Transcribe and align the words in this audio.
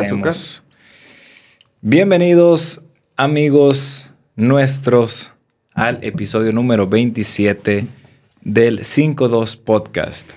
Azúcar. 0.00 0.34
Bienvenidos 1.82 2.80
amigos 3.18 4.10
nuestros 4.36 5.34
al 5.74 6.02
episodio 6.02 6.50
número 6.54 6.86
27 6.86 7.84
del 8.40 8.86
52 8.86 9.58
Podcast. 9.58 10.30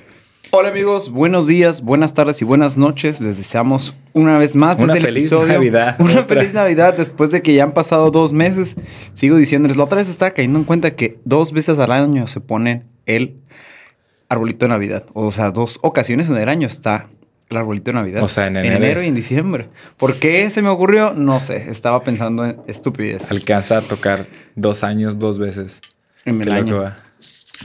Hola 0.51 0.67
amigos, 0.67 1.09
buenos 1.09 1.47
días, 1.47 1.83
buenas 1.83 2.13
tardes 2.13 2.41
y 2.41 2.45
buenas 2.45 2.75
noches. 2.77 3.21
Les 3.21 3.37
deseamos 3.37 3.95
una 4.11 4.37
vez 4.37 4.57
más 4.57 4.77
Una 4.77 4.87
desde 4.93 4.97
el 4.97 5.05
feliz 5.05 5.23
episodio. 5.27 5.53
Navidad. 5.53 5.95
Una 5.99 6.19
Otra. 6.19 6.35
feliz 6.41 6.53
Navidad 6.53 6.97
después 6.97 7.31
de 7.31 7.41
que 7.41 7.53
ya 7.53 7.63
han 7.63 7.73
pasado 7.73 8.11
dos 8.11 8.33
meses. 8.33 8.75
Sigo 9.13 9.37
diciéndoles, 9.37 9.77
la 9.77 9.85
otra 9.85 9.99
vez 9.99 10.09
estaba 10.09 10.31
cayendo 10.31 10.59
en 10.59 10.65
cuenta 10.65 10.97
que 10.97 11.17
dos 11.23 11.53
veces 11.53 11.79
al 11.79 11.93
año 11.93 12.27
se 12.27 12.41
pone 12.41 12.83
el 13.05 13.37
arbolito 14.27 14.65
de 14.65 14.69
Navidad. 14.71 15.05
O 15.13 15.31
sea, 15.31 15.51
dos 15.51 15.79
ocasiones 15.81 16.27
en 16.29 16.35
el 16.35 16.49
año 16.49 16.67
está 16.67 17.07
el 17.49 17.57
arbolito 17.57 17.91
de 17.91 17.95
Navidad. 17.95 18.23
O 18.23 18.27
sea, 18.27 18.47
en 18.47 18.57
enero. 18.57 19.03
y 19.03 19.07
en 19.07 19.15
diciembre. 19.15 19.69
¿Por 19.97 20.15
qué 20.15 20.49
se 20.49 20.61
me 20.61 20.69
ocurrió? 20.69 21.13
No 21.13 21.39
sé. 21.39 21.69
Estaba 21.69 22.03
pensando 22.03 22.45
en 22.45 22.57
estupidez. 22.67 23.29
Alcanza 23.31 23.77
a 23.77 23.81
tocar 23.81 24.27
dos 24.55 24.83
años, 24.83 25.19
dos 25.19 25.39
veces. 25.39 25.81
En 26.25 26.41
el 26.41 26.51
año. 26.51 26.81
va. 26.81 26.97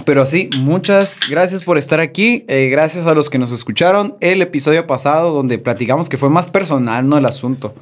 Pero 0.04 0.24
sí, 0.24 0.50
muchas 0.58 1.20
gracias 1.28 1.64
por 1.64 1.76
estar 1.76 2.00
aquí. 2.00 2.44
Eh, 2.48 2.68
gracias 2.70 3.06
a 3.06 3.14
los 3.14 3.28
que 3.28 3.38
nos 3.38 3.52
escucharon 3.52 4.16
el 4.20 4.40
episodio 4.40 4.86
pasado 4.86 5.32
donde 5.32 5.58
platicamos 5.58 6.08
que 6.08 6.16
fue 6.16 6.30
más 6.30 6.48
personal, 6.48 7.08
¿no? 7.08 7.18
El 7.18 7.26
asunto. 7.26 7.74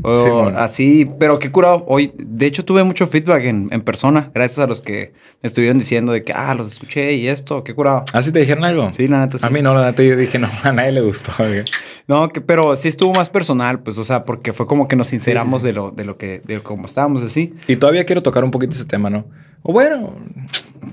O 0.00 0.16
Sí, 0.16 0.30
bueno. 0.30 0.58
Así, 0.58 1.06
pero 1.18 1.38
qué 1.38 1.50
curado. 1.50 1.84
Hoy, 1.86 2.12
de 2.16 2.46
hecho, 2.46 2.64
tuve 2.64 2.82
mucho 2.82 3.06
feedback 3.06 3.44
en, 3.44 3.68
en 3.70 3.82
persona. 3.82 4.30
Gracias 4.34 4.58
a 4.58 4.66
los 4.66 4.80
que 4.80 5.12
me 5.42 5.46
estuvieron 5.46 5.78
diciendo 5.78 6.12
de 6.12 6.24
que, 6.24 6.32
ah, 6.32 6.54
los 6.54 6.72
escuché 6.72 7.12
y 7.12 7.28
esto, 7.28 7.62
qué 7.62 7.74
curado. 7.74 8.04
¿Ah, 8.12 8.22
sí 8.22 8.32
te 8.32 8.40
dijeron 8.40 8.64
algo? 8.64 8.92
Sí, 8.92 9.06
la 9.08 9.20
neta 9.20 9.38
sí. 9.38 9.46
A 9.46 9.50
mí 9.50 9.60
no, 9.62 9.74
la 9.74 9.86
neta 9.86 10.02
yo 10.02 10.16
dije, 10.16 10.38
no, 10.38 10.48
a 10.62 10.72
nadie 10.72 10.92
le 10.92 11.00
gustó. 11.02 11.32
No, 12.08 12.28
que, 12.30 12.40
pero 12.40 12.74
sí 12.76 12.88
estuvo 12.88 13.12
más 13.12 13.30
personal, 13.30 13.80
pues, 13.80 13.98
o 13.98 14.04
sea, 14.04 14.24
porque 14.24 14.52
fue 14.52 14.66
como 14.66 14.88
que 14.88 14.96
nos 14.96 15.08
sinceramos 15.08 15.62
Sí, 15.62 15.68
sí, 15.68 15.72
sí. 15.72 15.74
de 15.74 15.80
lo, 15.80 15.90
de 15.90 16.04
lo 16.04 16.16
que, 16.16 16.42
de 16.44 16.62
cómo 16.62 16.86
estábamos 16.86 17.22
así. 17.22 17.52
Y 17.68 17.76
todavía 17.76 18.04
quiero 18.04 18.22
tocar 18.22 18.44
un 18.44 18.50
poquito 18.50 18.72
ese 18.72 18.84
tema, 18.84 19.10
¿no? 19.10 19.26
O 19.62 19.72
bueno... 19.72 20.16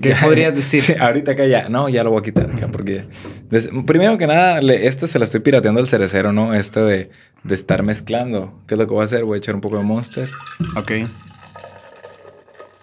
¿Qué 0.00 0.14
podrías 0.22 0.54
decir? 0.54 0.80
Sí, 0.82 0.94
ahorita 0.98 1.34
que 1.36 1.48
ya... 1.48 1.68
No, 1.68 1.88
ya 1.88 2.04
lo 2.04 2.10
voy 2.10 2.20
a 2.20 2.22
quitar. 2.22 2.48
ya, 2.58 2.68
porque... 2.68 3.04
des- 3.50 3.68
primero 3.86 4.16
que 4.18 4.26
nada, 4.26 4.60
le- 4.60 4.86
este 4.86 5.06
se 5.06 5.18
la 5.18 5.24
estoy 5.24 5.40
pirateando 5.40 5.80
al 5.80 5.88
cerecero, 5.88 6.32
¿no? 6.32 6.54
Este 6.54 6.80
de, 6.80 7.10
de 7.44 7.54
estar 7.54 7.82
mezclando. 7.82 8.54
¿Qué 8.66 8.74
es 8.74 8.78
lo 8.78 8.86
que 8.86 8.92
voy 8.92 9.02
a 9.02 9.04
hacer? 9.04 9.24
Voy 9.24 9.36
a 9.36 9.38
echar 9.38 9.54
un 9.54 9.60
poco 9.60 9.78
de 9.78 9.82
Monster. 9.84 10.28
Ok. 10.76 10.92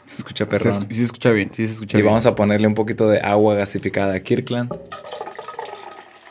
Se 0.05 0.17
escucha 0.17 0.45
escu- 0.47 0.85
sí 0.89 0.97
se 0.99 1.03
escucha 1.03 1.31
bien, 1.31 1.49
sí 1.53 1.67
se 1.67 1.73
escucha 1.73 1.97
y 1.97 2.01
bien. 2.01 2.11
vamos 2.11 2.25
a 2.25 2.33
ponerle 2.33 2.65
un 2.67 2.73
poquito 2.75 3.07
de 3.09 3.19
agua 3.19 3.55
gasificada 3.55 4.13
a 4.15 4.19
Kirkland. 4.21 4.73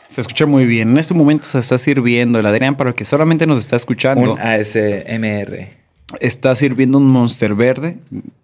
Se 0.09 0.21
escucha 0.21 0.45
muy 0.47 0.65
bien. 0.65 0.89
En 0.91 0.97
este 0.97 1.13
momento 1.13 1.45
se 1.45 1.59
está 1.59 1.77
sirviendo. 1.77 2.39
El 2.39 2.45
Adrián, 2.47 2.75
para 2.75 2.89
el 2.89 2.95
que 2.95 3.05
solamente 3.05 3.45
nos 3.45 3.59
está 3.59 3.75
escuchando, 3.75 4.33
Un 4.33 4.39
ASMR. 4.39 5.69
está 6.19 6.55
sirviendo 6.55 6.97
un 6.97 7.07
Monster 7.07 7.53
verde 7.53 7.97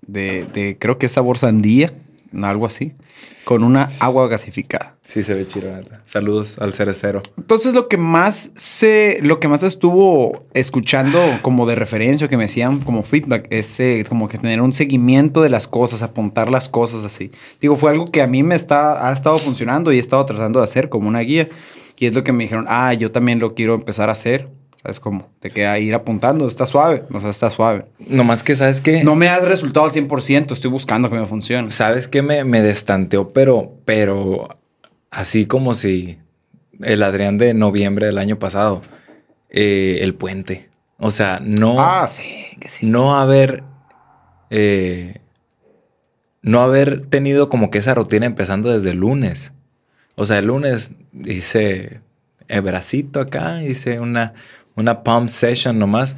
de, 0.05 0.45
de 0.53 0.77
creo 0.79 0.97
que 0.99 1.07
es 1.07 1.13
sabor 1.13 1.37
sandía, 1.39 1.91
algo 2.43 2.65
así, 2.65 2.93
con 3.43 3.63
una 3.63 3.87
agua 3.99 4.27
gasificada. 4.27 4.95
Sí, 5.05 5.21
se 5.21 5.33
ve 5.33 5.47
chido. 5.47 5.69
Saludos 6.05 6.57
al 6.59 6.73
cerecero. 6.73 7.21
Entonces 7.37 7.73
lo 7.73 7.87
que 7.87 7.97
más 7.97 8.51
se, 8.55 9.19
lo 9.21 9.39
que 9.39 9.47
más 9.47 9.61
estuvo 9.63 10.45
escuchando 10.53 11.19
como 11.41 11.65
de 11.65 11.75
referencia, 11.75 12.27
que 12.27 12.37
me 12.37 12.45
decían 12.45 12.79
como 12.79 13.03
feedback, 13.03 13.47
es 13.49 13.79
eh, 13.79 14.05
como 14.07 14.27
que 14.27 14.37
tener 14.37 14.61
un 14.61 14.73
seguimiento 14.73 15.41
de 15.41 15.49
las 15.49 15.67
cosas, 15.67 16.01
apuntar 16.01 16.49
las 16.49 16.69
cosas 16.69 17.05
así. 17.05 17.31
Digo, 17.59 17.75
fue 17.75 17.91
algo 17.91 18.11
que 18.11 18.21
a 18.21 18.27
mí 18.27 18.43
me 18.43 18.55
está, 18.55 19.07
ha 19.07 19.13
estado 19.13 19.37
funcionando 19.37 19.91
y 19.91 19.97
he 19.97 19.99
estado 19.99 20.25
tratando 20.25 20.59
de 20.59 20.63
hacer 20.63 20.89
como 20.89 21.07
una 21.07 21.19
guía. 21.19 21.49
Y 21.99 22.07
es 22.07 22.15
lo 22.15 22.23
que 22.23 22.31
me 22.31 22.43
dijeron, 22.45 22.65
ah, 22.67 22.93
yo 22.93 23.11
también 23.11 23.39
lo 23.39 23.53
quiero 23.53 23.75
empezar 23.75 24.09
a 24.09 24.13
hacer. 24.13 24.49
¿Sabes 24.83 24.99
cómo? 24.99 25.29
De 25.41 25.49
que 25.49 25.65
a 25.65 25.79
ir 25.79 25.93
apuntando, 25.95 26.45
está 26.47 26.65
suave, 26.65 27.03
o 27.11 27.19
sea, 27.19 27.29
está 27.29 27.49
suave. 27.49 27.85
Nomás 28.07 28.43
que, 28.43 28.53
¿sabes 28.55 28.81
qué? 28.81 29.01
No 29.03 29.15
me 29.15 29.29
ha 29.29 29.39
resultado 29.39 29.85
al 29.85 29.93
100%, 29.93 30.51
estoy 30.51 30.69
buscando 30.69 31.09
que 31.09 31.15
me 31.15 31.25
funcione. 31.25 31.71
¿Sabes 31.71 32.09
qué 32.09 32.21
me, 32.21 32.43
me 32.43 32.61
destanteó? 32.61 33.27
Pero, 33.29 33.77
pero 33.85 34.59
así 35.09 35.45
como 35.45 35.73
si 35.73 36.17
el 36.81 37.01
Adrián 37.01 37.37
de 37.37 37.53
noviembre 37.53 38.07
del 38.07 38.17
año 38.17 38.39
pasado, 38.39 38.81
eh, 39.49 39.99
el 40.01 40.15
puente. 40.15 40.69
O 40.97 41.11
sea, 41.11 41.39
no, 41.41 41.79
Ah, 41.79 42.07
sí, 42.09 42.23
que 42.59 42.69
sí. 42.69 42.85
no 42.85 43.17
haber, 43.17 43.63
eh, 44.49 45.17
no 46.41 46.61
haber 46.61 47.03
tenido 47.05 47.47
como 47.47 47.69
que 47.71 47.77
esa 47.77 47.93
rutina 47.93 48.25
empezando 48.25 48.69
desde 48.71 48.91
el 48.91 48.97
lunes. 48.97 49.53
O 50.15 50.25
sea, 50.25 50.39
el 50.39 50.47
lunes 50.47 50.91
hice 51.23 52.01
el 52.49 52.61
bracito 52.61 53.19
acá, 53.21 53.63
hice 53.63 53.99
una, 53.99 54.33
una 54.75 55.03
pump 55.03 55.29
session 55.29 55.79
nomás. 55.79 56.17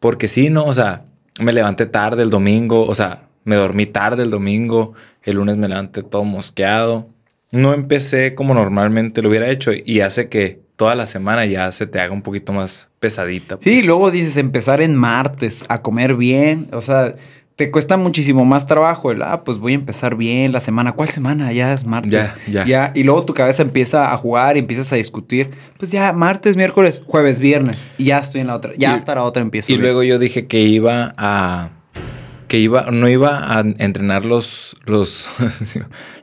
Porque 0.00 0.28
sí, 0.28 0.50
no, 0.50 0.64
o 0.64 0.74
sea, 0.74 1.04
me 1.40 1.52
levanté 1.52 1.86
tarde 1.86 2.22
el 2.22 2.30
domingo, 2.30 2.86
o 2.86 2.94
sea, 2.94 3.28
me 3.44 3.56
dormí 3.56 3.86
tarde 3.86 4.22
el 4.22 4.30
domingo, 4.30 4.94
el 5.22 5.36
lunes 5.36 5.56
me 5.56 5.68
levanté 5.68 6.02
todo 6.02 6.24
mosqueado. 6.24 7.08
No 7.52 7.72
empecé 7.72 8.34
como 8.34 8.54
normalmente 8.54 9.22
lo 9.22 9.28
hubiera 9.28 9.50
hecho 9.50 9.72
y 9.72 10.00
hace 10.00 10.28
que 10.28 10.60
toda 10.76 10.94
la 10.94 11.06
semana 11.06 11.46
ya 11.46 11.70
se 11.72 11.86
te 11.86 12.00
haga 12.00 12.12
un 12.12 12.22
poquito 12.22 12.52
más 12.52 12.88
pesadita. 12.98 13.56
Sí, 13.60 13.74
pues. 13.74 13.86
luego 13.86 14.10
dices 14.10 14.36
empezar 14.36 14.80
en 14.80 14.96
martes 14.96 15.64
a 15.68 15.82
comer 15.82 16.16
bien, 16.16 16.68
o 16.72 16.80
sea, 16.80 17.14
te 17.56 17.70
cuesta 17.70 17.96
muchísimo 17.96 18.44
más 18.44 18.66
trabajo 18.66 19.12
el, 19.12 19.22
ah, 19.22 19.44
pues 19.44 19.58
voy 19.58 19.72
a 19.72 19.74
empezar 19.76 20.16
bien 20.16 20.50
la 20.50 20.60
semana. 20.60 20.92
¿Cuál 20.92 21.08
semana? 21.08 21.52
Ya 21.52 21.72
es 21.72 21.86
martes. 21.86 22.32
Ya, 22.48 22.64
ya. 22.66 22.92
y 22.94 23.04
luego 23.04 23.24
tu 23.24 23.32
cabeza 23.32 23.62
empieza 23.62 24.12
a 24.12 24.16
jugar 24.16 24.56
y 24.56 24.60
empiezas 24.60 24.92
a 24.92 24.96
discutir. 24.96 25.50
Pues 25.78 25.92
ya, 25.92 26.12
martes, 26.12 26.56
miércoles, 26.56 27.00
jueves, 27.06 27.38
viernes. 27.38 27.78
Y 27.96 28.06
ya 28.06 28.18
estoy 28.18 28.40
en 28.40 28.48
la 28.48 28.56
otra. 28.56 28.72
Ya 28.76 28.90
Y- 28.92 28.96
hasta 28.96 29.14
la 29.14 29.22
otra 29.22 29.42
empiezo. 29.42 29.70
Y 29.70 29.76
bien. 29.76 29.82
luego 29.82 30.02
yo 30.02 30.18
dije 30.18 30.46
que 30.46 30.60
iba 30.62 31.14
a. 31.16 31.70
Que 32.48 32.58
iba, 32.58 32.90
no 32.90 33.08
iba 33.08 33.56
a 33.56 33.60
entrenar 33.60 34.24
los, 34.24 34.76
los. 34.84 35.28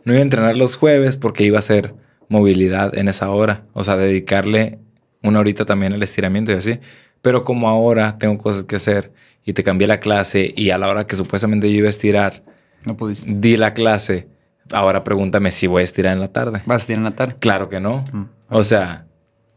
no 0.06 0.14
iba 0.14 0.20
a 0.20 0.24
entrenar 0.24 0.58
los 0.58 0.76
jueves 0.76 1.16
porque 1.18 1.44
iba 1.46 1.58
a 1.58 1.60
hacer 1.60 1.96
movilidad 2.28 2.98
en 2.98 3.08
esa 3.08 3.30
hora. 3.30 3.64
O 3.74 3.84
sea, 3.86 3.96
dedicarle 3.96 4.80
una 5.24 5.40
horita 5.40 5.64
también 5.66 5.94
al 5.94 6.04
estiramiento 6.04 6.52
y 6.52 6.56
así. 6.56 6.80
Pero 7.22 7.44
como 7.44 7.70
ahora 7.70 8.18
tengo 8.18 8.38
cosas 8.38 8.66
que 8.66 8.76
hacer 8.76 9.14
y 9.46 9.54
te 9.54 9.64
cambié 9.64 9.88
la 9.88 10.00
clase 10.00 10.54
y 10.56 10.70
a 10.70 10.78
la 10.78 10.88
hora 10.90 11.06
que 11.06 11.16
supuestamente 11.16 11.72
yo 11.72 11.78
iba 11.80 11.88
a 11.88 11.90
estirar, 11.90 12.44
No 12.86 12.96
pudiste. 12.98 13.32
di 13.36 13.58
la 13.58 13.74
clase. 13.74 14.28
Ahora 14.72 15.04
pregúntame 15.04 15.52
si 15.52 15.68
voy 15.68 15.82
a 15.82 15.84
estirar 15.84 16.14
en 16.14 16.20
la 16.22 16.30
tarde. 16.30 16.62
Vas 16.66 16.82
a 16.82 16.84
estar 16.84 16.98
en 16.98 17.04
la 17.04 17.12
tarde. 17.12 17.36
Claro 17.40 17.68
que 17.68 17.80
no. 17.80 18.04
Mm. 18.14 18.24
O 18.50 18.64
sea, 18.64 19.06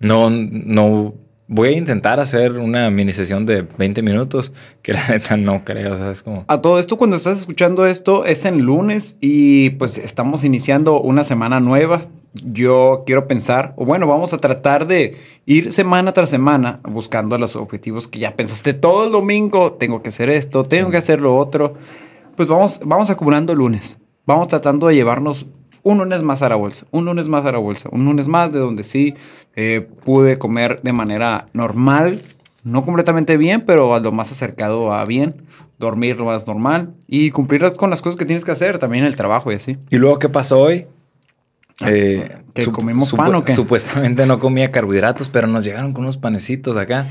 no, 0.01 0.29
no. 0.31 1.15
Voy 1.47 1.69
a 1.69 1.73
intentar 1.73 2.19
hacer 2.21 2.53
una 2.53 2.89
mini 2.91 3.13
sesión 3.13 3.45
de 3.45 3.63
20 3.63 4.01
minutos, 4.03 4.51
que 4.83 4.95
la 4.95 5.07
neta 5.09 5.37
no 5.37 5.63
creo, 5.63 5.95
o 5.95 5.99
sea, 5.99 6.11
es 6.11 6.23
como... 6.23 6.45
A 6.49 6.63
todo 6.63 6.79
esto, 6.79 6.97
cuando 6.97 7.17
estás 7.17 7.39
escuchando 7.41 7.85
esto, 7.85 8.25
es 8.25 8.47
en 8.47 8.63
lunes 8.63 9.19
y 9.21 9.71
pues 9.71 9.99
estamos 9.99 10.43
iniciando 10.43 11.01
una 11.01 11.23
semana 11.23 11.61
nueva. 11.61 12.07
Yo 12.35 13.05
quiero 13.07 13.29
pensar, 13.29 13.75
o 13.77 13.85
bueno, 13.85 14.07
vamos 14.09 14.33
a 14.35 14.39
tratar 14.39 14.87
de 14.89 15.17
ir 15.47 15.73
semana 15.73 16.13
tras 16.13 16.31
semana 16.31 16.81
buscando 16.83 17.39
los 17.39 17.55
objetivos 17.55 18.09
que 18.09 18.19
ya 18.19 18.35
pensaste 18.35 18.75
todo 18.75 19.07
el 19.07 19.13
domingo. 19.13 19.73
Tengo 19.75 20.03
que 20.03 20.09
hacer 20.09 20.29
esto, 20.31 20.65
tengo 20.65 20.87
Sí. 20.87 20.91
que 20.93 20.97
hacer 20.99 21.21
lo 21.21 21.37
otro. 21.37 21.75
Pues 22.37 22.49
vamos, 22.49 22.81
vamos 22.85 23.09
acumulando 23.11 23.55
lunes. 23.55 23.97
Vamos 24.27 24.49
tratando 24.49 24.89
de 24.89 24.97
llevarnos 24.97 25.47
un 25.85 25.99
lunes 25.99 26.23
más 26.23 26.43
a 26.43 26.49
la 26.49 26.57
bolsa, 26.57 26.87
un 26.91 27.05
lunes 27.05 27.29
más 27.29 27.45
a 27.47 27.53
la 27.53 27.59
bolsa, 27.59 27.89
un 27.93 28.05
lunes 28.07 28.27
más 28.27 28.53
de 28.53 28.59
donde 28.59 28.83
sí 28.85 29.15
eh, 29.55 29.87
pude 30.05 30.39
comer 30.39 30.81
de 30.83 30.93
manera 30.95 31.47
normal, 31.53 32.21
no 32.65 32.83
completamente 32.85 33.37
bien, 33.37 33.61
pero 33.67 33.95
a 33.95 34.01
lo 34.01 34.11
más 34.11 34.33
acercado 34.33 34.93
a 34.95 35.05
bien, 35.05 35.35
dormir 35.79 36.17
lo 36.17 36.25
más 36.25 36.47
normal 36.47 36.95
y 37.07 37.31
cumplir 37.31 37.71
con 37.77 37.91
las 37.91 38.01
cosas 38.01 38.17
que 38.17 38.25
tienes 38.25 38.45
que 38.47 38.51
hacer, 38.53 38.79
también 38.79 39.05
el 39.05 39.15
trabajo 39.15 39.53
y 39.53 39.57
así. 39.57 39.77
¿Y 39.91 39.99
luego 39.99 40.19
qué 40.19 40.31
pasó 40.31 40.59
hoy? 40.63 40.87
Eh, 41.81 42.31
Ah, 42.33 42.41
¿Que 42.55 42.67
comimos 42.71 43.13
pan 43.13 43.35
o 43.35 43.45
qué? 43.45 43.53
Supuestamente 43.53 44.27
no 44.27 44.39
comía 44.39 44.71
carbohidratos, 44.71 45.29
pero 45.29 45.47
nos 45.49 45.65
llegaron 45.65 45.93
con 45.93 46.05
unos 46.05 46.17
panecitos 46.17 46.77
acá. 46.77 47.07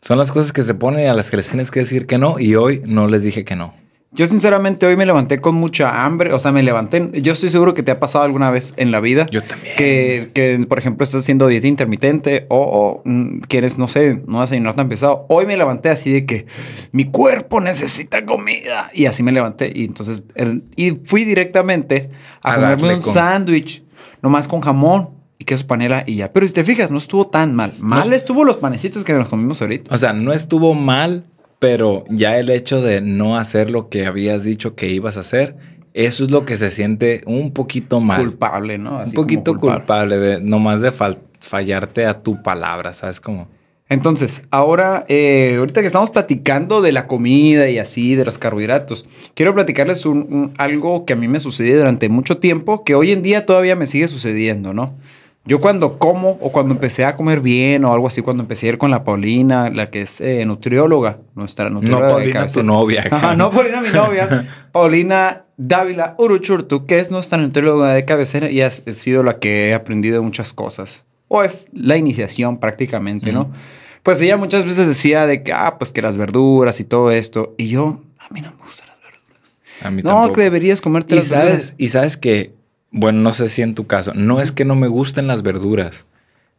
Son 0.00 0.18
las 0.18 0.32
cosas 0.32 0.52
que 0.52 0.62
se 0.62 0.74
ponen 0.74 1.08
a 1.08 1.14
las 1.14 1.30
que 1.30 1.36
les 1.36 1.48
tienes 1.48 1.70
que 1.70 1.80
decir 1.80 2.06
que 2.06 2.18
no 2.18 2.38
y 2.38 2.56
hoy 2.56 2.82
no 2.86 3.06
les 3.08 3.22
dije 3.22 3.44
que 3.44 3.54
no. 3.54 3.74
Yo 4.14 4.26
sinceramente 4.26 4.84
hoy 4.84 4.94
me 4.94 5.06
levanté 5.06 5.38
con 5.38 5.54
mucha 5.54 6.04
hambre, 6.04 6.34
o 6.34 6.38
sea, 6.38 6.52
me 6.52 6.62
levanté, 6.62 7.08
yo 7.22 7.32
estoy 7.32 7.48
seguro 7.48 7.72
que 7.72 7.82
te 7.82 7.90
ha 7.92 7.98
pasado 7.98 8.24
alguna 8.24 8.50
vez 8.50 8.74
en 8.76 8.90
la 8.92 9.00
vida. 9.00 9.24
Yo 9.30 9.42
también. 9.42 9.74
Que, 9.76 10.30
que, 10.34 10.66
por 10.68 10.78
ejemplo, 10.78 11.02
estás 11.02 11.22
haciendo 11.22 11.46
dieta 11.48 11.66
intermitente 11.66 12.44
o, 12.50 12.58
o, 12.58 13.02
mm, 13.08 13.38
quieres, 13.48 13.78
no 13.78 13.88
sé, 13.88 14.20
no 14.26 14.42
desayunar 14.42 14.74
tan 14.74 14.90
pesado. 14.90 15.24
Hoy 15.30 15.46
me 15.46 15.56
levanté 15.56 15.88
así 15.88 16.12
de 16.12 16.26
que 16.26 16.44
mi 16.92 17.06
cuerpo 17.06 17.60
necesita 17.62 18.26
comida. 18.26 18.90
Y 18.92 19.06
así 19.06 19.22
me 19.22 19.32
levanté. 19.32 19.72
Y 19.74 19.86
entonces, 19.86 20.24
el- 20.34 20.64
y 20.76 20.90
fui 21.04 21.24
directamente 21.24 22.10
a, 22.42 22.52
A 22.52 22.54
comerme 22.56 22.94
un 22.96 23.02
sándwich, 23.02 23.82
nomás 24.20 24.46
con 24.46 24.60
jamón 24.60 25.08
y 25.38 25.46
queso 25.46 25.66
panela 25.66 26.04
y 26.06 26.16
ya. 26.16 26.30
Pero 26.32 26.46
si 26.46 26.52
te 26.52 26.64
fijas, 26.64 26.90
no 26.90 26.98
estuvo 26.98 27.28
tan 27.28 27.54
mal. 27.56 27.72
Mal 27.80 28.10
No- 28.10 28.14
estuvo 28.14 28.44
los 28.44 28.58
panecitos 28.58 29.04
que 29.04 29.14
nos 29.14 29.28
comimos 29.30 29.62
ahorita. 29.62 29.94
O 29.94 29.96
sea, 29.96 30.12
no 30.12 30.34
estuvo 30.34 30.74
mal, 30.74 31.24
pero 31.62 32.04
ya 32.08 32.38
el 32.40 32.50
hecho 32.50 32.82
de 32.82 33.00
no 33.00 33.36
hacer 33.38 33.70
lo 33.70 33.88
que 33.88 34.04
habías 34.04 34.42
dicho 34.42 34.74
que 34.74 34.88
ibas 34.88 35.16
a 35.16 35.20
hacer, 35.20 35.54
eso 35.94 36.24
es 36.24 36.32
lo 36.32 36.44
que 36.44 36.56
se 36.56 36.70
siente 36.70 37.22
un 37.24 37.52
poquito 37.52 38.00
mal. 38.00 38.20
Culpable, 38.20 38.78
¿no? 38.78 38.96
un 38.96 39.00
Así 39.02 39.14
poquito 39.14 39.54
culpable, 39.56 40.18
de 40.18 40.40
nomás 40.40 40.80
de 40.80 40.90
fal- 40.90 41.18
fallarte 41.40 42.04
a 42.04 42.20
tu 42.20 42.42
palabra, 42.42 42.92
¿sabes 42.92 43.20
cómo? 43.20 43.46
Entonces, 43.88 44.42
ahora, 44.50 45.04
eh, 45.08 45.54
ahorita 45.58 45.82
que 45.82 45.86
estamos 45.86 46.10
platicando 46.10 46.80
de 46.82 46.90
la 46.90 47.06
comida 47.06 47.68
y 47.68 47.78
así, 47.78 48.16
de 48.16 48.24
los 48.24 48.38
carbohidratos, 48.38 49.04
quiero 49.34 49.54
platicarles 49.54 50.04
un, 50.04 50.18
un- 50.30 50.54
algo 50.58 51.04
que 51.04 51.12
a 51.12 51.16
mí 51.16 51.28
me 51.28 51.38
sucedió 51.38 51.76
durante 51.78 52.08
mucho 52.08 52.38
tiempo, 52.38 52.82
que 52.84 52.96
hoy 52.96 53.12
en 53.12 53.22
día 53.22 53.46
todavía 53.46 53.76
me 53.76 53.86
sigue 53.86 54.08
sucediendo, 54.08 54.72
¿no? 54.74 54.94
Yo 55.44 55.58
cuando 55.58 55.98
como 55.98 56.38
o 56.40 56.52
cuando 56.52 56.72
empecé 56.74 57.04
a 57.04 57.16
comer 57.16 57.40
bien 57.40 57.84
o 57.84 57.92
algo 57.92 58.06
así, 58.06 58.22
cuando 58.22 58.44
empecé 58.44 58.66
a 58.66 58.68
ir 58.70 58.78
con 58.78 58.92
la 58.92 59.02
Paulina, 59.02 59.70
la 59.70 59.90
que 59.90 60.02
es 60.02 60.20
eh, 60.20 60.44
nutrióloga, 60.46 61.18
nuestra 61.34 61.68
nutrióloga. 61.68 62.06
No, 62.08 62.14
Paulina, 62.14 62.46
tu 62.46 62.62
novia. 62.62 63.06
Ajá, 63.10 63.34
no 63.34 63.50
Paulina, 63.50 63.80
mi 63.80 63.88
novia. 63.88 64.46
Paulina 64.72 65.44
Dávila 65.56 66.14
Uruchurtu, 66.18 66.86
que 66.86 67.00
es 67.00 67.10
nuestra 67.10 67.38
nutrióloga 67.38 67.92
de 67.92 68.04
cabecera 68.04 68.50
y 68.50 68.62
ha 68.62 68.70
sido 68.70 69.24
la 69.24 69.40
que 69.40 69.70
he 69.70 69.74
aprendido 69.74 70.22
muchas 70.22 70.52
cosas. 70.52 71.04
O 71.26 71.42
es 71.42 71.66
la 71.72 71.96
iniciación 71.96 72.58
prácticamente, 72.58 73.32
¿no? 73.32 73.50
Pues 74.04 74.20
ella 74.20 74.36
muchas 74.36 74.64
veces 74.64 74.86
decía 74.86 75.26
de 75.26 75.42
que, 75.42 75.52
ah, 75.52 75.76
pues 75.78 75.92
que 75.92 76.02
las 76.02 76.16
verduras 76.16 76.78
y 76.78 76.84
todo 76.84 77.10
esto. 77.10 77.54
Y 77.58 77.68
yo, 77.68 78.00
a 78.18 78.32
mí 78.32 78.40
no 78.42 78.50
me 78.50 78.62
gustan 78.64 78.88
las 78.88 78.98
verduras. 79.00 79.84
A 79.86 79.90
mí 79.90 80.02
No, 80.02 80.10
tampoco. 80.10 80.34
que 80.34 80.42
deberías 80.42 80.80
comerte 80.80 81.14
Y 81.14 81.18
las 81.18 81.30
verduras. 81.30 81.74
y 81.78 81.88
sabes 81.88 82.16
que, 82.16 82.52
bueno, 82.92 83.20
no 83.20 83.32
sé 83.32 83.48
si 83.48 83.62
en 83.62 83.74
tu 83.74 83.86
caso, 83.86 84.12
no 84.14 84.40
es 84.40 84.52
que 84.52 84.64
no 84.64 84.76
me 84.76 84.86
gusten 84.88 85.26
las 85.26 85.42
verduras, 85.42 86.06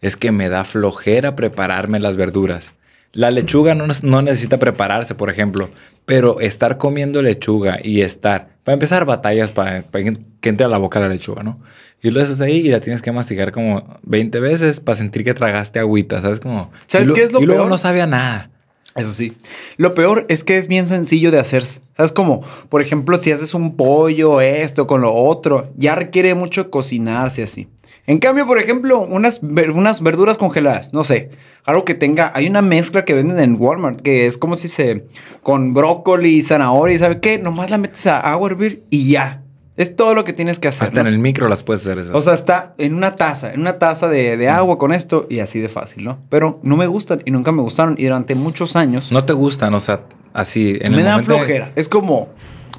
es 0.02 0.18
que 0.18 0.32
me 0.32 0.50
da 0.50 0.64
flojera 0.66 1.36
prepararme 1.36 2.00
las 2.00 2.18
verduras. 2.18 2.74
La 3.14 3.30
lechuga 3.30 3.76
no, 3.76 3.86
no 4.02 4.22
necesita 4.24 4.58
prepararse, 4.58 5.14
por 5.14 5.30
ejemplo, 5.30 5.70
pero 6.06 6.40
estar 6.40 6.78
comiendo 6.80 7.22
lechuga 7.22 7.78
y 7.82 8.02
estar, 8.02 8.50
para 8.64 8.74
empezar, 8.74 9.06
batallas 9.06 9.52
para, 9.52 9.84
para 9.84 10.04
que 10.42 10.50
entre 10.50 10.66
a 10.66 10.70
la 10.70 10.80
boca 10.80 11.00
la 11.00 11.08
lechuga, 11.10 11.44
¿no? 11.44 11.60
Y 12.02 12.10
lo 12.10 12.22
haces 12.22 12.42
ahí 12.42 12.58
y 12.58 12.70
la 12.70 12.80
tienes 12.82 13.02
que 13.04 13.12
masticar 13.12 13.52
como 13.52 13.98
20 14.02 14.40
veces 14.40 14.80
para 14.80 14.96
sentir 14.96 15.24
que 15.24 15.34
tragaste 15.36 15.80
agüita, 15.80 16.22
¿sabes? 16.22 16.40
Como, 16.40 16.72
¿Sabes 16.88 17.06
y 17.06 17.10
lo- 17.10 17.14
qué 17.16 17.24
es 17.24 17.32
lo 17.32 17.40
Y 17.40 17.46
luego 17.46 17.62
peor? 17.62 17.70
no 17.70 17.78
sabe 17.78 18.02
a 18.02 18.08
nada. 18.08 18.50
Eso 18.96 19.12
sí. 19.12 19.36
Lo 19.78 19.96
peor 19.96 20.26
es 20.30 20.44
que 20.44 20.58
es 20.58 20.68
bien 20.68 20.86
sencillo 20.86 21.32
de 21.32 21.40
hacer. 21.40 21.66
¿Sabes 21.66 22.12
cómo? 22.12 22.42
Por 22.70 22.82
ejemplo, 22.82 23.18
si 23.18 23.32
haces 23.32 23.54
un 23.54 23.76
pollo, 23.76 24.42
esto 24.42 24.86
con 24.88 25.02
lo 25.02 25.14
otro, 25.14 25.70
ya 25.78 25.96
requiere 25.96 26.36
mucho 26.36 26.70
cocinarse 26.70 27.44
así. 27.44 27.68
En 28.06 28.20
cambio, 28.20 28.46
por 28.46 28.60
ejemplo, 28.60 29.00
unas, 29.00 29.42
unas 29.42 30.02
verduras 30.02 30.38
congeladas, 30.38 30.94
no 30.94 31.06
sé, 31.06 31.30
algo 31.64 31.86
que 31.86 31.96
tenga, 31.96 32.34
hay 32.36 32.48
una 32.48 32.62
mezcla 32.62 33.06
que 33.06 33.14
venden 33.14 33.40
en 33.40 33.56
Walmart 33.58 34.02
que 34.02 34.26
es 34.26 34.38
como 34.38 34.58
si 34.58 34.68
se, 34.68 35.06
con 35.42 35.74
brócoli, 35.74 36.44
zanahoria, 36.44 37.00
¿sabe 37.00 37.22
qué? 37.22 37.38
Nomás 37.38 37.72
la 37.72 37.78
metes 37.78 38.06
a 38.08 38.20
agua 38.20 38.50
hervir 38.50 38.84
y 38.90 39.10
ya. 39.10 39.43
Es 39.76 39.96
todo 39.96 40.14
lo 40.14 40.24
que 40.24 40.34
tienes 40.34 40.60
que 40.60 40.68
hacer. 40.68 40.84
Hasta 40.88 41.02
¿no? 41.04 41.10
en 41.10 41.14
el 41.16 41.20
micro 41.20 41.48
las 41.50 41.64
puedes 41.64 41.82
hacer 41.82 41.98
esas. 42.00 42.14
O 42.16 42.22
sea, 42.22 42.34
está 42.34 42.74
en 42.78 42.94
una 42.96 43.12
taza, 43.12 43.54
en 43.54 43.62
una 43.62 43.80
taza 43.80 44.08
de, 44.08 44.38
de 44.38 44.50
agua 44.50 44.78
con 44.78 44.94
esto 44.94 45.26
y 45.30 45.40
así 45.40 45.60
de 45.60 45.70
fácil, 45.70 46.04
¿no? 46.04 46.20
Pero 46.30 46.60
no 46.64 46.78
me 46.78 46.86
gustan 46.88 47.24
y 47.26 47.32
nunca 47.32 47.52
me 47.52 47.62
gustaron 47.64 47.96
y 47.98 48.04
durante 48.06 48.36
muchos 48.36 48.76
años 48.76 49.12
no 49.12 49.24
te 49.26 49.34
gustan, 49.34 49.74
o 49.74 49.80
sea, 49.80 50.02
así. 50.34 50.78
En 50.82 50.92
me 50.92 51.00
el 51.00 51.04
dan 51.06 51.14
momento 51.14 51.34
de- 51.34 51.38
flojera. 51.40 51.72
Es 51.76 51.90
como, 51.90 52.30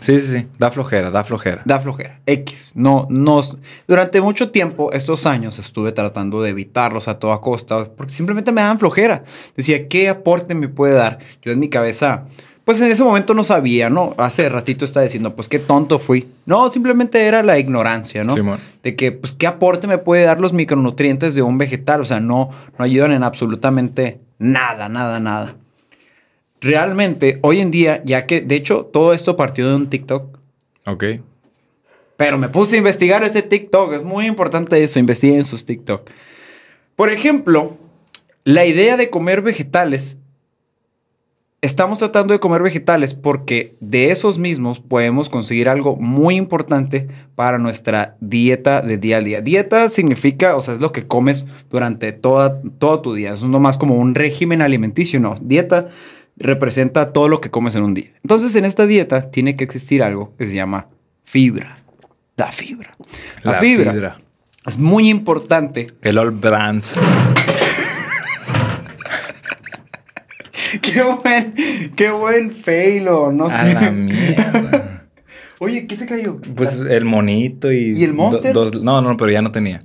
Sí, 0.00 0.20
sí, 0.20 0.41
sí. 0.41 0.46
Da 0.58 0.70
flojera, 0.70 1.11
da 1.11 1.25
flojera. 1.25 1.62
da 1.64 1.81
flojera. 1.81 2.20
X. 2.26 2.73
No, 2.76 3.06
no. 3.08 3.41
Durante 3.88 4.20
mucho 4.20 4.50
tiempo, 4.50 4.93
estos 4.93 5.25
años, 5.25 5.58
estuve 5.58 5.93
tratando 5.93 6.43
de 6.43 6.50
evitarlos 6.50 7.08
a 7.08 7.19
toda 7.19 7.41
costa 7.41 7.88
porque 7.96 8.12
simplemente 8.12 8.52
me 8.52 8.61
dan 8.61 8.79
flojera. 8.79 9.25
Decía, 9.56 9.88
¿qué 9.88 10.11
aporte 10.11 10.55
me 10.55 10.69
puede 10.69 10.93
dar? 10.94 11.20
Yo 11.43 11.52
en 11.52 11.58
mi 11.58 11.70
cabeza, 11.70 12.25
pues 12.65 12.81
en 12.81 12.91
ese 12.91 13.05
momento 13.05 13.35
no 13.35 13.45
sabía, 13.45 13.91
¿no? 13.91 14.15
Hace 14.17 14.49
ratito 14.49 14.85
estaba 14.85 15.05
diciendo, 15.05 15.37
pues 15.37 15.49
qué 15.49 15.59
tonto 15.59 15.99
fui. 15.99 16.29
No, 16.47 16.69
simplemente 16.71 17.27
era 17.27 17.43
la 17.43 17.59
ignorancia, 17.59 18.25
¿no? 18.25 18.33
Simón. 18.33 18.59
De 18.83 18.97
que, 18.97 19.13
pues, 19.13 19.35
¿qué 19.35 19.47
aporte 19.47 19.87
me 19.87 19.99
puede 19.99 20.25
dar 20.25 20.41
los 20.41 20.53
micronutrientes 20.55 21.35
de 21.35 21.43
un 21.43 21.59
vegetal? 21.59 22.01
O 22.01 22.05
sea, 22.07 22.21
no, 22.21 22.51
no 22.79 22.85
ayudan 22.85 23.13
en 23.13 23.23
absolutamente 23.23 24.19
nada, 24.39 24.89
nada, 24.89 25.21
nada. 25.21 25.57
Realmente, 26.61 27.39
hoy 27.43 27.61
en 27.61 27.71
día, 27.71 28.03
ya 28.07 28.25
que, 28.25 28.41
de 28.41 28.55
hecho, 28.55 28.89
todo 28.91 29.13
esto 29.13 29.37
partió 29.37 29.69
de 29.69 29.77
un 29.77 29.91
TikTok, 29.91 30.39
Ok. 30.87 31.05
pero 32.17 32.39
me 32.39 32.49
puse 32.49 32.77
a 32.77 32.79
investigar 32.79 33.23
ese 33.25 33.43
TikTok. 33.43 33.93
Es 33.93 34.03
muy 34.03 34.25
importante 34.27 34.83
eso, 34.83 34.99
investiguen 34.99 35.45
sus 35.45 35.67
TikTok. 35.67 36.09
Por 36.97 37.11
ejemplo, 37.11 37.77
la 38.45 38.65
idea 38.65 38.97
de 38.97 39.11
comer 39.11 39.43
vegetales. 39.43 40.19
Estamos 41.65 41.99
tratando 41.99 42.35
de 42.35 42.41
comer 42.41 42.63
vegetales 42.63 43.15
porque 43.15 43.75
de 43.81 44.11
esos 44.11 44.39
mismos 44.39 44.81
podemos 44.81 45.31
conseguir 45.31 45.71
algo 45.71 45.97
muy 45.97 46.37
importante 46.37 47.09
para 47.35 47.57
nuestra 47.57 48.19
dieta 48.21 48.83
de 48.83 48.99
día 48.99 49.17
a 49.17 49.21
día. 49.23 49.41
Dieta 49.41 49.89
significa, 49.89 50.57
o 50.57 50.61
sea, 50.61 50.75
es 50.75 50.81
lo 50.81 50.93
que 50.93 51.07
comes 51.07 51.47
durante 51.71 52.13
toda, 52.13 52.61
todo 52.79 53.01
tu 53.01 53.15
día. 53.15 53.33
Es 53.33 53.45
no 53.45 53.61
más 53.61 53.79
como 53.79 53.95
un 53.95 54.15
régimen 54.15 54.61
alimenticio, 54.61 55.19
no. 55.21 55.37
Dieta 55.41 55.89
representa 56.37 57.15
todo 57.15 57.29
lo 57.29 57.41
que 57.41 57.51
comes 57.51 57.75
en 57.77 57.85
un 57.85 57.95
día. 57.95 58.13
Entonces, 58.23 58.55
en 58.57 58.67
esta 58.67 58.87
dieta 58.87 59.31
tiene 59.31 59.57
que 59.57 59.65
existir 59.65 60.03
algo 60.03 60.35
que 60.37 60.47
se 60.47 60.53
llama 60.53 60.89
fibra. 61.25 61.79
La 62.37 62.53
fibra. 62.53 62.95
La, 63.43 63.55
fibra, 63.55 64.19
es 64.67 64.77
muy 64.77 65.09
importante. 65.09 65.95
El 66.03 66.19
All 66.19 66.31
Brands. 66.31 67.01
qué 70.82 71.03
buen, 71.03 71.55
qué 71.97 72.11
buen 72.11 72.53
failo, 72.53 73.32
no 73.32 73.47
A 73.47 73.59
sé. 73.62 73.75
la 73.75 73.91
mierda. 73.91 75.06
Oye, 75.61 75.87
¿qué 75.87 75.97
se 75.97 76.06
cayó? 76.06 76.41
Pues 76.56 76.81
el 76.81 77.05
monito 77.05 77.73
y. 77.73 77.99
¿Y 77.99 78.05
el 78.05 78.12
Monster? 78.15 78.53
do- 78.53 78.71
dos- 78.71 78.82
no, 78.82 79.00
no, 79.03 79.17
pero 79.17 79.31
ya 79.31 79.41
no 79.43 79.50
tenía. 79.53 79.82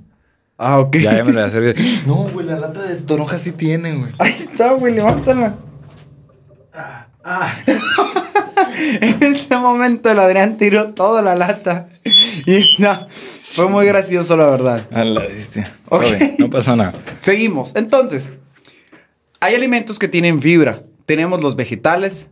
Ah, 0.58 0.78
ok. 0.78 0.96
Ya, 0.98 1.16
ya 1.16 1.24
me 1.24 1.32
lo 1.32 1.40
había 1.40 1.50
servido. 1.50 1.74
No, 2.06 2.14
güey, 2.28 2.44
la 2.46 2.58
lata 2.58 2.82
de 2.82 2.96
toronja 2.96 3.38
sí 3.38 3.52
tiene, 3.52 3.94
güey. 3.96 4.12
Ahí 4.18 4.32
está, 4.38 4.72
güey, 4.72 4.94
levántala. 4.94 5.56
Ah. 7.24 7.54
en 9.00 9.22
este 9.22 9.56
momento 9.56 10.10
el 10.10 10.18
Adrián 10.18 10.56
tiró 10.56 10.88
toda 10.94 11.22
la 11.22 11.34
lata. 11.34 11.88
Y 12.46 12.64
no, 12.78 13.06
fue 13.42 13.68
muy 13.68 13.86
gracioso, 13.86 14.36
la 14.36 14.46
verdad. 14.46 14.86
A 14.90 15.04
la 15.04 15.20
bestia. 15.20 15.72
Ok. 15.88 16.02
Todo 16.02 16.10
bien, 16.18 16.34
No 16.38 16.50
pasó 16.50 16.76
nada. 16.76 16.94
Seguimos. 17.20 17.74
Entonces, 17.76 18.32
hay 19.40 19.54
alimentos 19.54 19.98
que 19.98 20.08
tienen 20.08 20.40
fibra. 20.40 20.82
Tenemos 21.06 21.42
los 21.42 21.56
vegetales, 21.56 22.28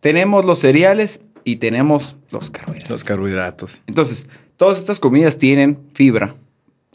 tenemos 0.00 0.44
los 0.44 0.58
cereales 0.58 1.20
y 1.44 1.56
tenemos 1.56 2.16
los 2.30 2.50
carbohidratos. 2.50 2.90
Los 2.90 3.04
carbohidratos. 3.04 3.82
Entonces, 3.86 4.26
todas 4.56 4.78
estas 4.78 4.98
comidas 5.00 5.38
tienen 5.38 5.78
fibra. 5.94 6.34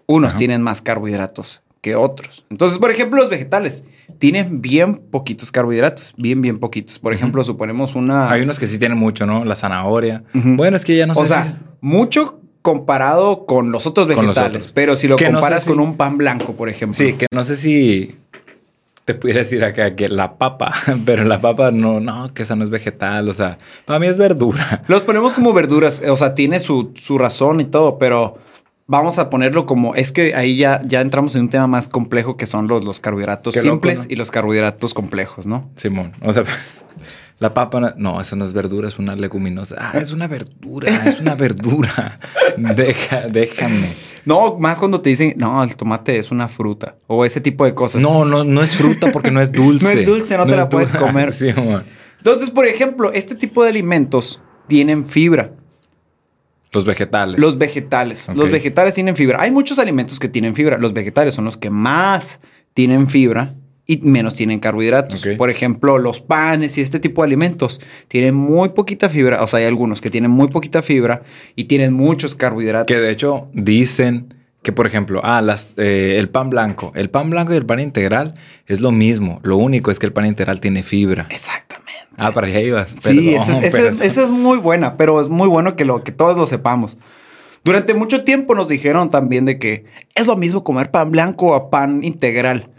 Unos 0.06 0.30
Ajá. 0.30 0.38
tienen 0.38 0.62
más 0.62 0.82
carbohidratos 0.82 1.62
que 1.82 1.96
otros. 1.96 2.46
Entonces, 2.50 2.80
por 2.80 2.92
ejemplo, 2.92 3.20
los 3.22 3.30
vegetales 3.30 3.86
tienen 4.20 4.62
bien 4.62 4.96
poquitos 4.96 5.52
carbohidratos, 5.52 6.14
bien, 6.18 6.42
bien 6.42 6.58
poquitos. 6.58 6.98
Por 6.98 7.14
ejemplo, 7.14 7.44
suponemos 7.44 7.96
una... 7.96 8.32
Hay 8.32 8.42
unos 8.42 8.58
que 8.60 8.68
sí 8.68 8.80
tienen 8.80 8.98
mucho, 8.98 9.26
¿no? 9.26 9.44
La 9.46 9.56
zanahoria. 9.56 10.24
Bueno, 10.34 10.76
es 10.78 10.86
que 10.86 10.96
ya 10.96 11.06
no 11.08 11.14
sé 11.14 11.22
o 11.22 11.26
sea, 11.26 11.44
si- 11.44 11.58
mucho 11.82 12.40
comparado 12.62 13.46
con 13.46 13.72
los 13.72 13.86
otros 13.86 14.08
los 14.08 14.18
vegetales. 14.18 14.48
otros. 14.64 14.72
Pero 14.74 14.96
si 14.96 15.08
lo 15.08 15.16
Que 15.18 15.26
no 15.26 15.30
sé 15.30 15.34
comparas 15.36 15.64
si- 15.64 15.70
con 15.70 15.80
un 15.80 15.96
pan 15.98 16.18
blanco, 16.18 16.54
por 16.54 16.70
ejemplo. 16.70 16.96
Sí, 16.98 17.14
que 17.14 17.28
no 17.34 17.44
sé 17.44 17.56
si 17.56 18.16
te 19.08 19.14
pudiera 19.14 19.40
decir 19.40 19.64
acá 19.64 19.96
que 19.96 20.10
la 20.10 20.38
papa, 20.38 20.74
pero 21.06 21.24
la 21.24 21.40
papa 21.40 21.72
no, 21.72 22.02
no, 22.02 22.34
que 22.34 22.44
esa 22.44 22.58
no 22.58 22.66
es 22.66 22.70
vegetal, 22.70 23.30
o 23.30 23.34
sea, 23.34 23.58
para 23.86 24.00
mí 24.00 24.08
es 24.08 24.18
verdura. 24.18 24.84
Los 24.90 25.04
ponemos 25.04 25.34
como 25.34 25.54
verduras, 25.54 26.04
o 26.06 26.16
sea, 26.18 26.36
tiene 26.36 26.60
su, 26.60 26.92
su 26.96 27.18
razón 27.18 27.62
y 27.62 27.66
todo, 27.66 27.98
pero 28.00 28.38
vamos 28.86 29.18
a 29.18 29.30
ponerlo 29.30 29.66
como, 29.66 29.96
es 29.96 30.12
que 30.12 30.36
ahí 30.36 30.58
ya, 30.58 30.82
ya 30.84 31.00
entramos 31.00 31.36
en 31.36 31.44
un 31.44 31.50
tema 31.50 31.68
más 31.68 31.88
complejo 31.88 32.36
que 32.36 32.46
son 32.46 32.68
los, 32.68 32.84
los 32.84 33.00
carbohidratos 33.00 33.54
Qué 33.54 33.62
loco, 33.62 33.76
simples 33.76 34.00
¿no? 34.00 34.06
y 34.10 34.18
los 34.18 34.30
carbohidratos 34.30 34.94
complejos, 34.94 35.46
¿no? 35.46 35.70
Simón, 35.76 36.12
o 36.22 36.34
sea, 36.34 36.44
la 37.40 37.54
papa, 37.54 37.80
no- 37.80 37.94
no, 37.96 38.20
eso 38.20 38.36
no 38.36 38.44
es 38.44 38.52
verdura, 38.52 38.90
es 38.90 39.00
una 39.00 39.16
leguminosa. 39.16 39.78
Ah, 39.80 40.00
es 40.00 40.12
una 40.12 40.28
verdura, 40.28 40.90
es 41.06 41.22
una 41.22 41.36
verdura. 41.36 42.20
Deja, 42.58 43.28
déjame. 43.30 43.94
No, 44.28 44.58
más 44.60 44.78
cuando 44.78 45.00
te 45.00 45.10
dicen, 45.10 45.36
no, 45.38 45.64
el 45.64 45.78
tomate 45.78 46.20
es 46.20 46.32
una 46.32 46.50
fruta 46.50 46.98
o 47.08 47.24
ese 47.24 47.40
tipo 47.40 47.64
de 47.64 47.74
cosas. 47.74 48.02
No, 48.02 48.26
no, 48.26 48.44
no 48.44 48.62
es 48.62 48.76
fruta 48.76 49.10
porque 49.14 49.32
no 49.32 49.40
es 49.40 49.52
dulce. 49.54 49.96
No 49.96 50.02
es 50.02 50.06
dulce, 50.06 50.38
no 50.38 50.46
te 50.46 50.58
la 50.58 50.68
puedes 50.68 50.94
comer. 50.94 51.34
Entonces, 52.18 52.50
por 52.50 52.68
ejemplo, 52.68 53.14
este 53.14 53.36
tipo 53.36 53.64
de 53.64 53.70
alimentos 53.70 54.42
tienen 54.68 55.06
fibra. 55.06 55.52
Los 56.74 56.84
vegetales. 56.84 57.40
Los 57.40 57.58
vegetales. 57.58 58.28
Los 58.36 58.52
vegetales 58.52 58.94
tienen 58.94 59.16
fibra. 59.16 59.42
Hay 59.42 59.50
muchos 59.50 59.80
alimentos 59.80 60.20
que 60.20 60.28
tienen 60.28 60.56
fibra. 60.56 60.78
Los 60.78 60.92
vegetales 60.92 61.34
son 61.34 61.46
los 61.46 61.56
que 61.56 61.70
más 61.70 62.42
tienen 62.74 63.08
fibra 63.08 63.56
y 63.88 63.98
menos 64.04 64.36
tienen 64.36 64.60
carbohidratos. 64.60 65.26
Por 65.38 65.50
ejemplo, 65.50 65.98
los 65.98 66.20
panes 66.20 66.78
y 66.78 66.82
este 66.82 67.00
tipo 67.00 67.22
de 67.22 67.28
alimentos 67.28 67.80
tienen 68.10 68.36
muy 68.36 68.70
poquita 68.70 69.08
fibra. 69.08 69.42
O 69.42 69.48
sea, 69.48 69.60
hay 69.60 69.66
algunos 69.66 70.02
que 70.02 70.10
tienen 70.10 70.30
muy 70.30 70.50
poquita 70.50 70.82
fibra 70.82 71.24
y 71.56 71.64
tienen 71.64 71.94
muchos 71.94 72.36
carbohidratos. 72.36 72.94
Que 72.94 73.02
de 73.02 73.10
hecho 73.12 73.48
dicen 73.54 74.34
que, 74.62 74.74
por 74.74 74.88
ejemplo, 74.88 75.22
ah, 75.24 75.42
las, 75.42 75.74
eh, 75.78 76.18
el 76.20 76.28
pan 76.28 76.50
blanco. 76.50 76.92
El 76.96 77.10
pan 77.10 77.30
blanco 77.30 77.54
y 77.54 77.58
el 77.58 77.66
pan 77.66 77.80
integral 77.80 78.34
es 78.66 78.82
lo 78.82 78.92
mismo. 78.92 79.40
Lo 79.44 79.56
único 79.56 79.90
es 79.90 80.00
que 80.00 80.06
el 80.06 80.12
pan 80.14 80.26
integral 80.26 80.60
tiene 80.60 80.84
fibra. 80.84 81.26
Exactamente. 81.30 81.94
Ah, 82.18 82.32
para 82.34 82.48
allá 82.48 82.60
ibas. 82.60 82.94
sí, 83.00 83.36
esa 83.36 83.44
es, 83.44 83.58
esa 83.60 83.68
es- 83.68 83.72
perdón. 83.72 83.98
esa 84.02 84.24
es 84.26 84.30
muy 84.32 84.58
buena, 84.58 84.98
pero 84.98 85.22
es 85.22 85.30
muy 85.30 85.48
bueno 85.48 85.78
que, 85.78 85.86
lo, 85.86 86.04
que 86.04 86.12
todos 86.12 86.36
lo 86.36 86.46
sepamos. 86.46 86.98
Durante 87.64 87.94
mucho 87.94 88.24
tiempo 88.26 88.54
nos 88.56 88.68
dijeron 88.68 89.10
también 89.12 89.46
de 89.46 89.60
que 89.60 89.86
es 90.16 90.26
lo 90.26 90.36
mismo 90.36 90.64
comer 90.64 90.92
pan 90.92 91.12
blanco 91.12 91.48
o 91.56 91.70
pan 91.70 92.04
integral. 92.04 92.70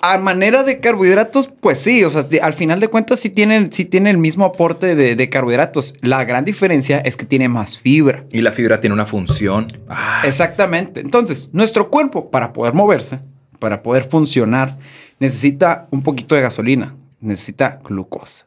A 0.00 0.18
manera 0.18 0.64
de 0.64 0.80
carbohidratos, 0.80 1.48
pues 1.60 1.78
sí, 1.78 2.02
o 2.02 2.10
sea, 2.10 2.24
al 2.42 2.54
final 2.54 2.80
de 2.80 2.88
cuentas 2.88 3.20
sí 3.20 3.30
tienen, 3.30 3.72
sí 3.72 3.84
tiene 3.84 4.10
el 4.10 4.18
mismo 4.18 4.44
aporte 4.44 4.96
de, 4.96 5.14
de, 5.14 5.30
carbohidratos. 5.30 5.94
La 6.00 6.24
gran 6.24 6.44
diferencia 6.44 6.98
es 6.98 7.16
que 7.16 7.24
tiene 7.24 7.48
más 7.48 7.78
fibra. 7.78 8.24
Y 8.30 8.40
la 8.40 8.50
fibra 8.50 8.80
tiene 8.80 8.94
una 8.94 9.06
función. 9.06 9.68
Ah. 9.88 10.22
Exactamente. 10.24 11.00
Entonces, 11.00 11.50
nuestro 11.52 11.88
cuerpo, 11.88 12.30
para 12.30 12.52
poder 12.52 12.74
moverse, 12.74 13.20
para 13.60 13.82
poder 13.84 14.02
funcionar, 14.02 14.76
necesita 15.20 15.86
un 15.92 16.02
poquito 16.02 16.34
de 16.34 16.40
gasolina, 16.40 16.96
necesita 17.20 17.80
glucosa. 17.84 18.46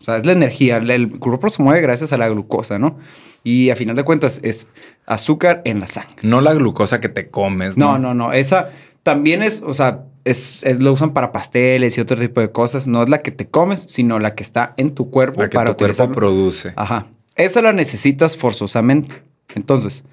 O 0.00 0.04
sea, 0.04 0.16
es 0.16 0.26
la 0.26 0.32
energía. 0.32 0.78
El 0.78 1.18
cuerpo 1.20 1.48
se 1.48 1.62
mueve 1.62 1.80
gracias 1.80 2.12
a 2.12 2.18
la 2.18 2.28
glucosa, 2.28 2.80
¿no? 2.80 2.98
Y 3.44 3.70
a 3.70 3.76
final 3.76 3.94
de 3.94 4.02
cuentas 4.02 4.40
es 4.42 4.66
azúcar 5.06 5.62
en 5.64 5.78
la 5.78 5.86
sangre. 5.86 6.16
No 6.22 6.40
la 6.40 6.52
glucosa 6.52 7.00
que 7.00 7.08
te 7.08 7.30
comes, 7.30 7.76
¿no? 7.76 7.92
No, 7.92 7.98
no, 7.98 8.14
no. 8.14 8.32
Esa 8.32 8.70
también 9.04 9.42
es, 9.42 9.62
o 9.62 9.72
sea, 9.72 10.04
es, 10.24 10.64
lo 10.78 10.92
usan 10.92 11.12
para 11.12 11.32
pasteles 11.32 11.96
y 11.96 12.00
otro 12.00 12.16
tipo 12.16 12.40
de 12.40 12.50
cosas. 12.50 12.86
No 12.86 13.02
es 13.02 13.08
la 13.08 13.22
que 13.22 13.30
te 13.30 13.46
comes, 13.46 13.84
sino 13.88 14.18
la 14.18 14.34
que 14.34 14.42
está 14.42 14.74
en 14.76 14.94
tu 14.94 15.10
cuerpo. 15.10 15.42
La 15.42 15.48
que 15.48 15.58
tu 15.58 15.76
cuerpo 15.76 16.12
produce. 16.12 16.72
Ajá. 16.76 17.06
Esa 17.36 17.62
la 17.62 17.72
necesitas 17.72 18.36
forzosamente. 18.36 19.22
Entonces, 19.54 20.04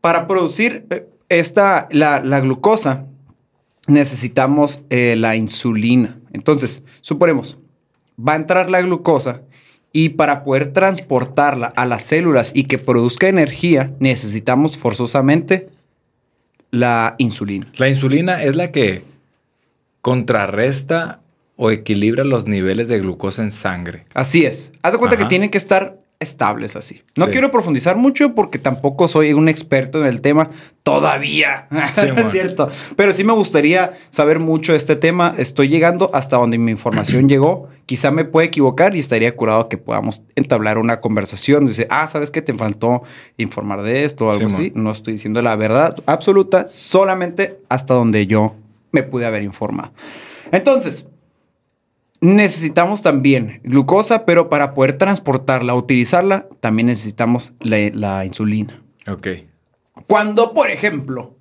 para 0.00 0.26
producir 0.26 0.86
eh, 0.90 1.08
esta, 1.28 1.88
la, 1.90 2.20
glucosa, 2.40 3.06
necesitamos 3.86 4.82
eh, 4.90 5.16
la 5.18 5.36
insulina. 5.36 6.18
Entonces, 6.32 6.82
suponemos, 7.00 7.58
va 8.18 8.34
a 8.34 8.36
entrar 8.36 8.70
la 8.70 8.80
glucosa 8.80 9.42
y 9.92 10.10
para 10.10 10.44
poder 10.44 10.72
transportarla 10.72 11.72
a 11.74 11.86
las 11.86 12.02
células 12.02 12.52
y 12.54 12.64
que 12.64 12.78
produzca 12.78 13.28
energía, 13.28 13.92
necesitamos 13.98 14.76
forzosamente 14.76 15.70
la 16.70 17.14
insulina. 17.18 17.70
La 17.76 17.88
insulina 17.88 18.42
es 18.42 18.56
la 18.56 18.70
que 18.70 19.02
contrarresta 20.08 21.20
o 21.56 21.70
equilibra 21.70 22.24
los 22.24 22.46
niveles 22.46 22.88
de 22.88 22.98
glucosa 22.98 23.42
en 23.42 23.50
sangre. 23.50 24.06
Así 24.14 24.46
es. 24.46 24.72
Haz 24.80 24.92
de 24.92 24.98
cuenta 24.98 25.18
que 25.18 25.26
tienen 25.26 25.50
que 25.50 25.58
estar 25.58 25.98
estables 26.18 26.76
así. 26.76 27.02
No 27.14 27.30
quiero 27.30 27.50
profundizar 27.50 27.96
mucho 27.96 28.34
porque 28.34 28.58
tampoco 28.58 29.06
soy 29.06 29.34
un 29.34 29.50
experto 29.50 30.00
en 30.00 30.06
el 30.06 30.22
tema 30.22 30.48
todavía. 30.82 31.68
es 32.16 32.30
cierto. 32.30 32.70
Pero 32.96 33.12
sí 33.12 33.22
me 33.22 33.34
gustaría 33.34 33.92
saber 34.08 34.38
mucho 34.38 34.72
de 34.72 34.78
este 34.78 34.96
tema. 34.96 35.34
Estoy 35.36 35.68
llegando 35.68 36.10
hasta 36.14 36.38
donde 36.38 36.56
mi 36.56 36.70
información 36.70 37.28
llegó. 37.28 37.68
Quizá 37.84 38.10
me 38.10 38.24
pueda 38.24 38.46
equivocar 38.46 38.96
y 38.96 39.00
estaría 39.00 39.36
curado 39.36 39.68
que 39.68 39.76
podamos 39.76 40.22
entablar 40.36 40.78
una 40.78 41.00
conversación. 41.00 41.66
Dice, 41.66 41.86
ah, 41.90 42.08
¿sabes 42.08 42.30
qué? 42.30 42.40
Te 42.40 42.54
faltó 42.54 43.02
informar 43.36 43.82
de 43.82 44.04
esto 44.04 44.26
o 44.26 44.32
algo 44.32 44.48
así. 44.48 44.72
No 44.74 44.90
estoy 44.90 45.12
diciendo 45.14 45.42
la 45.42 45.54
verdad 45.54 45.96
absoluta, 46.06 46.66
solamente 46.66 47.60
hasta 47.68 47.92
donde 47.92 48.26
yo 48.26 48.54
me 48.92 49.02
pude 49.02 49.26
haber 49.26 49.42
informado. 49.42 49.92
Entonces, 50.50 51.06
Necesitamos 52.20 53.00
también 53.00 53.60
glucosa, 53.62 54.24
pero 54.24 54.48
para 54.48 54.74
poder 54.74 54.98
transportarla, 54.98 55.74
utilizarla, 55.74 56.48
también 56.58 56.88
necesitamos 56.88 57.52
la, 57.60 58.24
insulina. 58.24 58.82
Ok. 59.06 59.28
Cuando, 60.08 60.52
por 60.52 60.68
ejemplo, 60.68 61.36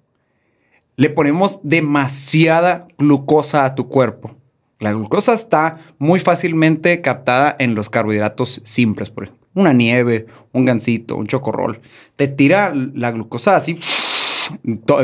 le 0.95 1.09
ponemos 1.09 1.59
demasiada 1.63 2.87
glucosa 2.99 3.65
a 3.65 3.73
tu 3.73 3.87
cuerpo, 3.87 4.35
la 4.79 4.91
glucosa 4.91 5.33
está 5.33 5.79
muy 5.97 6.19
fácilmente 6.19 7.01
captada 7.01 7.55
en 7.57 7.73
los 7.73 7.89
carbohidratos 7.89 8.61
simples, 8.63 9.09
por 9.09 9.23
ejemplo. 9.23 9.47
Una 9.55 9.73
nieve, 9.73 10.27
un 10.51 10.65
gansito, 10.65 11.15
un 11.15 11.25
chocorrol. 11.25 11.81
Te 12.15 12.27
tira 12.27 12.71
la 12.75 13.09
glucosa 13.09 13.55
así 13.55 13.79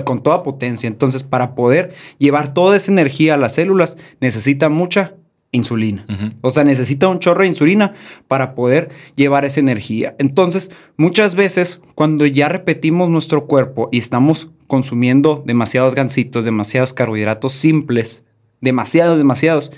con 0.06 0.24
toda 0.24 0.44
potencia. 0.44 0.88
Entonces, 0.88 1.24
para 1.24 1.56
poder 1.56 1.94
llevar 2.18 2.54
toda 2.54 2.78
esa 2.78 2.92
energía 2.92 3.34
a 3.34 3.38
las 3.38 3.56
células, 3.56 3.98
necesita 4.20 4.70
mucha 4.70 5.16
insulina. 5.54 6.06
O 6.42 6.50
sea, 6.50 6.64
necesita 6.64 7.08
un 7.08 7.20
chorro 7.20 7.42
de 7.42 7.48
insulina 7.48 7.94
para 8.28 8.56
poder 8.56 8.90
llevar 9.16 9.46
esa 9.46 9.60
energía. 9.60 10.16
Entonces, 10.18 10.72
muchas 10.98 11.36
veces 11.36 11.80
cuando 11.96 12.26
ya 12.26 12.50
repetimos 12.50 13.10
nuestro 13.10 13.46
cuerpo 13.46 13.88
y 13.92 14.00
estamos 14.00 14.50
consumiendo 14.68 15.44
demasiados 15.46 15.96
gansitos, 15.96 16.44
demasiados 16.44 16.94
carbohidratos 16.94 17.54
simples, 17.54 18.24
demasiados, 18.62 19.18
demasiados, 19.18 19.72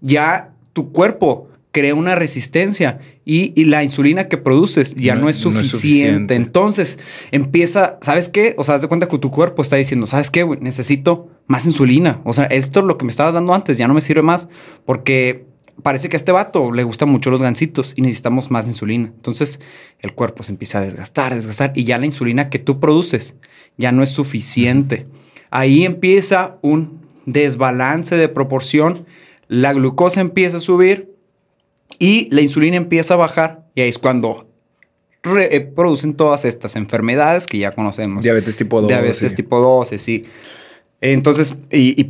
ya 0.00 0.52
tu 0.72 0.92
cuerpo 0.92 1.48
crea 1.70 1.94
una 1.94 2.16
resistencia 2.16 2.98
y, 3.32 3.64
la 3.66 3.84
insulina 3.84 4.26
que 4.26 4.36
produces 4.38 4.96
ya 4.96 5.14
no, 5.14 5.28
es, 5.28 5.36
suficiente. 5.36 6.34
Entonces 6.34 6.98
empieza, 7.30 7.98
¿sabes 8.02 8.28
qué? 8.28 8.54
O 8.58 8.64
sea, 8.64 8.74
haz 8.74 8.82
de 8.82 8.88
cuenta 8.88 9.06
que 9.06 9.18
tu 9.18 9.30
cuerpo 9.30 9.62
está 9.62 9.76
diciendo, 9.76 10.08
¿sabes 10.08 10.32
qué? 10.32 10.44
Necesito 10.60 11.28
más 11.46 11.64
insulina. 11.64 12.20
O 12.24 12.32
sea, 12.32 12.44
esto 12.46 12.80
es 12.80 12.86
lo 12.86 12.98
que 12.98 13.04
me 13.04 13.10
estabas 13.10 13.34
dando 13.34 13.54
antes, 13.54 13.78
ya 13.78 13.86
no 13.86 13.94
me 13.94 14.00
sirve 14.00 14.22
más 14.22 14.48
porque 14.84 15.46
parece 15.84 16.08
que 16.08 16.16
a 16.16 16.18
este 16.18 16.32
vato 16.32 16.72
le 16.72 16.82
gustan 16.82 17.08
mucho 17.08 17.30
los 17.30 17.40
gansitos 17.40 17.92
y 17.94 18.02
necesitamos 18.02 18.50
más 18.50 18.66
insulina. 18.66 19.12
Entonces 19.14 19.60
el 20.00 20.12
cuerpo 20.12 20.42
se 20.42 20.50
empieza 20.50 20.78
a 20.78 20.80
desgastar, 20.82 21.32
desgastar 21.32 21.70
y 21.76 21.84
ya 21.84 21.98
la 21.98 22.06
insulina 22.06 22.50
que 22.50 22.58
tú 22.58 22.80
produces 22.80 23.36
ya 23.76 23.92
no 23.92 24.02
es 24.02 24.10
suficiente. 24.10 25.06
Ahí 25.50 25.84
empieza 25.84 26.58
un 26.62 27.00
desbalance 27.26 28.16
de 28.16 28.28
proporción, 28.28 29.06
la 29.46 29.72
glucosa 29.72 30.20
empieza 30.20 30.56
a 30.56 30.60
subir 30.60 31.09
y 32.00 32.34
la 32.34 32.40
insulina 32.40 32.76
empieza 32.76 33.14
a 33.14 33.18
bajar 33.18 33.66
y 33.76 33.82
ahí 33.82 33.90
es 33.90 33.98
cuando 33.98 34.48
eh, 35.22 35.60
producen 35.60 36.14
todas 36.14 36.46
estas 36.46 36.74
enfermedades 36.74 37.46
que 37.46 37.58
ya 37.58 37.72
conocemos. 37.72 38.24
Diabetes 38.24 38.56
tipo 38.56 38.80
2. 38.80 38.88
Diabetes 38.88 39.34
tipo 39.34 39.60
2, 39.60 39.90
sí. 39.98 40.24
Entonces, 41.02 41.54
y, 41.70 42.00
y 42.00 42.06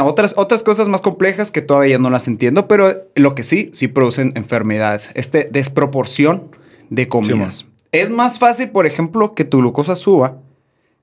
otras, 0.00 0.34
otras 0.36 0.62
cosas 0.62 0.88
más 0.88 1.00
complejas 1.00 1.50
que 1.50 1.62
todavía 1.62 1.98
no 1.98 2.10
las 2.10 2.28
entiendo, 2.28 2.68
pero 2.68 3.06
lo 3.14 3.34
que 3.34 3.42
sí, 3.42 3.70
sí 3.72 3.88
producen 3.88 4.32
enfermedades. 4.34 5.10
Este 5.14 5.48
desproporción 5.50 6.44
de 6.90 7.08
comidas. 7.08 7.66
es 7.92 8.10
más 8.10 8.38
fácil, 8.38 8.70
por 8.70 8.86
ejemplo, 8.86 9.34
que 9.34 9.44
tu 9.44 9.58
glucosa 9.58 9.96
suba 9.96 10.38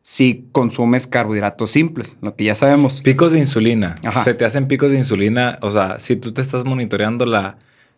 si 0.02 0.48
consumes 0.52 1.06
carbohidratos 1.06 1.72
simples, 1.72 2.16
lo 2.22 2.36
que 2.36 2.46
ya 2.46 2.56
sabemos. 2.56 3.02
Picos 3.02 3.34
de 3.34 3.40
insulina. 3.40 3.98
Se 4.24 4.34
te 4.34 4.46
hacen 4.46 4.68
picos 4.68 4.92
de 4.92 4.98
insulina. 4.98 5.60
O 5.62 5.70
sea, 5.70 6.00
si 6.00 6.16
tú 6.16 6.32
te 6.32 6.42
estás 6.42 6.64
monitoreando 6.64 7.26
la, 7.26 7.58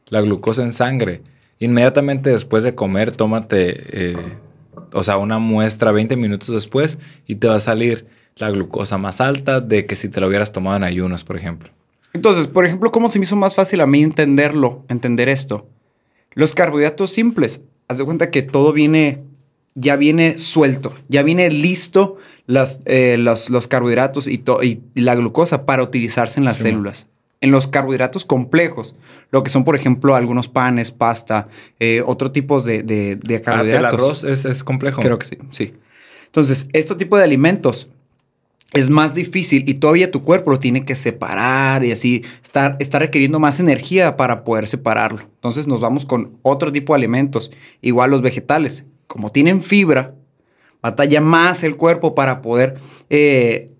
la 0.09 0.21
glucosa 0.21 0.63
en 0.63 0.73
sangre. 0.73 1.21
Inmediatamente 1.59 2.29
después 2.29 2.63
de 2.63 2.75
comer, 2.75 3.15
tómate, 3.15 3.75
eh, 3.91 4.17
o 4.93 5.03
sea, 5.03 5.17
una 5.17 5.39
muestra 5.39 5.91
20 5.91 6.15
minutos 6.15 6.49
después 6.49 6.99
y 7.27 7.35
te 7.35 7.47
va 7.47 7.55
a 7.55 7.59
salir 7.59 8.07
la 8.35 8.49
glucosa 8.49 8.97
más 8.97 9.21
alta 9.21 9.59
de 9.59 9.85
que 9.85 9.95
si 9.95 10.09
te 10.09 10.21
lo 10.21 10.27
hubieras 10.27 10.51
tomado 10.51 10.77
en 10.77 10.83
ayunas, 10.83 11.23
por 11.23 11.35
ejemplo. 11.35 11.69
Entonces, 12.13 12.47
por 12.47 12.65
ejemplo, 12.65 12.91
¿cómo 12.91 13.07
se 13.07 13.19
me 13.19 13.25
hizo 13.25 13.35
más 13.35 13.55
fácil 13.55 13.81
a 13.81 13.87
mí 13.87 14.01
entenderlo, 14.01 14.83
entender 14.87 15.29
esto? 15.29 15.67
Los 16.33 16.55
carbohidratos 16.55 17.11
simples, 17.11 17.61
haz 17.87 17.97
de 17.97 18.05
cuenta 18.05 18.31
que 18.31 18.41
todo 18.41 18.71
viene, 18.71 19.23
ya 19.75 19.95
viene 19.95 20.37
suelto, 20.37 20.93
ya 21.09 21.21
viene 21.21 21.49
listo 21.51 22.17
las, 22.47 22.79
eh, 22.85 23.17
los, 23.19 23.49
los, 23.49 23.67
carbohidratos 23.67 24.27
y, 24.27 24.43
y, 24.63 25.01
la 25.01 25.15
glucosa 25.15 25.65
para 25.65 25.83
utilizarse 25.83 26.39
en 26.39 26.45
las 26.45 26.57
células 26.57 27.07
en 27.41 27.51
los 27.51 27.67
carbohidratos 27.67 28.25
complejos, 28.25 28.95
lo 29.31 29.43
que 29.43 29.49
son, 29.49 29.63
por 29.63 29.75
ejemplo, 29.75 30.15
algunos 30.15 30.49
panes, 30.49 30.91
pasta, 30.91 31.47
eh, 31.79 32.03
otro 32.05 32.31
tipo 32.31 32.59
de, 32.59 32.83
de, 32.83 33.15
de 33.15 33.41
carbohidratos. 33.41 33.85
Ah, 33.85 33.89
¿El 33.89 34.03
arroz 34.03 34.23
es, 34.23 34.45
es, 34.45 34.63
complejo? 34.63 35.01
Creo 35.01 35.17
que 35.17 35.25
sí, 35.25 35.37
sí. 35.51 35.73
Entonces, 36.25 36.67
este 36.73 36.95
tipo 36.95 37.17
de 37.17 37.23
alimentos 37.23 37.89
es 38.73 38.89
más 38.89 39.15
difícil 39.15 39.63
y 39.67 39.75
todavía 39.75 40.11
tu 40.11 40.21
cuerpo 40.21 40.51
lo 40.51 40.59
tiene 40.59 40.81
que 40.81 40.95
separar 40.95 41.83
y 41.83 41.91
así 41.91 42.23
está, 42.43 42.75
está 42.79 42.99
requiriendo 42.99 43.39
más 43.39 43.59
energía 43.59 44.15
para 44.17 44.43
poder 44.43 44.67
separarlo. 44.67 45.21
Entonces, 45.21 45.65
nos 45.65 45.81
vamos 45.81 46.05
con 46.05 46.37
otro 46.43 46.71
tipo 46.71 46.93
de 46.93 46.97
alimentos. 46.97 47.51
Igual 47.81 48.11
los 48.11 48.21
vegetales, 48.21 48.85
como 49.07 49.29
tienen 49.29 49.63
fibra, 49.63 50.13
batalla 50.81 51.21
más 51.21 51.63
el 51.63 51.77
cuerpo 51.77 52.13
para 52.15 52.41
poder 52.41 52.75
eh, 53.09 53.71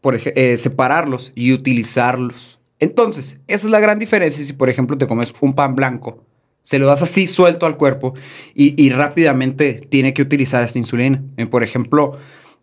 por, 0.00 0.18
eh, 0.24 0.56
separarlos 0.56 1.32
y 1.34 1.52
utilizarlos. 1.52 2.58
Entonces, 2.82 3.38
esa 3.46 3.66
es 3.68 3.70
la 3.70 3.78
gran 3.78 4.00
diferencia 4.00 4.44
si, 4.44 4.52
por 4.54 4.68
ejemplo, 4.68 4.98
te 4.98 5.06
comes 5.06 5.32
un 5.40 5.54
pan 5.54 5.76
blanco, 5.76 6.26
se 6.64 6.80
lo 6.80 6.86
das 6.86 7.00
así 7.00 7.28
suelto 7.28 7.64
al 7.64 7.76
cuerpo 7.76 8.14
y, 8.56 8.90
rápidamente 8.90 9.74
tiene 9.88 10.12
que 10.12 10.20
utilizar 10.20 10.64
esta 10.64 10.80
insulina. 10.80 11.22
Eh, 11.36 11.46
por 11.46 11.62
ejemplo, 11.62 12.18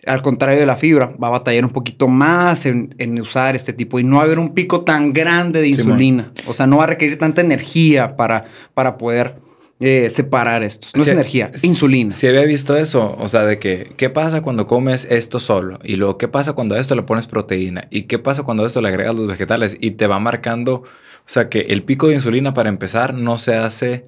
al 0.06 0.22
contrario 0.22 0.60
de 0.60 0.66
la 0.66 0.76
fibra, 0.76 1.14
va 1.24 1.28
a 1.28 1.32
batallar 1.32 1.64
un 1.64 1.72
poquito 1.72 2.10
más 2.10 2.66
en, 2.66 3.22
usar 3.22 3.56
este 3.56 3.72
tipo 3.72 3.98
y 3.98 4.04
no 4.04 4.18
va 4.18 4.24
a 4.24 4.26
haber 4.26 4.40
un 4.40 4.54
pico 4.54 4.82
tan 4.82 5.14
grande 5.14 5.62
de 5.62 5.70
insulina. 5.70 6.34
o 6.48 6.52
sea, 6.52 6.68
no 6.68 6.80
va 6.80 6.84
a 6.84 6.88
requerir 6.88 7.18
tanta 7.18 7.40
energía 7.40 8.18
para, 8.18 8.44
para 8.74 8.98
poder 8.98 9.38
eh, 9.80 10.10
separar 10.10 10.64
estos. 10.64 10.94
No 10.96 11.04
es 11.04 11.08
energía, 11.08 11.52
insulina. 11.64 12.12
Si 12.12 12.28
había 12.28 12.44
visto 12.44 12.76
eso, 12.76 13.16
o 13.18 13.28
sea, 13.30 13.46
de 13.46 13.60
que, 13.60 13.94
¿qué 13.96 14.10
pasa 14.10 14.42
cuando 14.42 14.68
comes 14.68 15.08
esto 15.10 15.40
solo? 15.40 15.80
Y 15.84 15.96
luego, 15.96 16.18
¿qué 16.18 16.28
pasa 16.28 16.54
cuando 16.54 16.76
a 16.76 16.80
esto 16.80 16.96
le 16.96 17.04
pones 17.04 17.28
proteína? 17.28 17.88
¿Y 17.90 18.04
qué 18.04 18.20
pasa 18.20 18.44
cuando 18.44 18.64
a 18.64 18.68
esto 18.68 18.82
le 18.82 18.90
agregas 18.90 19.16
los 19.16 19.28
vegetales? 19.28 19.78
Y 19.80 19.92
te 19.92 20.08
va 20.08 20.20
marcando, 20.20 20.74
o 20.74 20.84
sea, 21.26 21.48
que 21.48 21.62
el 21.62 21.84
pico 21.84 22.08
de 22.08 22.16
insulina 22.16 22.54
para 22.54 22.68
empezar 22.68 23.14
no 23.14 23.38
se 23.38 23.56
hace 23.56 24.06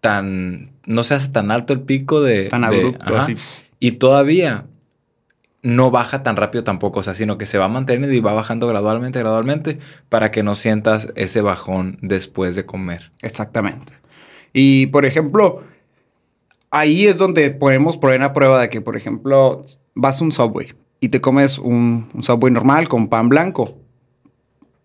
tan, 0.00 0.72
no 0.84 1.04
se 1.04 1.14
hace 1.14 1.30
tan 1.30 1.52
alto 1.52 1.72
el 1.72 1.80
pico 1.80 2.20
de... 2.20 2.48
Tan 2.48 2.64
abrupto, 2.64 3.16
así. 3.16 3.36
Y 3.78 3.92
todavía 3.92 4.66
no 5.62 5.90
baja 5.92 6.22
tan 6.24 6.36
rápido 6.36 6.64
tampoco, 6.64 7.00
o 7.00 7.02
sea, 7.02 7.14
sino 7.14 7.38
que 7.38 7.46
se 7.46 7.58
va 7.58 7.68
manteniendo 7.68 8.12
y 8.12 8.20
va 8.20 8.32
bajando 8.32 8.66
gradualmente, 8.66 9.18
gradualmente, 9.20 9.78
para 10.08 10.30
que 10.30 10.42
no 10.42 10.56
sientas 10.56 11.08
ese 11.14 11.40
bajón 11.40 11.98
después 12.00 12.56
de 12.56 12.64
comer. 12.64 13.10
Exactamente. 13.22 13.92
Y, 14.52 14.86
por 14.86 15.06
ejemplo, 15.06 15.62
ahí 16.70 17.06
es 17.06 17.16
donde 17.16 17.50
podemos 17.50 17.96
poner 17.96 18.22
a 18.22 18.32
prueba 18.32 18.60
de 18.60 18.68
que, 18.68 18.80
por 18.80 18.96
ejemplo, 18.96 19.62
vas 19.94 20.20
a 20.20 20.24
un 20.24 20.32
Subway 20.32 20.74
y 21.00 21.08
te 21.08 21.20
comes 21.20 21.58
un, 21.58 22.08
un 22.14 22.22
Subway 22.22 22.52
normal 22.52 22.88
con 22.88 23.08
pan 23.08 23.28
blanco. 23.28 23.76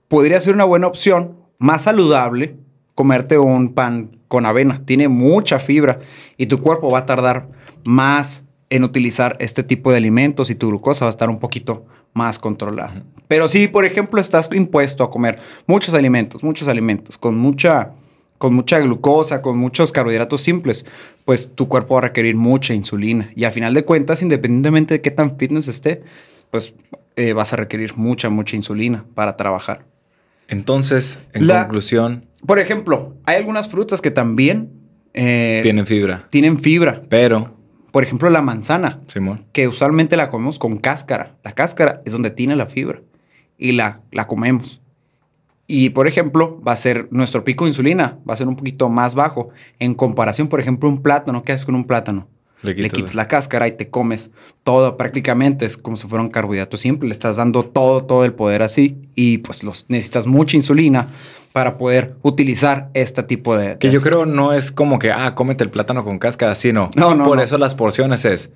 Podría 0.07 0.39
ser 0.39 0.53
una 0.53 0.65
buena 0.65 0.87
opción, 0.87 1.37
más 1.57 1.83
saludable, 1.83 2.57
comerte 2.95 3.37
un 3.37 3.73
pan 3.73 4.17
con 4.27 4.45
avena. 4.45 4.79
Tiene 4.85 5.07
mucha 5.07 5.59
fibra 5.59 5.99
y 6.37 6.45
tu 6.45 6.59
cuerpo 6.59 6.89
va 6.89 6.99
a 6.99 7.05
tardar 7.05 7.49
más 7.83 8.45
en 8.69 8.83
utilizar 8.83 9.37
este 9.39 9.61
tipo 9.61 9.91
de 9.91 9.97
alimentos 9.97 10.49
y 10.49 10.55
tu 10.55 10.69
glucosa 10.69 11.05
va 11.05 11.09
a 11.09 11.11
estar 11.11 11.29
un 11.29 11.39
poquito 11.39 11.85
más 12.13 12.39
controlada. 12.39 13.03
Pero 13.27 13.47
si, 13.47 13.67
por 13.67 13.85
ejemplo, 13.85 14.19
estás 14.19 14.49
impuesto 14.51 15.03
a 15.03 15.11
comer 15.11 15.39
muchos 15.67 15.93
alimentos, 15.93 16.43
muchos 16.43 16.67
alimentos, 16.67 17.17
con 17.17 17.37
mucha, 17.37 17.91
con 18.43 18.53
mucha 18.55 18.77
glucosa, 18.79 19.41
con 19.41 19.57
muchos 19.57 19.93
carbohidratos 19.93 20.41
simples, 20.41 20.85
pues 21.23 21.49
tu 21.55 21.69
cuerpo 21.69 21.93
va 21.93 21.99
a 21.99 22.01
requerir 22.01 22.35
mucha 22.35 22.73
insulina. 22.73 23.31
Y 23.37 23.45
al 23.45 23.53
final 23.53 23.73
de 23.73 23.85
cuentas, 23.85 24.21
independientemente 24.21 24.95
de 24.95 25.01
qué 25.01 25.11
tan 25.11 25.37
fitness 25.37 25.69
esté, 25.69 26.03
pues 26.51 26.75
eh, 27.15 27.31
vas 27.31 27.53
a 27.53 27.55
requerir 27.55 27.95
mucha, 27.95 28.27
mucha 28.29 28.57
insulina 28.57 29.05
para 29.15 29.37
trabajar. 29.37 29.85
Entonces, 30.49 31.19
en 31.31 31.47
La- 31.47 31.61
conclusión, 31.63 32.25
Por 32.45 32.59
ejemplo, 32.59 33.15
hay 33.23 33.37
algunas 33.37 33.69
frutas 33.69 34.01
que 34.01 34.11
también 34.11 34.73
eh, 35.13 35.61
tienen 35.63 35.85
fibra. 35.87 36.27
tienen 36.29 36.57
fibra. 36.57 37.01
Pero, 37.07 37.55
Por 37.93 38.03
ejemplo, 38.03 38.29
la 38.29 38.41
manzana. 38.41 38.99
Simón, 39.07 39.45
que 39.53 39.69
usualmente 39.69 40.17
la 40.17 40.29
comemos 40.29 40.59
con 40.59 40.75
cáscara. 40.79 41.37
La 41.45 41.53
cáscara 41.53 42.01
es 42.03 42.11
donde 42.11 42.29
tiene 42.29 42.57
la 42.57 42.65
fibra 42.65 42.99
y 43.57 43.71
la, 43.71 44.01
la 44.11 44.27
comemos. 44.27 44.81
Y, 45.65 45.91
por 45.91 46.07
ejemplo, 46.07 46.61
va 46.61 46.73
a 46.73 46.77
ser 46.77 47.07
nuestro 47.11 47.43
pico 47.43 47.63
de 47.65 47.69
insulina, 47.71 48.17
va 48.27 48.33
a 48.33 48.37
ser 48.37 48.47
un 48.47 48.55
poquito 48.55 48.89
más 48.89 49.15
bajo 49.15 49.49
en 49.79 49.93
comparación, 49.93 50.47
por 50.47 50.59
ejemplo, 50.59 50.89
un 50.89 51.01
plátano. 51.01 51.41
¿Qué 51.43 51.53
haces 51.53 51.65
con 51.65 51.75
un 51.75 51.85
plátano? 51.85 52.27
le 52.63 52.73
Le 52.73 52.89
quitas, 52.89 53.13
la 53.13 53.27
cáscara 53.27 53.67
y 53.67 53.73
te 53.73 53.89
comes 53.89 54.31
todo 54.63 54.97
prácticamente. 54.97 55.65
Es 55.65 55.77
como 55.77 55.95
si 55.97 56.07
fuera 56.07 56.23
un 56.23 56.29
carbohidrato 56.29 56.77
simple. 56.77 57.09
Le 57.09 57.13
estás 57.13 57.37
dando 57.37 57.63
todo, 57.63 58.03
todo 58.05 58.25
el 58.25 58.33
poder 58.33 58.61
así. 58.61 58.97
Y 59.15 59.39
pues 59.39 59.63
los, 59.63 59.85
necesitas 59.89 60.27
mucha 60.27 60.55
insulina 60.57 61.07
para 61.51 61.77
poder 61.77 62.15
utilizar 62.23 62.89
este 62.93 63.21
tipo 63.23 63.55
de... 63.55 63.77
Que 63.77 63.89
yo 63.89 63.97
azúcar. 63.97 64.13
creo 64.13 64.25
no 64.25 64.53
es 64.53 64.71
como 64.71 64.97
que, 64.97 65.11
ah, 65.11 65.35
cómete 65.35 65.63
el 65.63 65.69
plátano 65.69 66.03
con 66.03 66.19
cáscara, 66.19 66.55
sino. 66.55 66.89
No, 66.95 67.13
no, 67.15 67.23
Por 67.23 67.37
no. 67.37 67.43
eso 67.43 67.57
las 67.57 67.75
porciones 67.75 68.25
es, 68.25 68.49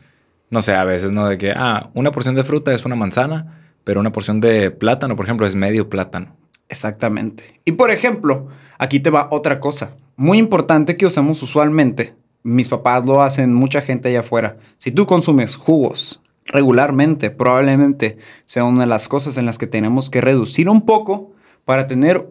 no 0.49 0.61
sé, 0.61 0.73
a 0.73 0.83
veces, 0.83 1.11
¿no? 1.11 1.27
De 1.27 1.37
que, 1.37 1.53
ah, 1.55 1.89
una 1.93 2.11
porción 2.11 2.33
de 2.33 2.43
fruta 2.43 2.73
es 2.73 2.85
una 2.85 2.95
manzana, 2.95 3.59
pero 3.83 3.99
una 3.99 4.11
porción 4.11 4.41
de 4.41 4.71
plátano, 4.71 5.15
por 5.15 5.25
ejemplo, 5.25 5.45
es 5.45 5.53
medio 5.53 5.89
plátano. 5.89 6.35
Exactamente. 6.69 7.61
Y 7.65 7.73
por 7.73 7.91
ejemplo, 7.91 8.47
aquí 8.77 8.99
te 8.99 9.09
va 9.09 9.27
otra 9.31 9.59
cosa 9.59 9.95
muy 10.17 10.39
importante 10.39 10.97
que 10.97 11.05
usamos 11.05 11.41
usualmente. 11.43 12.15
Mis 12.43 12.67
papás 12.67 13.05
lo 13.05 13.21
hacen, 13.21 13.53
mucha 13.53 13.81
gente 13.81 14.09
allá 14.09 14.21
afuera. 14.21 14.57
Si 14.77 14.91
tú 14.91 15.05
consumes 15.05 15.55
jugos 15.55 16.21
regularmente, 16.45 17.29
probablemente 17.29 18.17
sea 18.45 18.63
una 18.63 18.81
de 18.81 18.87
las 18.87 19.07
cosas 19.07 19.37
en 19.37 19.45
las 19.45 19.57
que 19.57 19.67
tenemos 19.67 20.09
que 20.09 20.21
reducir 20.21 20.69
un 20.69 20.81
poco 20.81 21.31
para 21.65 21.87
tener 21.87 22.27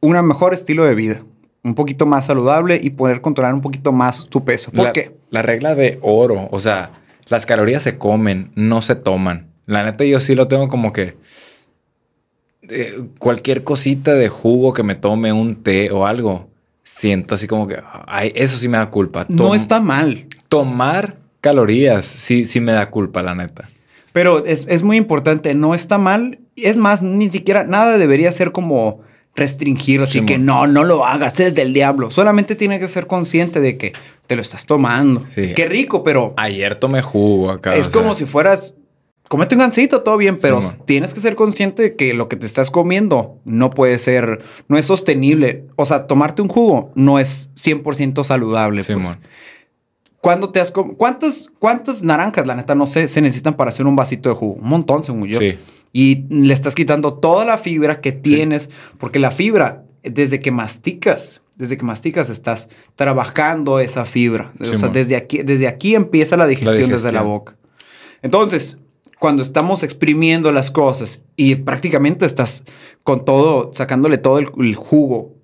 un 0.00 0.26
mejor 0.26 0.54
estilo 0.54 0.84
de 0.84 0.94
vida, 0.94 1.22
un 1.64 1.74
poquito 1.74 2.06
más 2.06 2.26
saludable 2.26 2.78
y 2.80 2.90
poder 2.90 3.20
controlar 3.20 3.54
un 3.54 3.62
poquito 3.62 3.92
más 3.92 4.26
tu 4.28 4.44
peso. 4.44 4.70
¿Por 4.70 4.84
la, 4.84 4.92
qué? 4.92 5.16
La 5.30 5.42
regla 5.42 5.74
de 5.74 5.98
oro, 6.02 6.48
o 6.52 6.60
sea, 6.60 6.92
las 7.28 7.44
calorías 7.44 7.82
se 7.82 7.98
comen, 7.98 8.52
no 8.54 8.82
se 8.82 8.94
toman. 8.94 9.48
La 9.64 9.82
neta, 9.82 10.04
yo 10.04 10.20
sí 10.20 10.34
lo 10.36 10.46
tengo 10.46 10.68
como 10.68 10.92
que. 10.92 11.16
Eh, 12.68 13.02
cualquier 13.18 13.64
cosita 13.64 14.14
de 14.14 14.28
jugo 14.28 14.72
que 14.72 14.82
me 14.82 14.94
tome, 14.94 15.32
un 15.32 15.62
té 15.62 15.90
o 15.90 16.06
algo, 16.06 16.48
siento 16.82 17.34
así 17.34 17.46
como 17.46 17.66
que. 17.66 17.78
Ay, 18.06 18.32
eso 18.34 18.56
sí 18.56 18.68
me 18.68 18.78
da 18.78 18.90
culpa. 18.90 19.26
No 19.28 19.54
está 19.54 19.80
mal. 19.80 20.26
Tomar 20.48 21.16
calorías, 21.40 22.06
sí, 22.06 22.44
sí 22.44 22.60
me 22.60 22.72
da 22.72 22.90
culpa, 22.90 23.22
la 23.22 23.34
neta. 23.34 23.68
Pero 24.12 24.44
es, 24.46 24.66
es 24.68 24.82
muy 24.82 24.96
importante, 24.96 25.54
no 25.54 25.74
está 25.74 25.98
mal. 25.98 26.38
Es 26.56 26.78
más, 26.78 27.02
ni 27.02 27.28
siquiera 27.28 27.64
nada 27.64 27.98
debería 27.98 28.32
ser 28.32 28.50
como 28.52 29.02
restringir, 29.36 30.00
así 30.00 30.22
que 30.22 30.38
no, 30.38 30.66
no 30.66 30.82
lo 30.82 31.04
hagas, 31.04 31.38
es 31.40 31.54
del 31.54 31.74
diablo. 31.74 32.10
Solamente 32.10 32.56
tiene 32.56 32.80
que 32.80 32.88
ser 32.88 33.06
consciente 33.06 33.60
de 33.60 33.76
que 33.76 33.92
te 34.26 34.34
lo 34.34 34.42
estás 34.42 34.64
tomando. 34.64 35.24
Sí. 35.34 35.52
Qué 35.54 35.66
rico, 35.66 36.02
pero 36.02 36.32
Ayer 36.38 36.74
tomé 36.76 37.02
jugo 37.02 37.50
acá. 37.50 37.76
es 37.76 37.88
sea, 37.88 37.92
como 37.92 38.14
si 38.14 38.24
fueras... 38.24 38.74
Comete 39.28 39.56
un 39.56 39.60
gansito, 39.60 40.02
todo 40.02 40.16
bien, 40.16 40.38
pero 40.40 40.60
tienes 40.84 41.12
que 41.12 41.20
ser 41.20 41.34
consciente 41.34 41.82
de 41.82 41.96
que 41.96 42.14
lo 42.14 42.28
que 42.28 42.36
te 42.36 42.46
estás 42.46 42.70
comiendo 42.70 43.38
no 43.44 43.70
puede 43.70 43.98
ser, 43.98 44.40
no 44.68 44.78
es 44.78 44.86
sostenible. 44.86 45.64
O 45.74 45.84
sea, 45.84 46.06
tomarte 46.06 46.42
un 46.42 46.48
jugo 46.48 46.92
no 46.94 47.18
es 47.18 47.50
100% 47.54 48.22
saludable. 48.22 48.76
pues. 48.76 48.86
Simón. 48.86 49.18
¿Cuándo 50.20 50.50
te 50.50 50.60
has 50.60 50.72
¿Cuántas, 50.72 51.50
¿Cuántas 51.58 52.02
naranjas, 52.02 52.46
la 52.46 52.54
neta, 52.54 52.74
no 52.74 52.86
sé, 52.86 53.06
se 53.08 53.20
necesitan 53.20 53.54
para 53.54 53.68
hacer 53.68 53.86
un 53.86 53.96
vasito 53.96 54.28
de 54.28 54.34
jugo? 54.34 54.54
Un 54.54 54.68
montón, 54.68 55.04
según 55.04 55.26
yo. 55.26 55.38
Sí. 55.38 55.58
Y 55.92 56.24
le 56.28 56.52
estás 56.52 56.74
quitando 56.74 57.14
toda 57.14 57.44
la 57.44 57.58
fibra 57.58 58.00
que 58.00 58.12
tienes, 58.12 58.70
porque 58.98 59.18
la 59.18 59.30
fibra, 59.30 59.84
desde 60.02 60.40
que 60.40 60.50
masticas, 60.50 61.42
desde 61.56 61.76
que 61.76 61.84
masticas, 61.84 62.28
estás 62.30 62.68
trabajando 62.96 63.80
esa 63.80 64.04
fibra. 64.04 64.52
o 64.60 64.64
sea, 64.64 64.88
desde 64.88 65.16
aquí, 65.16 65.42
desde 65.42 65.68
aquí 65.68 65.94
empieza 65.94 66.36
la 66.36 66.46
digestión, 66.46 66.90
desde 66.90 67.12
la 67.12 67.22
boca. 67.22 67.56
Entonces, 68.22 68.78
cuando 69.18 69.42
estamos 69.42 69.82
exprimiendo 69.82 70.52
las 70.52 70.70
cosas 70.70 71.22
y 71.36 71.54
prácticamente 71.56 72.26
estás 72.26 72.64
con 73.02 73.24
todo, 73.24 73.70
sacándole 73.72 74.18
todo 74.18 74.38
el, 74.38 74.48
el 74.58 74.74
jugo 74.74 75.34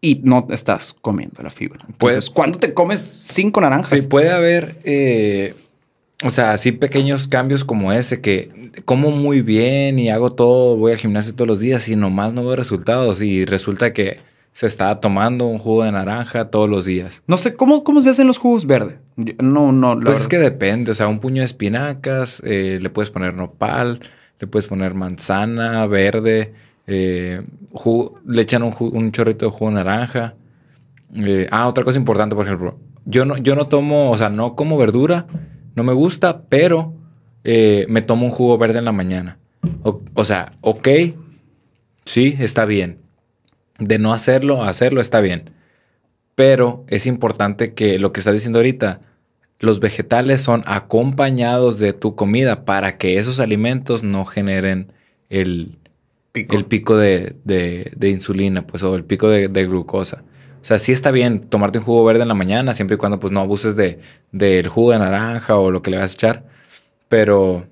y 0.00 0.20
no 0.22 0.46
estás 0.50 0.94
comiendo 1.00 1.42
la 1.42 1.50
fibra. 1.50 1.80
Pues- 1.98 2.14
Entonces, 2.14 2.30
¿cuándo 2.30 2.58
te 2.58 2.72
comes 2.74 3.00
cinco 3.00 3.60
naranjas? 3.60 3.98
Sí, 3.98 4.06
puede 4.06 4.30
haber, 4.30 4.78
eh, 4.84 5.54
o 6.22 6.30
sea, 6.30 6.52
así 6.52 6.70
pequeños 6.72 7.26
cambios 7.28 7.64
como 7.64 7.92
ese, 7.92 8.20
que 8.20 8.70
como 8.84 9.10
muy 9.10 9.40
bien 9.42 9.98
y 9.98 10.08
hago 10.10 10.30
todo, 10.30 10.76
voy 10.76 10.92
al 10.92 10.98
gimnasio 10.98 11.34
todos 11.34 11.48
los 11.48 11.58
días 11.60 11.88
y 11.88 11.96
nomás 11.96 12.32
no 12.32 12.44
veo 12.44 12.54
resultados 12.54 13.20
y 13.22 13.44
resulta 13.44 13.92
que 13.92 14.18
se 14.58 14.66
está 14.66 14.98
tomando 14.98 15.46
un 15.46 15.58
jugo 15.58 15.84
de 15.84 15.92
naranja 15.92 16.46
todos 16.46 16.68
los 16.68 16.84
días. 16.84 17.22
No 17.28 17.36
sé, 17.36 17.54
¿cómo, 17.54 17.84
cómo 17.84 18.00
se 18.00 18.10
hacen 18.10 18.26
los 18.26 18.38
jugos 18.38 18.66
verdes? 18.66 18.96
Yo- 19.14 19.34
No, 19.40 19.70
no, 19.70 19.94
la 19.94 20.06
Pues 20.06 20.22
es 20.22 20.26
que 20.26 20.38
depende, 20.38 20.90
o 20.90 20.94
sea, 20.96 21.06
un 21.06 21.20
puño 21.20 21.42
de 21.42 21.44
espinacas, 21.44 22.42
eh, 22.44 22.80
le 22.82 22.90
puedes 22.90 23.08
poner 23.10 23.34
nopal, 23.34 24.00
le 24.40 24.46
puedes 24.48 24.66
poner 24.66 24.94
manzana 24.94 25.86
verde, 25.86 26.54
eh, 26.88 27.40
le 28.26 28.42
echan 28.42 28.64
un, 28.64 29.12
chorrito 29.12 29.46
de 29.46 29.52
jugo 29.52 29.70
de 29.70 29.74
naranja. 29.76 30.34
Eh, 31.14 31.46
ah, 31.52 31.68
otra 31.68 31.84
cosa 31.84 32.00
importante, 32.00 32.34
por 32.34 32.44
ejemplo, 32.44 32.80
yo 33.04 33.24
no, 33.24 33.36
yo 33.36 33.54
no 33.54 33.68
tomo, 33.68 34.10
o 34.10 34.16
sea, 34.16 34.28
no 34.28 34.56
como 34.56 34.76
verdura, 34.76 35.28
no 35.76 35.84
me 35.84 35.92
gusta, 35.92 36.42
pero 36.48 36.94
me 37.44 38.02
tomo 38.02 38.26
un 38.26 38.32
jugo 38.32 38.58
verde 38.58 38.80
en 38.80 38.86
la 38.86 38.92
mañana. 38.92 39.38
O, 39.84 40.02
o 40.14 40.24
sea, 40.24 40.54
ok, 40.62 40.88
sí, 42.04 42.34
está 42.40 42.64
bien. 42.64 43.07
De 43.78 43.98
no 43.98 44.12
hacerlo, 44.12 44.62
a 44.62 44.68
hacerlo 44.68 45.00
está 45.00 45.20
bien. 45.20 45.50
Pero 46.34 46.84
es 46.88 47.06
importante 47.06 47.74
que 47.74 47.98
lo 47.98 48.12
que 48.12 48.20
estás 48.20 48.34
diciendo 48.34 48.58
ahorita, 48.60 49.00
los 49.60 49.80
vegetales 49.80 50.40
son 50.40 50.62
acompañados 50.66 51.78
de 51.78 51.92
tu 51.92 52.14
comida 52.14 52.64
para 52.64 52.96
que 52.98 53.18
esos 53.18 53.40
alimentos 53.40 54.02
no 54.02 54.24
generen 54.24 54.92
el, 55.30 55.78
Pico. 56.32 56.56
el 56.56 56.64
pico 56.64 56.96
de, 56.96 57.36
de- 57.44 57.90
de 57.96 58.08
insulina, 58.10 58.66
pues, 58.66 58.82
o 58.82 58.94
el 58.94 59.04
pico 59.04 59.28
de, 59.28 59.48
de 59.48 59.66
glucosa. 59.66 60.22
O 60.60 60.64
sea, 60.64 60.78
sí 60.78 60.92
está 60.92 61.10
bien 61.10 61.40
tomarte 61.40 61.78
un 61.78 61.84
jugo 61.84 62.04
verde 62.04 62.22
en 62.22 62.28
la 62.28 62.34
mañana, 62.34 62.74
siempre 62.74 62.96
y 62.96 62.98
cuando 62.98 63.18
pues 63.20 63.32
no 63.32 63.40
abuses 63.40 63.76
de, 63.76 64.00
del 64.32 64.68
jugo 64.68 64.92
de 64.92 64.98
naranja 64.98 65.56
o 65.56 65.70
lo 65.70 65.82
que 65.82 65.90
le 65.90 65.98
vas 65.98 66.12
a 66.12 66.14
echar. 66.14 66.44
Pero 67.08 67.66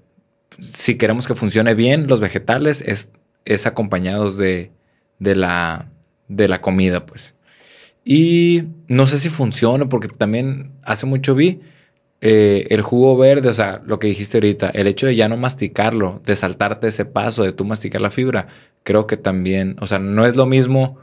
si 0.58 0.96
queremos 0.96 1.26
que 1.26 1.34
funcione 1.34 1.74
bien, 1.74 2.06
los 2.08 2.20
vegetales 2.20 2.82
es, 2.86 3.12
es 3.44 3.66
acompañados 3.66 4.36
de, 4.38 4.70
de, 5.18 5.36
la, 5.36 5.88
de 6.28 6.48
la 6.48 6.60
comida, 6.60 7.06
pues. 7.06 7.34
Y 8.04 8.64
no 8.86 9.06
sé 9.06 9.18
si 9.18 9.28
funciona, 9.28 9.88
porque 9.88 10.08
también 10.08 10.72
hace 10.82 11.06
mucho 11.06 11.34
vi 11.34 11.60
eh, 12.20 12.66
el 12.70 12.82
jugo 12.82 13.16
verde, 13.16 13.48
o 13.48 13.54
sea, 13.54 13.82
lo 13.84 13.98
que 13.98 14.06
dijiste 14.06 14.38
ahorita, 14.38 14.70
el 14.70 14.86
hecho 14.86 15.06
de 15.06 15.16
ya 15.16 15.28
no 15.28 15.36
masticarlo, 15.36 16.22
de 16.24 16.34
saltarte 16.34 16.88
ese 16.88 17.04
paso, 17.04 17.42
de 17.42 17.52
tú 17.52 17.64
masticar 17.64 18.00
la 18.00 18.10
fibra, 18.10 18.46
creo 18.84 19.06
que 19.06 19.16
también, 19.16 19.76
o 19.80 19.86
sea, 19.86 19.98
no 19.98 20.24
es 20.24 20.36
lo 20.36 20.46
mismo 20.46 20.98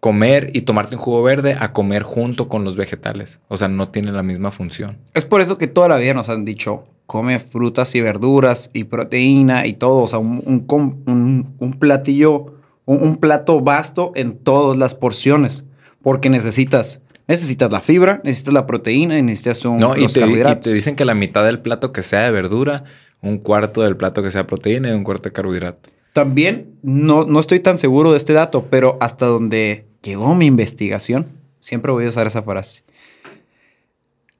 comer 0.00 0.50
y 0.54 0.62
tomarte 0.62 0.94
un 0.94 1.02
jugo 1.02 1.22
verde 1.22 1.56
a 1.58 1.72
comer 1.72 2.02
junto 2.02 2.48
con 2.48 2.64
los 2.64 2.76
vegetales. 2.76 3.40
O 3.48 3.56
sea, 3.56 3.68
no 3.68 3.88
tiene 3.88 4.12
la 4.12 4.22
misma 4.22 4.50
función. 4.50 4.98
Es 5.12 5.24
por 5.24 5.40
eso 5.40 5.58
que 5.58 5.66
toda 5.66 5.88
la 5.88 5.96
vida 5.96 6.14
nos 6.14 6.28
han 6.28 6.44
dicho, 6.44 6.84
come 7.06 7.40
frutas 7.40 7.94
y 7.94 8.00
verduras 8.00 8.70
y 8.72 8.84
proteína 8.84 9.66
y 9.66 9.74
todo. 9.74 10.02
O 10.02 10.06
sea, 10.06 10.20
un, 10.20 10.64
un 10.66 11.72
platillo, 11.74 12.57
un, 12.88 13.02
un 13.02 13.16
plato 13.16 13.60
vasto 13.60 14.12
en 14.14 14.32
todas 14.32 14.76
las 14.76 14.94
porciones. 14.94 15.64
Porque 16.02 16.30
necesitas, 16.30 17.00
necesitas 17.26 17.70
la 17.70 17.80
fibra, 17.80 18.20
necesitas 18.24 18.54
la 18.54 18.66
proteína 18.66 19.18
y 19.18 19.22
necesitas 19.22 19.64
un, 19.64 19.78
No, 19.78 19.96
y 19.96 20.02
los 20.02 20.12
te, 20.12 20.20
y 20.20 20.22
carbohidratos. 20.22 20.64
te 20.64 20.72
dicen 20.72 20.96
que 20.96 21.04
la 21.04 21.14
mitad 21.14 21.44
del 21.44 21.60
plato 21.60 21.92
que 21.92 22.02
sea 22.02 22.22
de 22.22 22.30
verdura 22.30 22.84
un 23.20 23.38
cuarto 23.38 23.82
del 23.82 23.96
plato 23.96 24.22
que 24.22 24.30
sea 24.30 24.46
proteína 24.46 24.90
y 24.90 24.92
un 24.92 25.04
cuarto 25.04 25.28
de 25.28 25.32
carbohidrato. 25.32 25.90
También 26.12 26.78
no, 26.82 27.24
no 27.24 27.40
estoy 27.40 27.60
tan 27.60 27.78
seguro 27.78 28.12
de 28.12 28.16
este 28.16 28.32
dato, 28.32 28.66
pero 28.70 28.96
hasta 29.00 29.26
donde 29.26 29.86
llegó 30.02 30.34
mi 30.34 30.46
investigación, 30.46 31.26
siempre 31.60 31.92
voy 31.92 32.06
a 32.06 32.08
usar 32.08 32.26
esa 32.26 32.42
frase. 32.42 32.84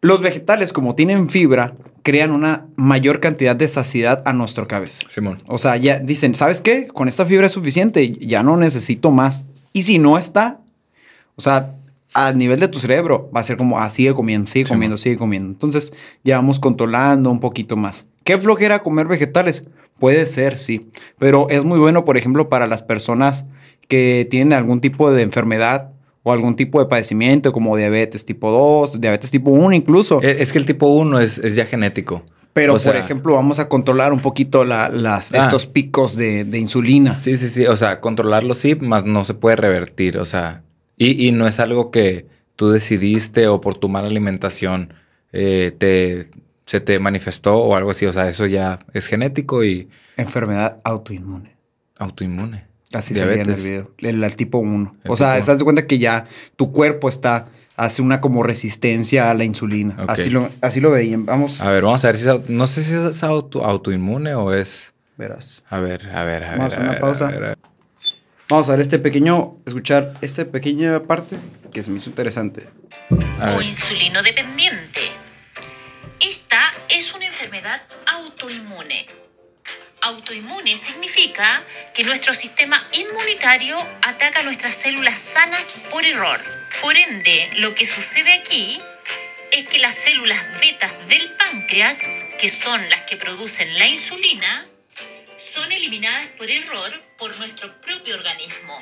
Los 0.00 0.22
vegetales, 0.22 0.72
como 0.72 0.94
tienen 0.94 1.28
fibra, 1.28 1.74
crean 2.02 2.30
una 2.30 2.66
mayor 2.76 3.20
cantidad 3.20 3.56
de 3.56 3.66
saciedad 3.66 4.22
a 4.24 4.32
nuestro 4.32 4.68
cabeza. 4.68 5.00
Simón. 5.08 5.38
O 5.46 5.58
sea, 5.58 5.76
ya 5.76 5.98
dicen, 5.98 6.34
¿sabes 6.34 6.60
qué? 6.60 6.86
Con 6.86 7.08
esta 7.08 7.26
fibra 7.26 7.46
es 7.46 7.52
suficiente, 7.52 8.12
ya 8.12 8.42
no 8.42 8.56
necesito 8.56 9.10
más. 9.10 9.44
Y 9.72 9.82
si 9.82 9.98
no 9.98 10.16
está, 10.16 10.60
o 11.34 11.42
sea, 11.42 11.74
a 12.14 12.32
nivel 12.32 12.60
de 12.60 12.68
tu 12.68 12.78
cerebro 12.78 13.30
va 13.34 13.40
a 13.40 13.44
ser 13.44 13.56
como, 13.56 13.78
ah, 13.80 13.90
sigue 13.90 14.14
comiendo, 14.14 14.48
sigue 14.48 14.68
comiendo, 14.68 14.96
sigue 14.96 15.16
comiendo. 15.16 15.50
Entonces, 15.50 15.92
ya 16.24 16.36
vamos 16.36 16.60
controlando 16.60 17.30
un 17.30 17.40
poquito 17.40 17.76
más. 17.76 18.06
¿Qué 18.24 18.38
flojera 18.38 18.82
comer 18.82 19.06
vegetales? 19.08 19.64
Puede 19.98 20.26
ser, 20.26 20.56
sí. 20.56 20.88
Pero 21.18 21.48
es 21.50 21.64
muy 21.64 21.78
bueno, 21.78 22.04
por 22.04 22.16
ejemplo, 22.16 22.48
para 22.48 22.66
las 22.66 22.82
personas 22.82 23.46
que 23.88 24.26
tienen 24.30 24.52
algún 24.52 24.80
tipo 24.80 25.10
de 25.10 25.22
enfermedad 25.22 25.90
o 26.22 26.32
algún 26.32 26.56
tipo 26.56 26.80
de 26.80 26.86
padecimiento 26.86 27.52
como 27.52 27.76
diabetes 27.76 28.24
tipo 28.24 28.50
2, 28.50 29.00
diabetes 29.00 29.30
tipo 29.30 29.50
1 29.50 29.72
incluso. 29.74 30.20
Es 30.22 30.52
que 30.52 30.58
el 30.58 30.66
tipo 30.66 30.86
1 30.88 31.20
es, 31.20 31.38
es 31.38 31.54
ya 31.56 31.64
genético. 31.64 32.22
Pero, 32.52 32.72
o 32.72 32.76
por 32.76 32.80
sea- 32.80 32.98
ejemplo, 32.98 33.34
vamos 33.34 33.60
a 33.60 33.68
controlar 33.68 34.12
un 34.12 34.20
poquito 34.20 34.64
la- 34.64 34.88
las, 34.88 35.32
Ah. 35.32 35.38
estos 35.38 35.66
picos 35.66 36.16
de, 36.16 36.44
de 36.44 36.58
insulina. 36.58 37.12
Sí, 37.12 37.36
sí, 37.36 37.48
sí. 37.48 37.66
O 37.66 37.76
sea, 37.76 38.00
controlarlo 38.00 38.54
sí, 38.54 38.74
más 38.74 39.04
no 39.04 39.24
se 39.24 39.34
puede 39.34 39.56
revertir. 39.56 40.18
O 40.18 40.24
sea, 40.24 40.62
y, 40.96 41.26
y 41.28 41.30
no 41.32 41.46
es 41.46 41.60
algo 41.60 41.90
que 41.92 42.26
tú 42.56 42.70
decidiste 42.70 43.46
o 43.46 43.60
por 43.60 43.76
tu 43.76 43.88
mala 43.88 44.08
alimentación 44.08 44.92
eh, 45.32 45.72
te, 45.78 46.30
se 46.66 46.80
te 46.80 46.98
manifestó 46.98 47.56
o 47.58 47.76
algo 47.76 47.92
así. 47.92 48.06
O 48.06 48.12
sea, 48.12 48.28
eso 48.28 48.44
ya 48.46 48.80
es 48.92 49.06
genético 49.06 49.62
y 49.62 49.88
Enfermedad 50.16 50.78
autoinmune. 50.82 51.54
autoinmune. 51.96 52.64
Así 52.92 53.14
se 53.14 53.24
veía 53.24 53.42
en 53.42 53.50
el 53.50 53.56
Diabetes. 53.56 53.64
video. 53.64 53.90
El, 53.98 54.24
el 54.24 54.36
tipo 54.36 54.58
1. 54.58 54.92
El 55.04 55.10
O 55.10 55.16
sea, 55.16 55.32
tipo 55.32 55.40
estás 55.40 55.58
de 55.58 55.64
cuenta 55.64 55.86
que 55.86 55.98
ya 55.98 56.26
tu 56.56 56.72
cuerpo 56.72 57.08
está, 57.08 57.46
hace 57.76 58.00
una 58.02 58.20
como 58.20 58.42
resistencia 58.42 59.30
a 59.30 59.34
la 59.34 59.44
insulina. 59.44 59.96
Así, 60.08 60.30
lo, 60.30 60.48
así 60.62 60.80
lo 60.80 60.90
veían. 60.90 61.26
Vamos, 61.26 61.60
A 61.60 61.70
ver, 61.70 61.82
vamos 61.84 62.04
a 62.04 62.08
ver 62.08 62.18
si 62.18 62.28
es, 62.28 62.48
no 62.48 62.66
sé 62.66 62.82
si 62.82 62.94
es 62.94 63.22
auto, 63.22 63.64
autoinmune 63.64 64.34
o 64.34 64.52
es. 64.54 64.94
verás. 65.16 65.62
A 65.68 65.80
ver, 65.80 66.08
a 66.10 66.24
ver, 66.24 66.44
a 66.44 66.50
ver. 66.50 66.58
Vamos 66.58 66.72
a 66.74 66.76
a 66.76 66.80
una 66.80 66.90
ver, 66.92 67.00
pausa. 67.00 67.26
a 67.26 67.30
ver, 67.30 67.44
a 67.44 67.48
ver. 67.48 67.58
Vamos 68.48 68.68
a 68.68 68.72
ver 68.72 68.80
este 68.80 68.98
pequeño, 68.98 69.58
escuchar 69.66 70.14
esta 70.22 70.44
pequeña 70.46 71.02
parte 71.02 71.36
que 71.70 71.82
se 71.82 71.90
me 71.90 71.98
hizo 71.98 72.08
interesante. 72.08 72.66
O 73.10 73.60
insulino 73.60 74.22
dependiente. 74.22 75.00
Esta 76.20 76.58
es 76.88 77.14
una 77.14 77.26
enfermedad 77.26 77.82
autoinmune. 78.06 79.06
Autoinmune 80.02 80.76
significa 80.76 81.62
que 81.94 82.04
nuestro 82.04 82.32
sistema 82.32 82.86
inmunitario 82.92 83.76
ataca 84.02 84.42
nuestras 84.42 84.74
células 84.74 85.18
sanas 85.18 85.72
por 85.90 86.04
error. 86.04 86.40
Por 86.80 86.96
ende, 86.96 87.50
lo 87.56 87.74
que 87.74 87.84
sucede 87.84 88.32
aquí 88.34 88.78
es 89.52 89.66
que 89.68 89.78
las 89.78 89.94
células 89.94 90.38
betas 90.60 90.92
del 91.08 91.34
páncreas, 91.36 92.00
que 92.40 92.48
son 92.48 92.88
las 92.90 93.02
que 93.02 93.16
producen 93.16 93.76
la 93.78 93.86
insulina, 93.88 94.66
son 95.36 95.70
eliminadas 95.72 96.26
por 96.36 96.50
error 96.50 96.90
por 97.18 97.36
nuestro 97.38 97.72
propio 97.80 98.14
organismo. 98.16 98.78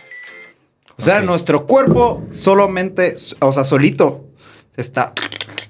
O 0.98 1.02
sea, 1.02 1.20
nuestro 1.20 1.66
cuerpo 1.66 2.26
solamente, 2.32 3.16
o 3.40 3.52
sea, 3.52 3.64
solito, 3.64 4.24
está 4.76 5.12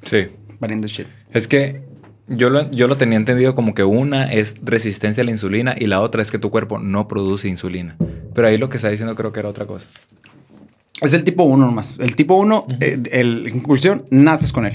Sí. 0.04 0.28
valiendo 0.60 0.86
shit. 0.86 1.06
Es 1.32 1.48
que 1.48 1.80
yo 2.28 2.50
lo, 2.50 2.70
yo 2.70 2.88
lo 2.88 2.96
tenía 2.96 3.16
entendido 3.16 3.54
como 3.54 3.74
que 3.74 3.84
una 3.84 4.32
es 4.32 4.56
resistencia 4.62 5.22
a 5.22 5.24
la 5.24 5.30
insulina 5.30 5.74
y 5.78 5.86
la 5.86 6.00
otra 6.00 6.22
es 6.22 6.30
que 6.30 6.38
tu 6.38 6.50
cuerpo 6.50 6.78
no 6.78 7.08
produce 7.08 7.48
insulina. 7.48 7.96
Pero 8.34 8.48
ahí 8.48 8.58
lo 8.58 8.68
que 8.68 8.76
está 8.76 8.88
diciendo 8.88 9.14
creo 9.14 9.32
que 9.32 9.40
era 9.40 9.48
otra 9.48 9.66
cosa. 9.66 9.86
Es 11.00 11.12
el 11.12 11.24
tipo 11.24 11.44
1 11.44 11.66
nomás. 11.66 11.94
El 11.98 12.16
tipo 12.16 12.34
1, 12.36 12.66
el 12.80 13.48
incursión, 13.54 14.06
naces 14.10 14.52
con 14.52 14.66
él. 14.66 14.74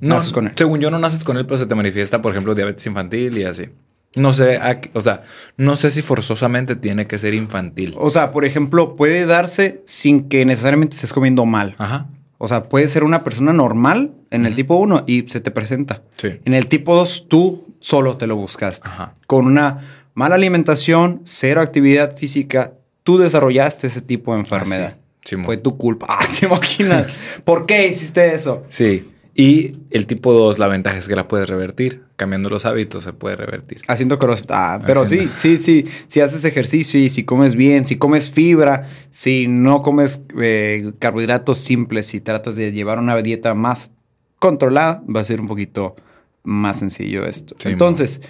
No, 0.00 0.16
naces 0.16 0.32
con 0.32 0.46
él. 0.46 0.52
según 0.56 0.80
yo 0.80 0.90
no 0.90 0.98
naces 0.98 1.24
con 1.24 1.36
él, 1.36 1.46
pero 1.46 1.58
se 1.58 1.66
te 1.66 1.74
manifiesta, 1.74 2.20
por 2.20 2.32
ejemplo, 2.32 2.54
diabetes 2.54 2.84
infantil 2.86 3.38
y 3.38 3.44
así. 3.44 3.68
No 4.14 4.32
sé, 4.32 4.58
o 4.92 5.00
sea, 5.00 5.22
no 5.56 5.76
sé 5.76 5.90
si 5.90 6.02
forzosamente 6.02 6.76
tiene 6.76 7.06
que 7.06 7.18
ser 7.18 7.32
infantil. 7.32 7.94
O 7.98 8.10
sea, 8.10 8.30
por 8.30 8.44
ejemplo, 8.44 8.94
puede 8.94 9.24
darse 9.24 9.82
sin 9.86 10.28
que 10.28 10.44
necesariamente 10.44 10.96
estés 10.96 11.12
comiendo 11.12 11.46
mal. 11.46 11.74
Ajá. 11.78 12.08
O 12.44 12.48
sea, 12.48 12.64
puede 12.64 12.88
ser 12.88 13.04
una 13.04 13.22
persona 13.22 13.52
normal 13.52 14.10
en 14.32 14.46
el 14.46 14.56
tipo 14.56 14.74
1 14.74 15.04
y 15.06 15.28
se 15.28 15.40
te 15.40 15.52
presenta. 15.52 16.02
Sí. 16.16 16.40
En 16.44 16.54
el 16.54 16.66
tipo 16.66 16.96
2, 16.96 17.26
tú 17.28 17.68
solo 17.78 18.16
te 18.16 18.26
lo 18.26 18.34
buscaste. 18.34 18.88
Ajá. 18.88 19.14
Con 19.28 19.46
una 19.46 20.08
mala 20.14 20.34
alimentación, 20.34 21.20
cero 21.22 21.60
actividad 21.60 22.16
física, 22.16 22.72
tú 23.04 23.16
desarrollaste 23.16 23.86
ese 23.86 24.00
tipo 24.00 24.34
de 24.34 24.40
enfermedad. 24.40 24.94
Ah, 24.96 24.98
sí. 25.22 25.28
Simón. 25.36 25.44
Fue 25.44 25.56
tu 25.56 25.76
culpa. 25.76 26.06
Ah, 26.10 26.26
¿te 26.36 26.46
imaginas? 26.46 27.06
¿Por 27.44 27.64
qué 27.64 27.86
hiciste 27.86 28.34
eso? 28.34 28.64
Sí. 28.70 29.11
Y 29.34 29.76
el 29.90 30.06
tipo 30.06 30.32
2, 30.34 30.58
la 30.58 30.66
ventaja 30.66 30.98
es 30.98 31.08
que 31.08 31.16
la 31.16 31.26
puedes 31.26 31.48
revertir. 31.48 32.02
Cambiando 32.16 32.50
los 32.50 32.66
hábitos 32.66 33.04
se 33.04 33.14
puede 33.14 33.36
revertir. 33.36 33.80
Haciendo 33.88 34.18
crossfit. 34.18 34.50
Ah, 34.50 34.80
pero 34.86 35.02
Haciendo- 35.02 35.32
sí, 35.32 35.56
sí, 35.56 35.84
sí. 35.84 35.92
Si 36.06 36.20
haces 36.20 36.44
ejercicio 36.44 37.00
y 37.00 37.08
si 37.08 37.24
comes 37.24 37.54
bien, 37.56 37.86
si 37.86 37.96
comes 37.96 38.30
fibra, 38.30 38.88
si 39.10 39.46
no 39.48 39.82
comes 39.82 40.22
eh, 40.38 40.92
carbohidratos 40.98 41.58
simples, 41.58 42.06
si 42.06 42.20
tratas 42.20 42.56
de 42.56 42.72
llevar 42.72 42.98
una 42.98 43.16
dieta 43.22 43.54
más 43.54 43.90
controlada, 44.38 45.02
va 45.14 45.20
a 45.20 45.24
ser 45.24 45.40
un 45.40 45.46
poquito 45.48 45.94
más 46.42 46.80
sencillo 46.80 47.24
esto. 47.24 47.54
Sí, 47.58 47.70
Entonces, 47.70 48.20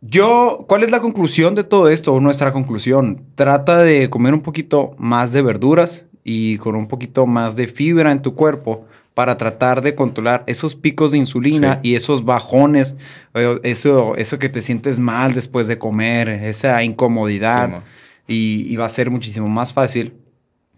yo, 0.00 0.64
¿cuál 0.68 0.84
es 0.84 0.90
la 0.90 1.00
conclusión 1.00 1.54
de 1.56 1.64
todo 1.64 1.88
esto? 1.88 2.14
O 2.14 2.20
nuestra 2.20 2.52
conclusión. 2.52 3.20
Trata 3.34 3.82
de 3.82 4.08
comer 4.08 4.32
un 4.32 4.40
poquito 4.40 4.92
más 4.96 5.32
de 5.32 5.42
verduras 5.42 6.06
y 6.24 6.56
con 6.58 6.76
un 6.76 6.86
poquito 6.86 7.26
más 7.26 7.56
de 7.56 7.66
fibra 7.66 8.12
en 8.12 8.22
tu 8.22 8.34
cuerpo 8.34 8.86
para 9.18 9.36
tratar 9.36 9.82
de 9.82 9.96
controlar 9.96 10.44
esos 10.46 10.76
picos 10.76 11.10
de 11.10 11.18
insulina 11.18 11.80
Sí. 11.82 11.88
y 11.90 11.94
esos 11.96 12.24
bajones, 12.24 12.94
eh, 13.34 13.58
eso, 13.64 14.14
eso 14.14 14.38
que 14.38 14.48
te 14.48 14.62
sientes 14.62 15.00
mal 15.00 15.34
después 15.34 15.66
de 15.66 15.76
comer, 15.76 16.28
esa 16.28 16.84
incomodidad. 16.84 17.82
Sí, 18.28 18.62
y, 18.68 18.72
y 18.72 18.76
va 18.76 18.84
a 18.84 18.88
ser 18.88 19.10
muchísimo 19.10 19.48
más 19.48 19.72
fácil 19.72 20.12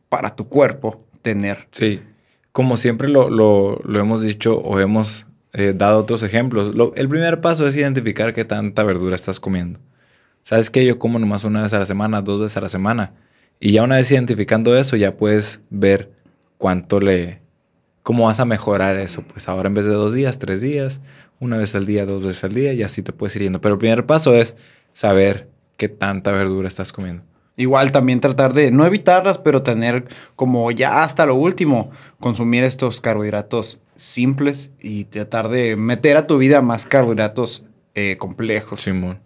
para 0.08 0.34
tu 0.36 0.48
cuerpo 0.48 1.04
tener. 1.20 1.68
Sí, 1.70 2.00
como 2.50 2.78
siempre 2.78 3.08
lo, 3.10 3.28
lo- 3.28 3.78
lo 3.84 4.00
hemos 4.00 4.22
dicho 4.22 4.56
o 4.56 4.80
hemos 4.80 5.26
eh, 5.52 5.74
dado 5.76 5.98
otros 5.98 6.22
ejemplos, 6.22 6.74
lo- 6.74 6.94
el 6.94 7.10
primer 7.10 7.42
paso 7.42 7.66
es 7.66 7.76
identificar 7.76 8.32
qué 8.32 8.46
tanta 8.46 8.84
verdura 8.84 9.16
estás 9.16 9.38
comiendo. 9.38 9.80
¿Sabes 10.44 10.70
que 10.70 10.86
Yo 10.86 10.98
como 10.98 11.18
nomás 11.18 11.44
una 11.44 11.60
vez 11.64 11.74
a 11.74 11.78
la 11.78 11.84
semana, 11.84 12.22
dos 12.22 12.40
veces 12.40 12.56
a 12.56 12.62
la 12.62 12.70
semana. 12.70 13.12
Y 13.60 13.72
ya 13.72 13.82
una 13.82 13.96
vez 13.96 14.10
identificando 14.10 14.74
eso, 14.78 14.96
ya 14.96 15.14
puedes 15.18 15.60
ver 15.68 16.10
cuánto 16.56 17.00
le... 17.00 17.39
¿Cómo 18.10 18.24
vas 18.24 18.40
a 18.40 18.44
mejorar 18.44 18.96
eso? 18.96 19.22
Pues 19.22 19.48
ahora 19.48 19.68
en 19.68 19.74
vez 19.74 19.86
de 19.86 19.92
dos 19.92 20.12
días, 20.12 20.40
tres 20.40 20.60
días, 20.60 21.00
una 21.38 21.58
vez 21.58 21.76
al 21.76 21.86
día, 21.86 22.06
dos 22.06 22.26
veces 22.26 22.42
al 22.42 22.52
día, 22.52 22.72
y 22.72 22.82
así 22.82 23.02
te 23.02 23.12
puedes 23.12 23.36
ir 23.36 23.42
yendo. 23.42 23.60
Pero 23.60 23.74
el 23.74 23.78
primer 23.78 24.04
paso 24.04 24.34
es 24.34 24.56
saber 24.92 25.48
qué 25.76 25.88
tanta 25.88 26.32
verdura 26.32 26.66
estás 26.66 26.92
comiendo. 26.92 27.22
Igual 27.56 27.92
también 27.92 28.18
tratar 28.18 28.52
de 28.52 28.72
no 28.72 28.84
evitarlas, 28.84 29.38
pero 29.38 29.62
tener 29.62 30.08
como 30.34 30.72
ya 30.72 31.04
hasta 31.04 31.24
lo 31.24 31.36
último, 31.36 31.92
consumir 32.18 32.64
estos 32.64 33.00
carbohidratos 33.00 33.78
simples 33.94 34.72
y 34.80 35.04
tratar 35.04 35.48
de 35.48 35.76
meter 35.76 36.16
a 36.16 36.26
tu 36.26 36.36
vida 36.36 36.60
más 36.62 36.86
carbohidratos 36.86 37.64
eh, 37.94 38.16
complejos. 38.18 38.80
Simón. 38.80 39.20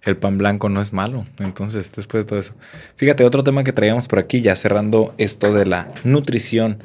El 0.00 0.16
pan 0.16 0.38
blanco 0.38 0.70
no 0.70 0.80
es 0.80 0.94
malo. 0.94 1.26
Entonces, 1.40 1.92
después 1.94 2.24
de 2.24 2.28
todo 2.30 2.38
eso. 2.38 2.54
Fíjate, 2.96 3.22
otro 3.24 3.44
tema 3.44 3.64
que 3.64 3.74
traíamos 3.74 4.08
por 4.08 4.18
aquí, 4.18 4.40
ya 4.40 4.56
cerrando 4.56 5.14
esto 5.18 5.52
de 5.52 5.66
la 5.66 5.92
nutrición. 6.04 6.82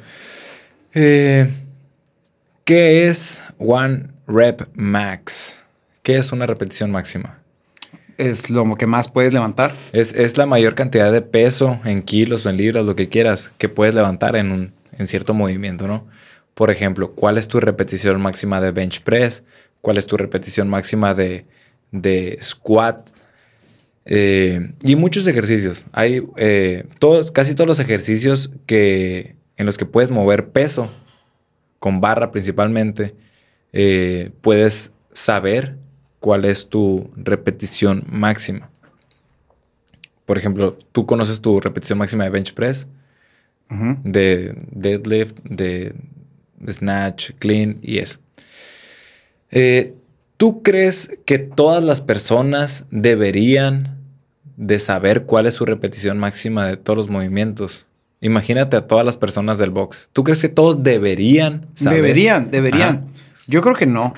Eh, 0.94 1.50
¿Qué 2.64 3.08
es 3.08 3.42
One 3.58 4.08
Rep 4.28 4.62
Max? 4.74 5.64
¿Qué 6.04 6.16
es 6.16 6.30
una 6.30 6.46
repetición 6.46 6.92
máxima? 6.92 7.40
Es 8.16 8.48
lo 8.48 8.76
que 8.76 8.86
más 8.86 9.08
puedes 9.08 9.32
levantar. 9.32 9.74
Es, 9.92 10.14
es 10.14 10.38
la 10.38 10.46
mayor 10.46 10.76
cantidad 10.76 11.10
de 11.10 11.20
peso 11.20 11.80
en 11.84 12.02
kilos 12.02 12.46
o 12.46 12.50
en 12.50 12.58
libras, 12.58 12.84
lo 12.84 12.94
que 12.94 13.08
quieras, 13.08 13.50
que 13.58 13.68
puedes 13.68 13.96
levantar 13.96 14.36
en, 14.36 14.52
un, 14.52 14.72
en 14.96 15.08
cierto 15.08 15.34
movimiento, 15.34 15.88
¿no? 15.88 16.06
Por 16.54 16.70
ejemplo, 16.70 17.12
¿cuál 17.12 17.38
es 17.38 17.48
tu 17.48 17.58
repetición 17.58 18.20
máxima 18.20 18.60
de 18.60 18.70
bench 18.70 19.02
press? 19.02 19.42
¿Cuál 19.80 19.98
es 19.98 20.06
tu 20.06 20.16
repetición 20.16 20.68
máxima 20.68 21.12
de, 21.12 21.44
de 21.90 22.38
squat? 22.40 23.10
Eh, 24.04 24.72
y 24.82 24.94
muchos 24.94 25.26
ejercicios. 25.26 25.84
Hay 25.90 26.22
eh, 26.36 26.86
casi 27.32 27.56
todos 27.56 27.66
los 27.66 27.80
ejercicios 27.80 28.52
que, 28.66 29.34
en 29.56 29.66
los 29.66 29.78
que 29.78 29.86
puedes 29.86 30.10
mover 30.10 30.48
peso, 30.48 30.90
con 31.78 32.00
barra 32.00 32.30
principalmente, 32.30 33.14
eh, 33.72 34.30
puedes 34.40 34.92
saber 35.12 35.76
cuál 36.20 36.44
es 36.44 36.68
tu 36.68 37.10
repetición 37.16 38.04
máxima. 38.08 38.70
Por 40.26 40.38
ejemplo, 40.38 40.78
tú 40.92 41.06
conoces 41.06 41.40
tu 41.40 41.60
repetición 41.60 41.98
máxima 41.98 42.24
de 42.24 42.30
bench 42.30 42.54
press, 42.54 42.86
de 44.04 44.54
deadlift, 44.70 45.36
de 45.42 45.94
snatch, 46.68 47.32
clean 47.38 47.78
y 47.82 47.98
eso. 47.98 48.18
Eh, 49.50 49.94
tú 49.94 50.04
¿Tú 50.36 50.62
crees 50.62 51.10
que 51.24 51.38
todas 51.38 51.82
las 51.82 52.02
personas 52.02 52.84
deberían 52.90 53.96
de 54.58 54.78
saber 54.78 55.24
cuál 55.24 55.46
es 55.46 55.54
su 55.54 55.64
repetición 55.64 56.18
máxima 56.18 56.66
de 56.66 56.76
todos 56.76 56.98
los 56.98 57.08
movimientos? 57.08 57.86
Imagínate 58.24 58.76
a 58.76 58.86
todas 58.86 59.04
las 59.04 59.16
personas 59.18 59.58
del 59.58 59.70
box. 59.70 60.08
¿Tú 60.12 60.24
crees 60.24 60.40
que 60.40 60.48
todos 60.48 60.82
deberían 60.82 61.66
saber? 61.74 61.96
Deberían, 62.02 62.50
deberían. 62.50 62.88
Ajá. 62.88 63.02
Yo 63.46 63.60
creo 63.60 63.74
que 63.76 63.86
no. 63.86 64.14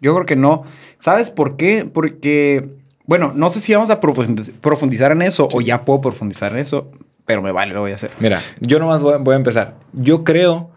Yo 0.00 0.14
creo 0.14 0.24
que 0.26 0.34
no. 0.36 0.64
¿Sabes 0.98 1.30
por 1.30 1.56
qué? 1.58 1.84
Porque, 1.92 2.70
bueno, 3.04 3.32
no 3.34 3.50
sé 3.50 3.60
si 3.60 3.74
vamos 3.74 3.90
a 3.90 4.00
profundiz- 4.00 4.52
profundizar 4.60 5.12
en 5.12 5.20
eso 5.22 5.46
o 5.52 5.60
ya 5.60 5.84
puedo 5.84 6.00
profundizar 6.00 6.52
en 6.52 6.58
eso, 6.58 6.90
pero 7.26 7.42
me 7.42 7.52
vale, 7.52 7.74
lo 7.74 7.80
voy 7.80 7.92
a 7.92 7.96
hacer. 7.96 8.10
Mira, 8.18 8.40
yo 8.60 8.78
nomás 8.78 9.02
voy, 9.02 9.18
voy 9.20 9.34
a 9.34 9.36
empezar. 9.36 9.74
Yo 9.92 10.24
creo 10.24 10.70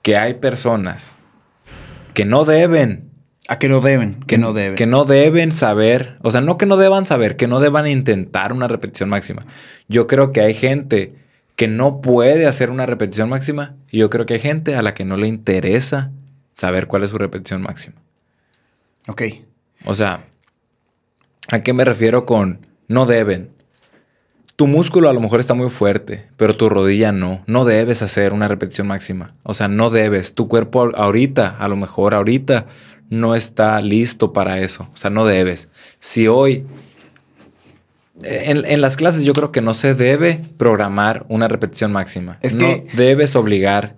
que 0.00 0.16
hay 0.16 0.34
personas 0.34 1.14
que 2.14 2.24
no 2.24 2.46
deben, 2.46 3.10
A 3.48 3.58
que 3.58 3.68
no 3.68 3.80
deben, 3.82 4.20
que 4.26 4.38
no 4.38 4.54
deben. 4.54 4.76
que 4.76 4.86
no 4.86 5.04
deben 5.04 5.52
saber, 5.52 6.16
o 6.22 6.30
sea, 6.30 6.40
no 6.40 6.56
que 6.56 6.64
no 6.66 6.78
deban 6.78 7.04
saber, 7.04 7.36
que 7.36 7.48
no 7.48 7.60
deban 7.60 7.86
intentar 7.86 8.54
una 8.54 8.66
repetición 8.66 9.10
máxima. 9.10 9.44
Yo 9.88 10.06
creo 10.06 10.32
que 10.32 10.40
hay 10.40 10.54
gente 10.54 11.14
que 11.58 11.66
no 11.66 12.00
puede 12.00 12.46
hacer 12.46 12.70
una 12.70 12.86
repetición 12.86 13.28
máxima 13.28 13.74
y 13.90 13.98
yo 13.98 14.10
creo 14.10 14.26
que 14.26 14.34
hay 14.34 14.40
gente 14.40 14.76
a 14.76 14.82
la 14.82 14.94
que 14.94 15.04
no 15.04 15.16
le 15.16 15.26
interesa 15.26 16.12
saber 16.52 16.86
cuál 16.86 17.02
es 17.02 17.10
su 17.10 17.18
repetición 17.18 17.62
máxima. 17.62 17.96
Ok. 19.08 19.22
O 19.84 19.96
sea, 19.96 20.24
¿a 21.48 21.60
qué 21.64 21.72
me 21.72 21.84
refiero 21.84 22.26
con 22.26 22.64
no 22.86 23.06
deben? 23.06 23.50
Tu 24.54 24.68
músculo 24.68 25.08
a 25.08 25.12
lo 25.12 25.20
mejor 25.20 25.40
está 25.40 25.54
muy 25.54 25.68
fuerte, 25.68 26.28
pero 26.36 26.56
tu 26.56 26.68
rodilla 26.68 27.10
no. 27.10 27.42
No 27.48 27.64
debes 27.64 28.02
hacer 28.02 28.34
una 28.34 28.46
repetición 28.46 28.86
máxima. 28.86 29.34
O 29.42 29.52
sea, 29.52 29.66
no 29.66 29.90
debes. 29.90 30.34
Tu 30.34 30.46
cuerpo 30.46 30.92
ahorita, 30.94 31.56
a 31.58 31.66
lo 31.66 31.74
mejor 31.74 32.14
ahorita, 32.14 32.66
no 33.10 33.34
está 33.34 33.80
listo 33.80 34.32
para 34.32 34.60
eso. 34.60 34.88
O 34.94 34.96
sea, 34.96 35.10
no 35.10 35.26
debes. 35.26 35.70
Si 35.98 36.28
hoy... 36.28 36.66
En, 38.22 38.64
en 38.64 38.80
las 38.80 38.96
clases 38.96 39.24
yo 39.24 39.32
creo 39.32 39.52
que 39.52 39.60
no 39.60 39.74
se 39.74 39.94
debe 39.94 40.40
programar 40.56 41.24
una 41.28 41.48
repetición 41.48 41.92
máxima. 41.92 42.38
Es 42.42 42.54
no 42.54 42.66
debes 42.94 43.36
obligar. 43.36 43.96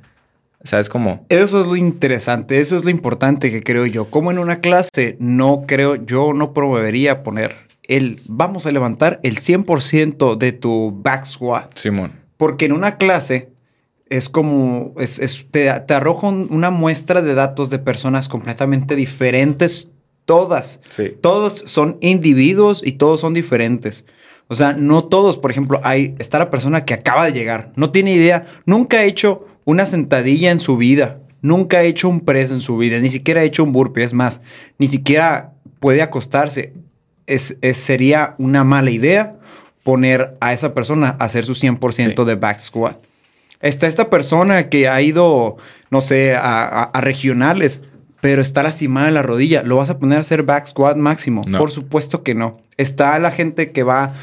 ¿Sabes 0.62 0.90
cómo? 0.90 1.24
Eso 1.30 1.60
es 1.62 1.66
lo 1.66 1.74
interesante, 1.76 2.60
eso 2.60 2.76
es 2.76 2.84
lo 2.84 2.90
importante 2.90 3.50
que 3.50 3.62
creo 3.62 3.86
yo. 3.86 4.10
Como 4.10 4.30
en 4.30 4.38
una 4.38 4.60
clase 4.60 5.16
no 5.18 5.64
creo, 5.66 5.94
yo 5.94 6.34
no 6.34 6.52
promovería 6.52 7.22
poner 7.22 7.54
el, 7.84 8.20
vamos 8.26 8.66
a 8.66 8.70
levantar 8.70 9.20
el 9.22 9.38
100% 9.40 10.36
de 10.36 10.52
tu 10.52 10.92
back 11.02 11.24
squat. 11.24 11.76
Simón. 11.78 12.12
Porque 12.36 12.66
en 12.66 12.72
una 12.72 12.96
clase 12.98 13.48
es 14.10 14.28
como, 14.28 14.92
es, 14.98 15.18
es- 15.18 15.46
te, 15.50 15.70
te 15.86 15.94
arroja 15.94 16.28
un- 16.28 16.48
una 16.50 16.70
muestra 16.70 17.22
de 17.22 17.32
datos 17.34 17.70
de 17.70 17.78
personas 17.78 18.28
completamente 18.28 18.96
diferentes, 18.96 19.88
todas. 20.24 20.80
Sí. 20.90 21.14
Todos 21.20 21.64
son 21.66 21.96
individuos 22.00 22.82
y 22.84 22.92
todos 22.92 23.20
son 23.20 23.34
diferentes. 23.34 24.04
O 24.48 24.54
sea, 24.54 24.72
no 24.72 25.04
todos, 25.04 25.38
por 25.38 25.50
ejemplo, 25.50 25.80
hay, 25.84 26.14
está 26.18 26.38
la 26.38 26.50
persona 26.50 26.84
que 26.84 26.94
acaba 26.94 27.26
de 27.26 27.32
llegar, 27.32 27.72
no 27.76 27.90
tiene 27.90 28.12
idea, 28.12 28.46
nunca 28.66 28.98
ha 28.98 29.04
hecho 29.04 29.46
una 29.64 29.86
sentadilla 29.86 30.50
en 30.50 30.58
su 30.58 30.76
vida, 30.76 31.20
nunca 31.40 31.78
ha 31.78 31.82
hecho 31.84 32.08
un 32.08 32.20
press 32.20 32.50
en 32.50 32.60
su 32.60 32.76
vida, 32.76 32.98
ni 32.98 33.10
siquiera 33.10 33.42
ha 33.42 33.44
hecho 33.44 33.62
un 33.62 33.70
burpee, 33.72 34.02
es 34.02 34.12
más, 34.12 34.40
ni 34.78 34.88
siquiera 34.88 35.52
puede 35.78 36.02
acostarse. 36.02 36.72
Es, 37.28 37.56
es- 37.60 37.76
sería 37.78 38.34
una 38.38 38.64
mala 38.64 38.90
idea 38.90 39.36
poner 39.84 40.36
a 40.40 40.52
esa 40.52 40.74
persona 40.74 41.16
a 41.20 41.24
hacer 41.26 41.44
su 41.44 41.54
100% 41.54 42.22
Sí. 42.24 42.28
de 42.28 42.34
back 42.34 42.58
squat. 42.58 42.98
Está 43.60 43.86
esta 43.86 44.10
persona 44.10 44.68
que 44.68 44.88
ha 44.88 45.00
ido, 45.00 45.58
no 45.90 46.00
sé, 46.00 46.34
a, 46.34 46.64
a- 46.64 46.82
a 46.84 47.00
regionales, 47.00 47.82
pero 48.20 48.42
está 48.42 48.62
lastimada 48.62 49.08
en 49.08 49.14
la 49.14 49.22
rodilla. 49.22 49.62
¿Lo 49.62 49.76
vas 49.76 49.90
a 49.90 49.98
poner 49.98 50.18
a 50.18 50.20
hacer 50.20 50.42
back 50.42 50.66
squat 50.66 50.96
máximo? 50.96 51.42
No. 51.46 51.58
Por 51.58 51.70
supuesto 51.70 52.22
que 52.22 52.34
no. 52.34 52.58
Está 52.76 53.18
la 53.18 53.30
gente 53.30 53.72
que 53.72 53.82
va, 53.82 54.14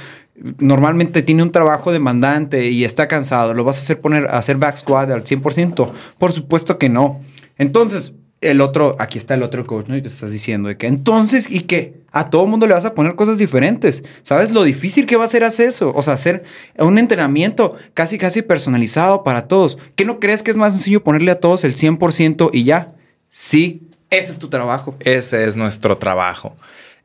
normalmente 0.59 1.21
tiene 1.21 1.43
un 1.43 1.51
trabajo 1.51 1.91
demandante 1.91 2.69
y 2.69 2.83
está 2.83 3.07
cansado. 3.07 3.53
¿Lo 3.53 3.63
vas 3.63 3.77
a 3.77 3.81
hacer 3.81 3.99
poner 3.99 4.25
a 4.25 4.37
hacer 4.37 4.57
back 4.57 4.77
squat 4.77 5.09
al 5.11 5.23
100%? 5.23 5.91
Por 6.17 6.31
supuesto 6.31 6.77
que 6.77 6.89
no. 6.89 7.21
Entonces, 7.57 8.13
el 8.41 8.61
otro, 8.61 8.95
aquí 8.99 9.17
está 9.17 9.33
el 9.33 9.41
otro 9.41 9.65
coach, 9.65 9.87
¿no? 9.87 9.97
Y 9.97 10.01
te 10.01 10.09
estás 10.09 10.31
diciendo 10.31 10.69
de 10.69 10.77
que 10.77 10.85
entonces, 10.85 11.49
¿y 11.49 11.61
qué? 11.61 12.01
A 12.11 12.29
todo 12.29 12.45
mundo 12.45 12.67
le 12.67 12.73
vas 12.73 12.85
a 12.85 12.93
poner 12.93 13.15
cosas 13.15 13.39
diferentes. 13.39 14.03
¿Sabes 14.21 14.51
lo 14.51 14.63
difícil 14.63 15.07
que 15.07 15.15
va 15.15 15.25
a 15.25 15.27
ser 15.27 15.43
hacer 15.43 15.69
eso? 15.69 15.91
O 15.95 16.01
sea, 16.03 16.13
hacer 16.13 16.43
un 16.77 16.99
entrenamiento 16.99 17.75
casi, 17.95 18.17
casi 18.17 18.43
personalizado 18.43 19.23
para 19.23 19.47
todos. 19.47 19.79
¿Qué 19.95 20.05
no 20.05 20.19
crees 20.19 20.43
que 20.43 20.51
es 20.51 20.57
más 20.57 20.73
sencillo 20.73 21.03
ponerle 21.03 21.31
a 21.31 21.39
todos 21.39 21.63
el 21.63 21.75
100% 21.75 22.51
y 22.53 22.63
ya? 22.63 22.93
Sí, 23.29 23.87
ese 24.09 24.31
es 24.31 24.39
tu 24.39 24.49
trabajo. 24.49 24.95
Ese 24.99 25.45
es 25.45 25.55
nuestro 25.55 25.97
trabajo. 25.97 26.55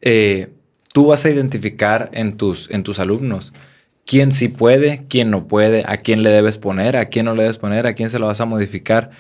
Eh, 0.01 0.51
tú 0.93 1.07
vas 1.07 1.25
a 1.25 1.31
identificar 1.31 2.11
en 2.13 2.37
tus, 2.37 2.71
en 2.71 2.83
tus 2.83 2.99
alumnos 2.99 3.53
quién 4.07 4.33
sí 4.33 4.49
puede, 4.49 5.05
quién 5.09 5.31
no 5.31 5.47
puede, 5.49 5.85
a 5.87 5.97
quién 5.97 6.23
le 6.23 6.31
debes 6.31 6.59
poner, 6.59 6.97
a 6.97 7.07
quién 7.07 7.27
no 7.27 7.35
le 7.35 7.43
debes 7.43 7.59
poner, 7.59 7.87
a 7.87 7.95
quién 7.95 8.11
se 8.11 8.19
lo 8.19 8.27
vas 8.27 8.41
a 8.41 8.45
modificar. 8.47 9.11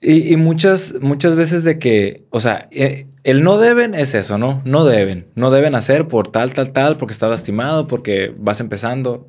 Y, 0.00 0.32
y 0.32 0.36
muchas, 0.36 0.94
muchas 1.00 1.36
veces 1.36 1.64
de 1.64 1.78
que, 1.78 2.24
o 2.30 2.40
sea, 2.40 2.68
eh, 2.70 3.06
el 3.24 3.42
no 3.42 3.58
deben 3.58 3.94
es 3.94 4.14
eso, 4.14 4.38
¿no? 4.38 4.62
No 4.64 4.84
deben. 4.84 5.26
No 5.34 5.50
deben 5.50 5.74
hacer 5.74 6.06
por 6.08 6.28
tal, 6.28 6.52
tal, 6.54 6.72
tal, 6.72 6.96
porque 6.96 7.12
estás 7.12 7.30
lastimado, 7.30 7.86
porque 7.86 8.34
vas 8.38 8.60
empezando. 8.60 9.28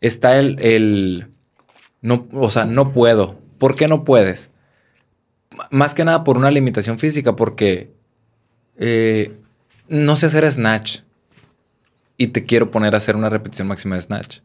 Está 0.00 0.38
el, 0.38 0.58
el 0.60 1.28
no, 2.00 2.28
o 2.32 2.50
sea, 2.50 2.64
no 2.64 2.92
puedo. 2.92 3.38
¿Por 3.58 3.74
qué 3.74 3.88
no 3.88 4.04
puedes? 4.04 4.50
Más 5.70 5.94
que 5.94 6.04
nada 6.04 6.24
por 6.24 6.36
una 6.36 6.50
limitación 6.50 6.98
física, 6.98 7.36
porque 7.36 7.90
eh, 8.76 9.32
no 9.88 10.16
sé 10.16 10.26
hacer 10.26 10.50
snatch 10.50 11.00
y 12.16 12.28
te 12.28 12.44
quiero 12.44 12.70
poner 12.70 12.94
a 12.94 12.98
hacer 12.98 13.16
una 13.16 13.30
repetición 13.30 13.68
máxima 13.68 13.94
de 13.94 14.02
snatch. 14.02 14.38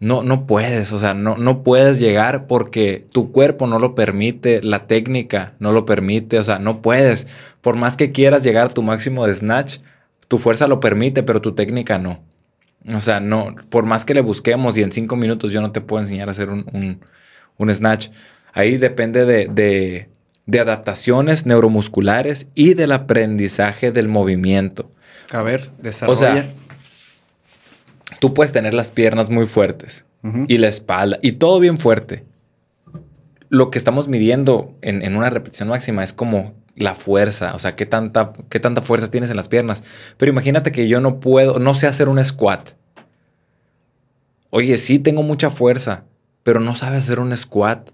No, 0.00 0.22
no 0.24 0.46
puedes, 0.46 0.92
o 0.92 0.98
sea, 0.98 1.14
no, 1.14 1.36
no 1.36 1.62
puedes 1.62 2.00
llegar 2.00 2.46
porque 2.48 3.06
tu 3.12 3.30
cuerpo 3.30 3.68
no 3.68 3.78
lo 3.78 3.94
permite, 3.94 4.60
la 4.62 4.86
técnica 4.88 5.54
no 5.60 5.70
lo 5.72 5.86
permite, 5.86 6.38
o 6.40 6.44
sea, 6.44 6.58
no 6.58 6.82
puedes. 6.82 7.28
Por 7.60 7.76
más 7.76 7.96
que 7.96 8.10
quieras 8.10 8.42
llegar 8.42 8.66
a 8.66 8.74
tu 8.74 8.82
máximo 8.82 9.26
de 9.26 9.34
snatch, 9.34 9.78
tu 10.26 10.38
fuerza 10.38 10.66
lo 10.66 10.80
permite, 10.80 11.22
pero 11.22 11.40
tu 11.40 11.52
técnica 11.52 11.98
no. 11.98 12.20
O 12.92 13.00
sea, 13.00 13.20
no, 13.20 13.54
por 13.70 13.84
más 13.86 14.04
que 14.04 14.14
le 14.14 14.22
busquemos 14.22 14.76
y 14.76 14.82
en 14.82 14.90
cinco 14.90 15.14
minutos 15.14 15.52
yo 15.52 15.60
no 15.60 15.70
te 15.70 15.80
puedo 15.80 16.02
enseñar 16.02 16.26
a 16.28 16.32
hacer 16.32 16.50
un, 16.50 16.66
un- 17.58 17.74
snatch. 17.74 18.08
Ahí 18.52 18.76
depende 18.76 19.24
de, 19.24 19.46
de- 19.46 20.08
de 20.46 20.60
adaptaciones 20.60 21.46
neuromusculares 21.46 22.48
y 22.54 22.74
del 22.74 22.92
aprendizaje 22.92 23.92
del 23.92 24.08
movimiento. 24.08 24.90
A 25.32 25.42
ver, 25.42 25.70
desarrolla. 25.78 26.12
O 26.12 26.16
sea, 26.16 26.50
tú 28.20 28.34
puedes 28.34 28.52
tener 28.52 28.74
las 28.74 28.90
piernas 28.90 29.30
muy 29.30 29.46
fuertes 29.46 30.04
y 30.46 30.58
la 30.58 30.68
espalda 30.68 31.18
y 31.22 31.32
todo 31.32 31.58
bien 31.58 31.78
fuerte. 31.78 32.24
Lo 33.48 33.70
que 33.70 33.78
estamos 33.78 34.08
midiendo 34.08 34.74
en, 34.80 35.02
en 35.02 35.16
una 35.16 35.30
repetición 35.30 35.68
máxima 35.68 36.04
es 36.04 36.12
como 36.12 36.54
la 36.76 36.94
fuerza, 36.94 37.54
o 37.54 37.58
sea, 37.58 37.74
qué 37.74 37.86
tanta, 37.86 38.32
qué 38.48 38.60
tanta 38.60 38.82
fuerza 38.82 39.10
tienes 39.10 39.30
en 39.30 39.36
las 39.36 39.48
piernas. 39.48 39.84
Pero 40.16 40.30
imagínate 40.32 40.72
que 40.72 40.88
yo 40.88 41.00
no 41.00 41.20
puedo, 41.20 41.58
no 41.58 41.74
sé 41.74 41.86
hacer 41.86 42.08
un 42.08 42.22
squat. 42.24 42.70
Oye, 44.50 44.76
sí 44.76 44.98
tengo 44.98 45.22
mucha 45.22 45.50
fuerza, 45.50 46.04
pero 46.42 46.60
no 46.60 46.74
sabes 46.74 47.04
hacer 47.04 47.20
un 47.20 47.36
squat. 47.36 47.90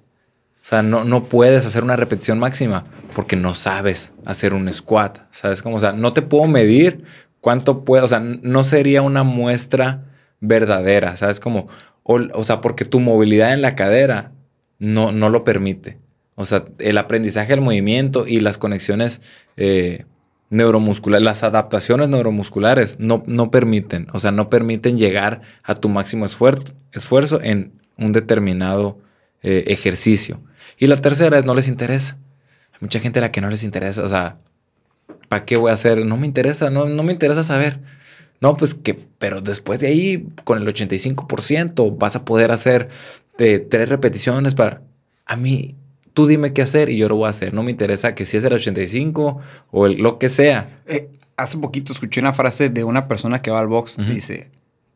Sea, 0.68 0.82
no, 0.82 1.02
no 1.02 1.24
puedes 1.24 1.64
hacer 1.64 1.82
una 1.82 1.96
repetición 1.96 2.38
máxima 2.38 2.84
porque 3.14 3.36
no 3.36 3.54
sabes 3.54 4.12
hacer 4.26 4.52
un 4.52 4.70
squat. 4.70 5.20
¿Sabes 5.30 5.62
cómo? 5.62 5.76
O 5.76 5.80
sea, 5.80 5.92
no 5.92 6.12
te 6.12 6.20
puedo 6.20 6.46
medir 6.46 7.04
cuánto 7.40 7.86
puedo. 7.86 8.04
O 8.04 8.08
sea, 8.08 8.20
no 8.20 8.64
sería 8.64 9.00
una 9.00 9.22
muestra 9.22 10.04
verdadera. 10.40 11.16
¿Sabes 11.16 11.40
cómo? 11.40 11.64
O, 12.02 12.18
o 12.34 12.44
sea, 12.44 12.60
porque 12.60 12.84
tu 12.84 13.00
movilidad 13.00 13.54
en 13.54 13.62
la 13.62 13.76
cadera 13.76 14.32
no, 14.78 15.10
no 15.10 15.30
lo 15.30 15.42
permite. 15.42 15.96
O 16.34 16.44
sea, 16.44 16.66
el 16.80 16.98
aprendizaje 16.98 17.54
del 17.54 17.62
movimiento 17.62 18.26
y 18.26 18.40
las 18.40 18.58
conexiones 18.58 19.22
eh, 19.56 20.04
neuromusculares, 20.50 21.24
las 21.24 21.44
adaptaciones 21.44 22.10
neuromusculares 22.10 23.00
no, 23.00 23.22
no 23.26 23.50
permiten. 23.50 24.08
O 24.12 24.18
sea, 24.18 24.32
no 24.32 24.50
permiten 24.50 24.98
llegar 24.98 25.40
a 25.62 25.74
tu 25.74 25.88
máximo 25.88 26.26
esfuerzo, 26.26 26.74
esfuerzo 26.92 27.40
en 27.42 27.72
un 27.96 28.12
determinado 28.12 28.98
eh, 29.42 29.64
ejercicio. 29.68 30.42
Y 30.78 30.86
la 30.86 30.96
tercera 30.96 31.38
es 31.38 31.44
no 31.44 31.54
les 31.54 31.68
interesa. 31.68 32.16
Hay 32.72 32.78
mucha 32.80 33.00
gente 33.00 33.18
a 33.18 33.22
la 33.22 33.32
que 33.32 33.40
no 33.40 33.50
les 33.50 33.64
interesa. 33.64 34.02
O 34.02 34.08
sea, 34.08 34.38
¿para 35.28 35.44
qué 35.44 35.56
voy 35.56 35.70
a 35.70 35.74
hacer? 35.74 36.04
No 36.06 36.16
me 36.16 36.26
interesa, 36.26 36.70
no, 36.70 36.86
no 36.86 37.02
me 37.02 37.12
interesa 37.12 37.42
saber. 37.42 37.80
No, 38.40 38.56
pues 38.56 38.74
que, 38.74 38.94
pero 38.94 39.40
después 39.40 39.80
de 39.80 39.88
ahí, 39.88 40.28
con 40.44 40.58
el 40.62 40.66
85%, 40.66 41.96
vas 41.98 42.14
a 42.14 42.24
poder 42.24 42.52
hacer 42.52 42.88
de 43.36 43.58
tres 43.58 43.88
repeticiones 43.88 44.54
para... 44.54 44.82
A 45.26 45.36
mí, 45.36 45.74
tú 46.14 46.26
dime 46.26 46.52
qué 46.52 46.62
hacer 46.62 46.88
y 46.88 46.96
yo 46.96 47.08
lo 47.08 47.16
voy 47.16 47.26
a 47.26 47.30
hacer. 47.30 47.52
No 47.52 47.62
me 47.62 47.70
interesa 47.70 48.14
que 48.14 48.24
si 48.24 48.36
es 48.36 48.44
el 48.44 48.52
85 48.52 49.40
o 49.70 49.86
el, 49.86 49.98
lo 49.98 50.18
que 50.18 50.28
sea. 50.28 50.80
Eh, 50.86 51.10
hace 51.36 51.58
poquito 51.58 51.92
escuché 51.92 52.20
una 52.20 52.32
frase 52.32 52.68
de 52.68 52.84
una 52.84 53.08
persona 53.08 53.42
que 53.42 53.50
va 53.50 53.58
al 53.58 53.66
box. 53.66 53.98
Ujú. 53.98 54.12
Dice, 54.12 54.50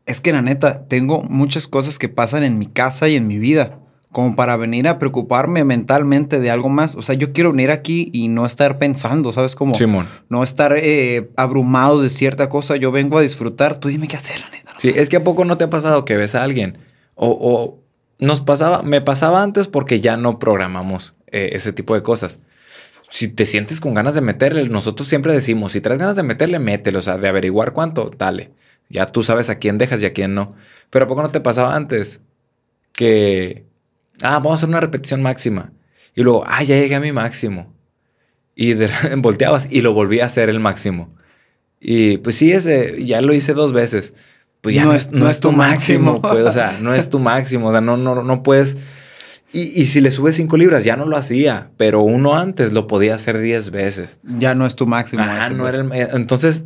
es 0.05 0.21
que 0.21 0.31
la 0.31 0.41
neta, 0.41 0.85
tengo 0.87 1.21
muchas 1.21 1.67
cosas 1.67 1.99
que 1.99 2.09
pasan 2.09 2.43
en 2.43 2.57
mi 2.57 2.67
casa 2.67 3.09
y 3.09 3.15
en 3.15 3.27
mi 3.27 3.39
vida. 3.39 3.79
Como 4.13 4.37
para 4.37 4.55
venir 4.55 4.87
a 4.87 4.97
preocuparme 4.97 5.65
mentalmente 5.65 6.39
de 6.39 6.49
algo 6.49 6.69
más. 6.69 6.95
O 6.95 7.01
sea, 7.01 7.15
yo 7.15 7.33
quiero 7.33 7.51
venir 7.51 7.71
aquí 7.71 8.09
y 8.13 8.29
no 8.29 8.45
estar 8.45 8.77
pensando, 8.77 9.33
¿sabes? 9.33 9.55
Como 9.55 9.75
Simón. 9.75 10.07
no 10.29 10.43
estar 10.43 10.73
eh, 10.77 11.29
abrumado 11.35 12.01
de 12.01 12.07
cierta 12.07 12.47
cosa. 12.47 12.77
Yo 12.77 12.93
vengo 12.93 13.17
a 13.17 13.21
disfrutar. 13.21 13.77
Tú 13.77 13.89
dime 13.89 14.07
qué 14.07 14.15
hacer, 14.15 14.39
la 14.39 14.49
neta. 14.49 14.71
Sí, 14.77 14.93
es 14.95 15.09
que 15.09 15.17
a 15.17 15.23
poco 15.23 15.43
no 15.43 15.57
te 15.57 15.65
ha 15.65 15.69
pasado 15.69 16.05
que 16.05 16.15
ves 16.15 16.35
a 16.35 16.43
alguien 16.43 16.77
o, 17.15 17.27
o 17.29 17.83
nos 18.19 18.41
pasaba, 18.41 18.83
me 18.83 19.01
pasaba 19.01 19.43
antes 19.43 19.67
porque 19.67 19.99
ya 19.99 20.17
no 20.17 20.39
programamos 20.39 21.13
eh, 21.27 21.49
ese 21.53 21.73
tipo 21.73 21.93
de 21.93 22.03
cosas. 22.03 22.39
Si 23.09 23.27
te 23.27 23.45
sientes 23.45 23.79
con 23.79 23.93
ganas 23.93 24.15
de 24.15 24.21
meterle, 24.21 24.67
nosotros 24.69 25.07
siempre 25.07 25.33
decimos, 25.33 25.73
si 25.73 25.81
traes 25.81 25.99
ganas 25.99 26.15
de 26.15 26.23
meterle, 26.23 26.57
mételo, 26.59 26.99
o 26.99 27.01
sea, 27.01 27.17
de 27.17 27.27
averiguar 27.27 27.73
cuánto, 27.73 28.11
dale. 28.17 28.51
Ya 28.89 29.07
tú 29.07 29.23
sabes 29.23 29.49
a 29.49 29.55
quién 29.55 29.77
dejas 29.77 30.01
y 30.01 30.05
a 30.05 30.13
quién 30.13 30.33
no. 30.33 30.55
Pero 30.89 31.05
a 31.05 31.07
poco 31.07 31.21
no 31.21 31.29
te 31.29 31.41
pasaba 31.41 31.75
antes 31.75 32.21
que, 32.93 33.65
ah, 34.21 34.35
vamos 34.39 34.51
a 34.51 34.53
hacer 34.55 34.69
una 34.69 34.79
repetición 34.79 35.21
máxima. 35.21 35.71
Y 36.15 36.21
luego, 36.21 36.43
ah, 36.47 36.61
ya 36.63 36.75
llegué 36.77 36.95
a 36.95 36.99
mi 36.99 37.11
máximo. 37.11 37.73
Y 38.55 38.73
de, 38.73 38.89
volteabas 39.17 39.67
y 39.71 39.81
lo 39.81 39.93
volví 39.93 40.19
a 40.19 40.25
hacer 40.25 40.49
el 40.49 40.59
máximo. 40.59 41.13
Y 41.79 42.17
pues 42.17 42.35
sí, 42.37 42.51
ese, 42.51 43.03
ya 43.05 43.21
lo 43.21 43.33
hice 43.33 43.53
dos 43.53 43.73
veces. 43.73 44.13
Pues 44.61 44.75
ya 44.75 44.85
no, 44.85 44.93
es, 44.93 45.11
no 45.11 45.29
es 45.29 45.41
tu 45.41 45.51
máximo, 45.51 46.21
pues, 46.21 46.45
o 46.45 46.51
sea, 46.51 46.77
no 46.79 46.93
es 46.93 47.09
tu 47.09 47.19
máximo, 47.19 47.67
o 47.67 47.71
sea, 47.71 47.81
no, 47.81 47.97
no, 47.97 48.23
no 48.23 48.43
puedes. 48.43 48.77
Y, 49.51 49.81
y 49.81 49.87
si 49.87 49.99
le 49.99 50.09
subes 50.09 50.37
cinco 50.37 50.55
libras, 50.55 50.85
ya 50.85 50.95
no 50.95 51.05
lo 51.05 51.17
hacía, 51.17 51.71
pero 51.75 52.01
uno 52.01 52.35
antes 52.35 52.71
lo 52.71 52.87
podía 52.87 53.15
hacer 53.15 53.39
diez 53.39 53.71
veces. 53.71 54.19
Ya 54.23 54.55
no 54.55 54.65
es 54.65 54.75
tu 54.75 54.87
máximo. 54.87 55.21
Ese, 55.23 55.49
no 55.53 55.63
pues. 55.63 55.73
era 55.73 55.83
el- 55.83 55.91
eh, 55.91 56.07
entonces, 56.13 56.63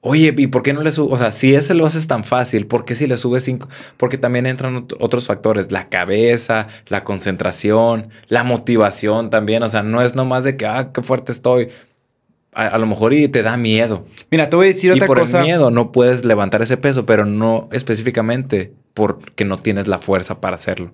oye, 0.00 0.32
¿y 0.36 0.46
por 0.46 0.62
qué 0.62 0.72
no 0.72 0.82
le 0.82 0.92
subes? 0.92 1.12
O 1.12 1.16
sea, 1.18 1.32
si 1.32 1.54
ese 1.54 1.74
lo 1.74 1.84
haces 1.86 2.06
tan 2.06 2.24
fácil, 2.24 2.66
¿por 2.66 2.84
qué 2.84 2.94
si 2.94 3.06
le 3.06 3.16
subes 3.16 3.44
cinco? 3.44 3.68
Porque 3.96 4.18
también 4.18 4.46
entran 4.46 4.86
ot- 4.86 4.96
otros 5.00 5.26
factores, 5.26 5.72
la 5.72 5.88
cabeza, 5.88 6.68
la 6.86 7.04
concentración, 7.04 8.08
la 8.28 8.44
motivación 8.44 9.30
también. 9.30 9.62
O 9.62 9.68
sea, 9.68 9.82
no 9.82 10.02
es 10.02 10.14
nomás 10.14 10.44
de 10.44 10.56
que, 10.56 10.66
ah, 10.66 10.90
qué 10.92 11.02
fuerte 11.02 11.32
estoy. 11.32 11.68
A, 12.54 12.66
a 12.68 12.78
lo 12.78 12.86
mejor 12.86 13.12
y 13.12 13.28
te 13.28 13.42
da 13.42 13.56
miedo. 13.56 14.04
Mira, 14.30 14.48
te 14.50 14.56
voy 14.56 14.66
a 14.66 14.68
decir 14.68 14.90
Y 14.90 14.94
otra 14.94 15.06
por 15.06 15.20
cosa. 15.20 15.38
el 15.38 15.44
miedo 15.44 15.70
no 15.70 15.92
puedes 15.92 16.24
levantar 16.24 16.62
ese 16.62 16.76
peso, 16.76 17.04
pero 17.06 17.24
no 17.26 17.68
específicamente 17.72 18.72
porque 18.94 19.44
no 19.44 19.58
tienes 19.58 19.86
la 19.86 19.98
fuerza 19.98 20.40
para 20.40 20.54
hacerlo. 20.54 20.92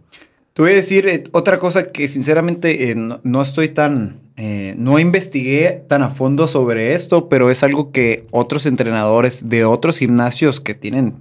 Te 0.54 0.62
voy 0.62 0.72
a 0.72 0.74
decir 0.76 1.06
eh, 1.08 1.24
otra 1.32 1.58
cosa 1.58 1.90
que 1.90 2.08
sinceramente 2.08 2.90
eh, 2.90 2.94
no, 2.94 3.20
no 3.24 3.42
estoy 3.42 3.68
tan... 3.70 4.20
eh, 4.36 4.74
no 4.78 4.98
investigué 5.00 5.84
tan 5.88 6.02
a 6.02 6.08
fondo 6.10 6.46
sobre 6.46 6.94
esto, 6.94 7.28
pero 7.28 7.50
es 7.50 7.62
algo 7.62 7.90
que 7.92 8.26
otros 8.30 8.64
entrenadores 8.66 9.48
de 9.48 9.64
otros 9.64 9.98
gimnasios 9.98 10.60
que 10.60 10.74
tienen 10.74 11.14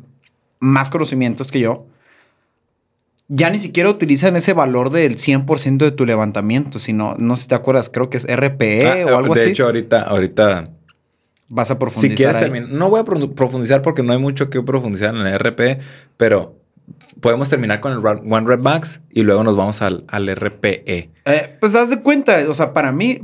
más 0.60 0.89
conocimientos 0.91 1.52
que 1.52 1.60
yo, 1.60 1.86
ya 3.28 3.50
ni 3.50 3.58
siquiera 3.58 3.89
utilizan 3.89 4.36
ese 4.36 4.54
valor 4.54 4.91
del 4.91 5.17
100% 5.17 5.78
de 5.86 5.91
tu 5.91 6.06
levantamiento, 6.06 6.78
sino, 6.78 7.15
no 7.17 7.36
sé 7.36 7.43
si 7.43 7.50
te 7.50 7.56
acuerdas, 7.56 7.89
creo 7.89 8.10
que 8.10 8.17
es 8.17 8.26
RPE 8.26 9.04
Ah, 9.04 9.06
o 9.13 9.17
algo 9.17 9.34
de 9.34 9.41
así. 9.41 9.50
hecho, 9.50 9.65
ahorita, 9.65 10.04
ahorita 10.04 10.69
Vas 11.50 11.69
a 11.72 11.78
profundizar. 11.78 12.10
Si 12.12 12.15
quieres 12.15 12.39
terminar, 12.39 12.69
no 12.69 12.89
voy 12.89 13.00
a 13.02 13.04
pro- 13.04 13.32
profundizar 13.32 13.82
porque 13.82 14.02
no 14.04 14.13
hay 14.13 14.19
mucho 14.19 14.50
que 14.50 14.62
profundizar 14.62 15.13
en 15.15 15.22
el 15.22 15.34
RP, 15.36 15.80
pero 16.17 16.56
podemos 17.19 17.50
terminar 17.50 17.80
con 17.80 17.93
el 17.93 18.00
One 18.06 18.48
Rep 18.48 18.62
Max 18.62 19.02
y 19.10 19.24
luego 19.24 19.43
nos 19.43 19.56
vamos 19.56 19.82
al, 19.82 20.04
al 20.08 20.28
RPE. 20.36 21.10
Eh, 21.26 21.58
pues 21.60 21.76
haz 21.76 21.89
de 21.89 22.02
cuenta, 22.02 22.43
o 22.50 22.54
sea, 22.54 22.74
para 22.74 22.91
mí, 22.91 23.19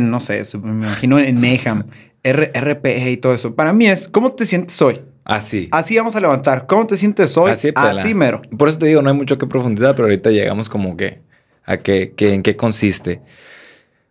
no 0.00 0.20
sé, 0.20 0.42
me 0.62 0.70
imagino 0.70 1.18
en 1.18 1.40
Mayhem, 1.40 1.84
R- 2.22 2.52
RPE 2.54 3.10
y 3.12 3.16
todo 3.16 3.34
eso. 3.34 3.54
Para 3.54 3.72
mí 3.72 3.86
es, 3.86 4.08
¿cómo 4.08 4.32
te 4.32 4.44
sientes 4.44 4.80
hoy? 4.82 5.00
Así. 5.24 5.68
Así 5.72 5.96
vamos 5.96 6.16
a 6.16 6.20
levantar. 6.20 6.66
¿Cómo 6.66 6.86
te 6.86 6.96
sientes 6.96 7.36
hoy? 7.36 7.50
Así, 7.52 7.70
Así, 7.74 8.14
mero. 8.14 8.40
Por 8.56 8.68
eso 8.70 8.78
te 8.78 8.86
digo, 8.86 9.02
no 9.02 9.10
hay 9.10 9.16
mucho 9.16 9.36
que 9.38 9.46
profundizar, 9.46 9.94
pero 9.94 10.04
ahorita 10.06 10.30
llegamos 10.30 10.68
como 10.68 10.96
que 10.96 11.20
a 11.64 11.76
que, 11.76 12.14
que 12.16 12.32
en 12.32 12.42
qué 12.42 12.56
consiste. 12.56 13.20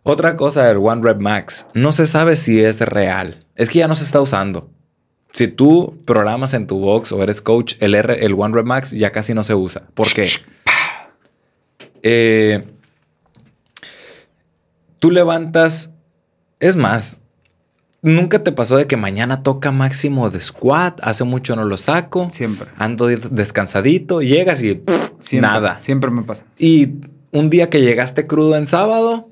Otra 0.04 0.36
cosa 0.36 0.64
del 0.66 0.78
One 0.78 1.02
Rep 1.02 1.20
Max, 1.20 1.66
no 1.74 1.92
se 1.92 2.06
sabe 2.06 2.36
si 2.36 2.62
es 2.62 2.80
real. 2.80 3.44
Es 3.56 3.68
que 3.68 3.80
ya 3.80 3.88
no 3.88 3.94
se 3.96 4.04
está 4.04 4.20
usando. 4.20 4.70
Si 5.38 5.46
tú 5.46 5.96
programas 6.04 6.52
en 6.52 6.66
tu 6.66 6.80
box 6.80 7.12
o 7.12 7.22
eres 7.22 7.40
coach, 7.40 7.76
el, 7.78 7.94
R, 7.94 8.24
el 8.26 8.32
One 8.36 8.52
Rep 8.56 8.66
Max 8.66 8.90
ya 8.90 9.12
casi 9.12 9.34
no 9.34 9.44
se 9.44 9.54
usa. 9.54 9.82
¿Por 9.94 10.12
qué? 10.12 10.28
Eh, 12.02 12.64
tú 14.98 15.12
levantas, 15.12 15.92
es 16.58 16.74
más, 16.74 17.18
nunca 18.02 18.42
te 18.42 18.50
pasó 18.50 18.76
de 18.78 18.88
que 18.88 18.96
mañana 18.96 19.44
toca 19.44 19.70
máximo 19.70 20.28
de 20.28 20.40
squat, 20.40 20.98
hace 21.04 21.22
mucho 21.22 21.54
no 21.54 21.62
lo 21.62 21.76
saco, 21.76 22.28
Siempre. 22.32 22.68
ando 22.76 23.06
de- 23.06 23.18
descansadito, 23.30 24.22
llegas 24.22 24.60
y 24.64 24.74
pff, 24.74 25.10
Siempre, 25.20 25.48
nada. 25.50 25.80
Siempre 25.80 26.10
me 26.10 26.22
pasa. 26.22 26.42
Y 26.58 26.94
un 27.30 27.48
día 27.48 27.70
que 27.70 27.80
llegaste 27.80 28.26
crudo 28.26 28.56
en 28.56 28.66
sábado, 28.66 29.27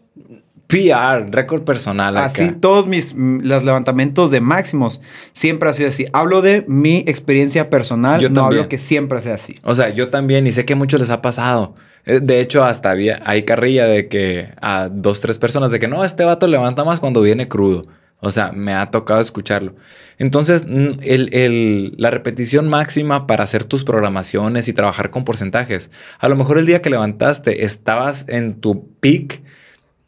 PR, 0.66 1.30
récord 1.30 1.62
personal 1.62 2.16
acá. 2.16 2.26
Así, 2.26 2.52
todos 2.52 2.86
mis 2.86 3.14
los 3.14 3.62
levantamientos 3.62 4.30
de 4.30 4.40
máximos 4.40 5.00
siempre 5.32 5.68
ha 5.70 5.72
sido 5.72 5.88
así. 5.88 6.06
Hablo 6.12 6.42
de 6.42 6.64
mi 6.66 7.04
experiencia 7.06 7.70
personal, 7.70 8.20
Yo 8.20 8.28
no 8.28 8.34
también. 8.42 8.58
hablo 8.60 8.68
que 8.68 8.78
siempre 8.78 9.20
sea 9.20 9.34
así. 9.34 9.58
O 9.62 9.74
sea, 9.74 9.90
yo 9.90 10.08
también, 10.08 10.46
y 10.46 10.52
sé 10.52 10.64
que 10.64 10.72
a 10.72 10.76
muchos 10.76 10.98
les 11.00 11.10
ha 11.10 11.22
pasado. 11.22 11.74
Eh, 12.04 12.20
De 12.20 12.40
hecho, 12.40 12.64
hasta 12.64 12.90
había, 12.90 13.20
hay 13.24 13.44
carrilla 13.44 13.86
de 13.86 14.08
que 14.08 14.48
a 14.60 14.88
dos, 14.90 15.20
tres 15.20 15.38
personas 15.38 15.70
de 15.70 15.78
que 15.78 15.88
no, 15.88 16.04
este 16.04 16.24
vato 16.24 16.46
levanta 16.48 16.84
más 16.84 16.98
cuando 17.00 17.20
viene 17.22 17.46
crudo. 17.48 17.86
O 18.20 18.30
sea, 18.30 18.50
me 18.50 18.72
ha 18.72 18.90
tocado 18.90 19.20
escucharlo. 19.20 19.74
Entonces, 20.18 20.64
el- 21.02 21.28
el- 21.34 21.94
la 21.98 22.10
repetición 22.10 22.66
máxima 22.68 23.26
para 23.26 23.44
hacer 23.44 23.64
tus 23.64 23.84
programaciones 23.84 24.68
y 24.68 24.72
trabajar 24.72 25.10
con 25.10 25.24
porcentajes. 25.24 25.90
A 26.18 26.28
lo 26.28 26.34
mejor 26.36 26.56
el 26.58 26.64
día 26.66 26.80
que 26.80 26.88
levantaste 26.90 27.64
estabas 27.64 28.24
en 28.28 28.54
tu 28.60 28.88
peak 29.00 29.42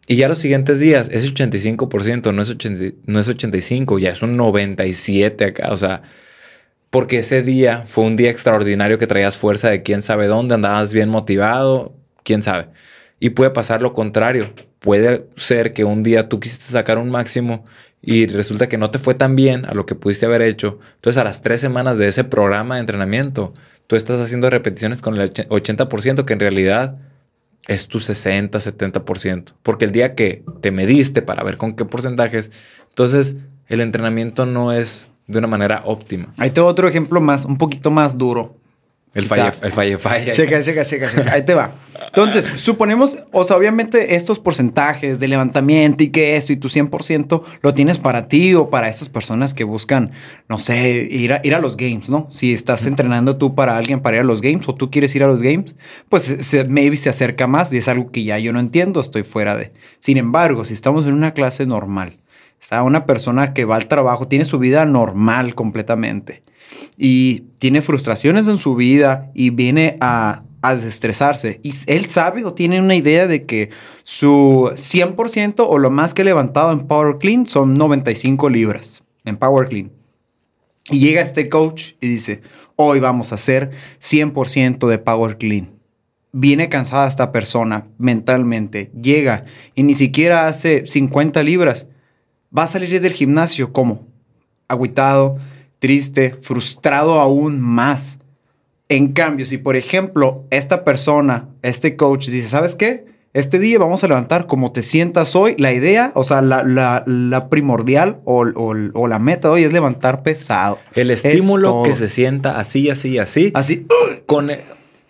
y 0.09 0.16
ya 0.16 0.29
los 0.29 0.38
siguientes 0.38 0.81
días 0.81 1.09
es 1.12 1.25
85%, 1.33 2.33
no 2.35 2.42
es, 2.42 2.51
80 2.51 2.97
no 3.07 3.21
es 3.21 3.29
85, 3.29 3.99
ya 3.99 4.11
es 4.11 4.23
un 4.23 4.37
97 4.37 5.44
acá. 5.44 5.68
O 5.71 5.77
sea, 5.77 6.03
porque 6.90 7.18
ese 7.18 7.42
día 7.42 7.85
fue 7.87 8.05
un 8.05 8.16
día 8.16 8.31
extraordinario 8.31 8.99
que 8.99 9.07
traías 9.07 9.37
fuerza 9.37 9.71
de 9.71 9.83
quién 9.83 10.01
sabe 10.03 10.27
dónde, 10.27 10.55
andabas 10.55 10.94
bien 10.94 11.11
motivado, 11.11 11.94
quién 12.25 12.42
sabe. 12.42 12.68
Y 13.21 13.31
puede 13.31 13.51
pasar 13.51 13.83
lo 13.83 13.92
contrario. 13.92 14.55
Puede 14.81 15.27
ser 15.37 15.73
que 15.73 15.85
un 15.85 16.03
día 16.03 16.29
tú 16.29 16.40
quisiste 16.40 16.66
sacar 16.66 16.99
un 16.99 17.11
máximo 17.11 17.64
y 18.01 18.27
resulta 18.27 18.68
que 18.68 18.79
no 18.79 18.90
te 18.90 18.99
fue 18.99 19.14
tan 19.14 19.37
bien 19.37 19.64
a 19.66 19.75
lo 19.75 19.85
que 19.87 19.94
pudiste 19.97 20.25
haber 20.27 20.40
hecho. 20.42 20.79
Entonces 20.94 21.21
a 21.21 21.25
las 21.25 21.42
tres 21.42 21.61
semanas 21.61 21.99
de 21.99 22.07
ese 22.09 22.25
programa 22.25 22.77
de 22.77 22.81
entrenamiento, 22.81 23.53
tú 23.88 23.97
estás 23.97 24.21
haciendo 24.21 24.49
repeticiones 24.51 25.03
con 25.03 25.16
el 25.21 25.31
och- 25.33 25.47
80% 25.51 26.25
que 26.25 26.33
en 26.33 26.40
realidad 26.40 26.97
es 27.68 27.87
tu 27.87 28.00
60, 28.00 28.59
70%. 28.59 29.52
Porque 29.62 29.85
el 29.85 29.92
día 29.92 30.16
que 30.16 30.42
te 30.61 30.72
mediste 30.72 31.22
para 31.22 31.44
ver 31.44 31.57
con 31.57 31.76
qué 31.76 31.85
porcentajes, 31.85 32.50
entonces 32.88 33.37
el 33.68 33.81
entrenamiento 33.81 34.46
no 34.46 34.72
es 34.72 35.07
de 35.28 35.38
una 35.38 35.46
manera 35.46 35.83
óptima. 35.85 36.33
Ahí 36.38 36.50
tengo 36.50 36.66
otro 36.66 36.88
ejemplo 36.88 37.20
más, 37.20 37.44
un 37.44 37.59
poquito 37.59 37.90
más 37.90 38.18
duro. 38.18 38.57
El 39.14 39.27
falle, 39.27 39.51
el 39.62 39.73
falle, 39.73 39.99
falle. 39.99 40.33
Checa, 40.33 40.62
checa, 40.62 40.85
checa, 40.85 41.11
checa. 41.11 41.33
Ahí 41.33 41.44
te 41.44 41.55
va. 41.55 41.73
Entonces, 42.07 42.53
suponemos, 42.61 43.18
o 43.33 43.42
sea, 43.42 43.57
obviamente 43.57 44.14
estos 44.14 44.38
porcentajes 44.38 45.18
de 45.18 45.29
levantamiento 45.29 46.05
y 46.05 46.11
que 46.11 46.37
esto 46.37 46.53
y 46.53 46.57
tu 46.57 46.68
100% 46.68 47.42
lo 47.62 47.75
tienes 47.75 47.99
para 47.99 48.29
ti 48.29 48.55
o 48.55 48.71
para 48.71 48.88
estas 48.88 49.09
personas 49.09 49.55
que 49.55 49.64
buscan, 49.64 50.12
no 50.49 50.59
sé, 50.59 51.09
ir 51.11 51.33
a, 51.33 51.40
ir 51.42 51.55
a 51.55 51.59
los 51.59 51.77
games, 51.77 52.11
¿no? 52.11 52.29
Si 52.31 52.53
estás 52.53 52.87
entrenando 52.87 53.37
tú 53.37 53.55
para 53.55 53.77
alguien 53.77 54.01
para 54.01 54.18
ir 54.18 54.21
a 54.21 54.27
los 54.27 54.42
games 54.42 54.68
o 54.68 54.75
tú 54.75 54.90
quieres 54.90 55.14
ir 55.16 55.25
a 55.25 55.27
los 55.27 55.42
games, 55.42 55.75
pues 56.09 56.37
se, 56.40 56.64
maybe 56.64 56.97
se 56.97 57.09
acerca 57.09 57.47
más 57.47 57.73
y 57.73 57.79
es 57.79 57.88
algo 57.88 58.11
que 58.11 58.25
ya 58.25 58.38
yo 58.38 58.53
no 58.53 58.61
entiendo, 58.61 59.01
estoy 59.01 59.23
fuera 59.23 59.57
de. 59.57 59.73
Sin 59.99 60.18
embargo, 60.18 60.64
si 60.64 60.75
estamos 60.75 61.07
en 61.07 61.14
una 61.14 61.33
clase 61.33 61.66
normal, 61.66 62.18
está 62.61 62.83
una 62.83 63.07
persona 63.07 63.55
que 63.55 63.64
va 63.64 63.77
al 63.77 63.88
trabajo, 63.88 64.29
tiene 64.29 64.44
su 64.44 64.59
vida 64.59 64.85
normal 64.85 65.55
completamente 65.55 66.42
y 66.96 67.44
tiene 67.59 67.83
frustraciones 67.83 68.48
en 68.48 68.59
su 68.59 68.74
vida 68.74 69.31
y 69.35 69.50
viene 69.50 69.96
a, 70.00 70.42
a 70.62 70.74
desestresarse. 70.74 71.61
Y 71.62 71.72
él 71.87 72.09
sabe 72.09 72.44
o 72.44 72.54
tiene 72.54 72.81
una 72.81 72.94
idea 72.94 73.26
de 73.26 73.46
que 73.46 73.70
su 74.02 74.70
100% 74.72 75.66
o 75.68 75.78
lo 75.78 75.90
más 75.90 76.14
que 76.14 76.22
ha 76.22 76.24
levantado 76.24 76.72
en 76.72 76.87
Power 76.87 77.18
Clean 77.18 77.46
son 77.46 77.74
95 77.74 78.48
libras 78.48 79.02
en 79.24 79.37
Power 79.37 79.68
Clean. 79.68 79.90
Y 80.90 81.00
llega 81.00 81.21
este 81.21 81.48
coach 81.48 81.92
y 82.00 82.08
dice, 82.08 82.40
hoy 82.77 82.98
vamos 82.98 83.33
a 83.33 83.37
hacer 83.37 83.71
100% 84.00 84.88
de 84.88 84.98
Power 84.98 85.37
Clean. 85.37 85.75
Viene 86.33 86.69
cansada 86.69 87.08
esta 87.08 87.33
persona 87.33 87.88
mentalmente, 87.98 88.90
llega 89.00 89.44
y 89.75 89.83
ni 89.83 89.94
siquiera 89.94 90.46
hace 90.46 90.87
50 90.87 91.42
libras. 91.42 91.87
Va 92.56 92.64
a 92.64 92.69
salir 92.69 93.00
del 93.00 93.12
gimnasio 93.12 93.73
como 93.73 94.06
agüitado, 94.69 95.38
triste, 95.79 96.35
frustrado 96.40 97.20
aún 97.20 97.60
más. 97.60 98.18
En 98.88 99.12
cambio, 99.12 99.44
si 99.46 99.58
por 99.58 99.76
ejemplo 99.76 100.44
esta 100.50 100.85
persona, 100.85 101.48
este 101.62 101.96
coach 101.96 102.29
dice, 102.29 102.48
¿sabes 102.48 102.74
qué? 102.74 103.06
Este 103.35 103.58
día 103.58 103.79
vamos 103.79 104.02
a 104.02 104.08
levantar 104.08 104.46
como 104.46 104.72
te 104.72 104.83
sientas 104.83 105.37
hoy. 105.37 105.54
La 105.58 105.72
idea, 105.72 106.12
o 106.14 106.22
sea, 106.24 106.40
la, 106.40 106.64
la- 106.64 107.04
la 107.06 107.48
primordial 107.50 108.20
o, 108.24 108.42
o- 108.46 108.74
o 108.94 109.06
la 109.06 109.18
meta 109.18 109.50
hoy 109.50 109.64
es 109.64 109.72
levantar 109.72 110.22
pesado. 110.22 110.79
El 110.94 111.10
Es 111.10 111.24
estímulo 111.24 111.70
todo. 111.70 111.83
que 111.85 111.94
se 111.94 112.08
sienta 112.08 112.58
así, 112.58 112.88
así, 112.88 113.18
así. 113.18 113.52
Así, 113.54 113.87
Con, 114.26 114.50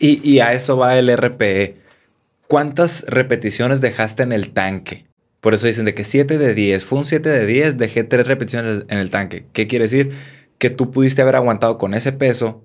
Y, 0.01 0.29
y 0.29 0.41
a 0.41 0.53
eso 0.53 0.77
va 0.77 0.99
el 0.99 1.09
RPE. 1.17 1.75
¿Cuántas 2.49 3.05
repeticiones 3.09 3.81
dejaste 3.81 4.23
en 4.25 4.33
el 4.33 4.51
tanque? 4.51 5.07
Por 5.41 5.55
eso 5.55 5.67
dicen 5.67 5.85
de 5.85 5.95
que 5.95 6.05
7 6.05 6.39
de 6.39 6.55
10. 6.55 6.85
Fue 6.85 6.99
un 6.99 7.05
7 7.05 7.29
de 7.29 7.47
10, 7.47 7.79
dejé 7.79 8.03
3 8.05 8.27
repeticiones 8.27 8.83
en 8.89 8.99
el 8.99 9.11
tanque. 9.11 9.45
¿Qué 9.53 9.67
quiere 9.69 9.85
decir? 9.85 10.11
Que 10.59 10.71
tú 10.71 10.91
pudiste 10.91 11.23
haber 11.23 11.37
aguantado 11.37 11.79
con 11.79 11.95
ese 11.95 12.13
peso 12.13 12.65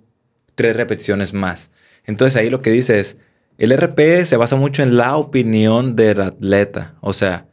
3 0.56 0.76
repeticiones 0.76 1.34
más. 1.34 1.72
Entonces 2.06 2.36
ahí 2.36 2.50
lo 2.50 2.62
que 2.62 2.72
dice 2.72 3.00
es, 3.00 3.18
el 3.58 3.72
RPE 3.76 4.26
se 4.26 4.38
basa 4.38 4.56
mucho 4.56 4.84
en 4.84 4.98
la 4.98 5.16
opinión 5.16 5.96
del 5.96 6.22
atleta. 6.22 6.96
O 7.02 7.14
sea, 7.14 7.46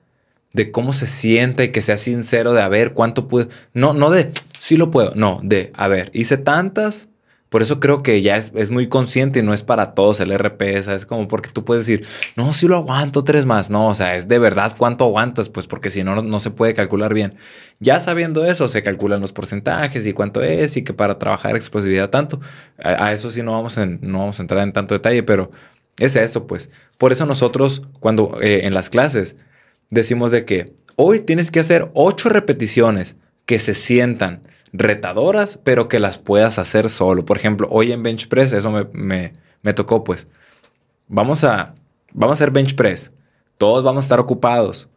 de 0.53 0.72
cómo 0.72 0.93
se 0.93 1.07
siente 1.07 1.64
y 1.64 1.72
que 1.72 1.82
sea 1.82 1.97
sincero 1.97 2.53
de 2.55 2.62
a 2.62 2.68
ver 2.68 2.95
cuánto 2.95 3.28
pude. 3.28 3.49
No, 3.74 3.93
no 3.93 4.11
de 4.11 4.32
sí 4.59 4.76
lo 4.76 4.91
puedo. 4.91 5.14
No, 5.14 5.41
de 5.43 5.72
a 5.76 5.88
ver, 5.88 6.11
hice 6.14 6.38
tantas, 6.38 7.10
por 7.51 7.62
eso 7.62 7.80
creo 7.80 8.05
que 8.05 8.22
ya 8.22 8.36
es, 8.36 8.70
muy 8.70 8.88
consciente 8.88 9.40
y 9.40 9.42
no 9.42 9.53
es 9.53 9.64
para 9.64 9.92
todos 9.92 10.20
el 10.20 10.30
RP, 10.30 10.78
Es 10.78 11.05
Como 11.05 11.26
porque 11.26 11.51
tú 11.51 11.64
puedes 11.64 11.84
decir, 11.84 12.07
no, 12.36 12.53
si 12.53 12.68
lo 12.68 12.76
aguanto 12.76 13.24
tres 13.24 13.44
más. 13.44 13.70
No, 13.70 13.88
o 13.88 13.94
sea, 13.96 14.14
es 14.14 14.28
de 14.28 14.38
verdad 14.38 14.74
cuánto 14.78 15.05
aguantas, 15.05 15.48
pues 15.48 15.66
porque 15.66 15.90
si 15.90 16.05
no, 16.05 16.22
no 16.22 16.38
se 16.38 16.53
puede 16.53 16.74
calcular 16.74 17.12
bien. 17.12 17.34
Ya 17.80 17.98
sabiendo 17.98 18.44
eso, 18.46 18.68
se 18.68 18.84
calculan 18.84 19.20
los 19.20 19.32
porcentajes 19.32 20.07
y 20.07 20.12
cuánto 20.12 20.42
es 20.42 20.76
y 20.76 20.84
que 20.84 20.92
para 20.92 21.18
trabajar 21.18 21.57
explosividad 21.57 22.09
tanto. 22.09 22.40
A, 22.78 23.12
eso 23.12 23.32
sí 23.32 23.42
no 23.42 23.51
vamos, 23.53 23.76
no 23.78 24.18
vamos 24.20 24.38
a 24.38 24.42
entrar 24.42 24.62
en 24.62 24.72
tanto 24.72 24.94
detalle, 24.94 25.24
pero 25.24 25.51
es 25.98 26.14
eso, 26.14 26.46
pues. 26.46 26.70
Por 26.98 27.11
eso 27.11 27.26
nosotros, 27.26 27.82
cuando 27.98 28.40
eh, 28.40 28.61
en 28.64 28.74
las 28.74 28.90
clases 28.90 29.36
decimos 29.90 30.30
de 30.30 30.44
que 30.44 30.72
hoy 30.94 31.18
tienes 31.18 31.51
que 31.51 31.59
hacer 31.59 31.90
ocho 31.94 32.28
repeticiones 32.28 33.16
que 33.44 33.59
se 33.59 33.74
sientan 33.74 34.42
retadoras, 34.73 35.59
pero 35.62 35.89
que 35.89 36.01
las 36.01 36.18
puedas 36.18 36.59
hacer 36.59 36.89
solo. 36.89 37.25
Por 37.25 37.37
ejemplo, 37.37 37.68
hoy 37.71 37.93
en 37.93 38.03
bench 38.03 38.29
press, 38.29 38.53
eso 38.53 38.71
me, 38.71 39.33
me, 39.62 39.73
tocó, 39.75 40.05
pues. 40.05 40.29
Vamos 41.09 41.45
a, 41.45 41.75
vamos 42.12 42.37
a 42.37 42.39
hacer 42.39 42.51
bench 42.51 42.75
press. 42.75 43.12
Todos 43.59 43.85
vamos 43.85 44.05
a 44.05 44.07
estar 44.07 44.21
ocupados. 44.21 44.89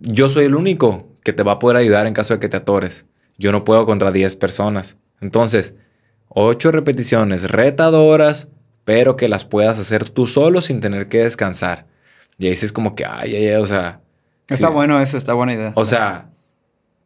Yo 0.00 0.28
soy 0.28 0.46
el 0.46 0.54
único 0.54 1.08
que 1.22 1.32
te 1.32 1.42
va 1.42 1.52
a 1.52 1.58
poder 1.58 1.76
ayudar 1.76 2.06
en 2.06 2.14
caso 2.14 2.34
de 2.34 2.40
que 2.40 2.48
te 2.48 2.56
atores. 2.56 3.06
Yo 3.38 3.52
no 3.52 3.64
puedo 3.64 3.86
contra 3.86 4.10
10 4.10 4.36
personas. 4.36 4.96
Entonces, 5.20 5.74
8 6.28 6.72
repeticiones 6.72 7.50
retadoras, 7.50 8.48
pero 8.84 9.16
que 9.16 9.28
las 9.28 9.44
puedas 9.44 9.78
hacer 9.78 10.08
tú 10.08 10.26
solo 10.26 10.62
sin 10.62 10.80
tener 10.80 11.08
que 11.08 11.18
descansar. 11.18 11.86
Y 12.38 12.48
ahí 12.48 12.56
sí 12.56 12.66
es 12.66 12.72
como 12.72 12.94
que, 12.94 13.04
ay, 13.04 13.36
ay, 13.36 13.48
ay, 13.48 13.54
o 13.56 13.66
sea. 13.66 14.00
Está 14.48 14.68
bueno 14.68 15.00
eso, 15.00 15.16
está 15.16 15.34
buena 15.34 15.52
idea. 15.52 15.72
O 15.76 15.84
sea, 15.84 16.31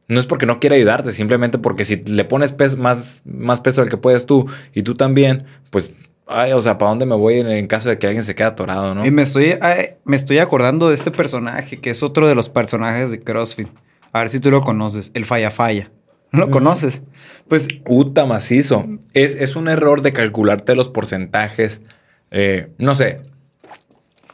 no 0.08 0.20
es 0.20 0.26
porque 0.26 0.46
no 0.46 0.60
quiera 0.60 0.76
ayudarte, 0.76 1.10
simplemente 1.12 1.58
porque 1.58 1.84
si 1.84 1.96
le 1.96 2.24
pones 2.24 2.54
más, 2.78 3.22
más 3.24 3.60
peso 3.60 3.80
del 3.80 3.90
que 3.90 3.96
puedes 3.96 4.26
tú 4.26 4.46
y 4.72 4.82
tú 4.82 4.94
también, 4.94 5.46
pues, 5.70 5.92
ay, 6.26 6.52
o 6.52 6.60
sea, 6.60 6.78
¿para 6.78 6.90
dónde 6.90 7.06
me 7.06 7.16
voy 7.16 7.40
en, 7.40 7.66
caso 7.66 7.88
de 7.88 7.98
que 7.98 8.06
alguien 8.06 8.24
se 8.24 8.34
quede 8.34 8.48
atorado, 8.48 8.94
no? 8.94 9.04
Y 9.04 9.10
me 9.10 9.22
estoy, 9.22 9.58
me 10.04 10.16
estoy 10.16 10.38
acordando 10.38 10.88
de 10.88 10.94
este 10.94 11.10
personaje, 11.10 11.80
que 11.80 11.90
es 11.90 12.02
otro 12.02 12.28
de 12.28 12.34
los 12.34 12.48
personajes 12.48 13.10
de 13.10 13.20
CrossFit. 13.20 13.68
A 14.12 14.20
ver 14.20 14.28
si 14.28 14.38
tú 14.38 14.50
lo 14.50 14.62
conoces, 14.62 15.10
el 15.14 15.24
Falla 15.24 15.50
Falla. 15.50 15.90
¿No 16.32 16.40
lo 16.40 16.50
conoces? 16.50 17.02
Pues. 17.48 17.68
Uta 17.86 18.26
macizo. 18.26 18.84
Es, 19.14 19.36
es 19.36 19.56
un 19.56 19.68
error 19.68 20.02
de 20.02 20.12
calcularte 20.12 20.74
los 20.74 20.88
porcentajes. 20.88 21.82
Eh, 22.30 22.68
no 22.78 22.94
sé. 22.94 23.22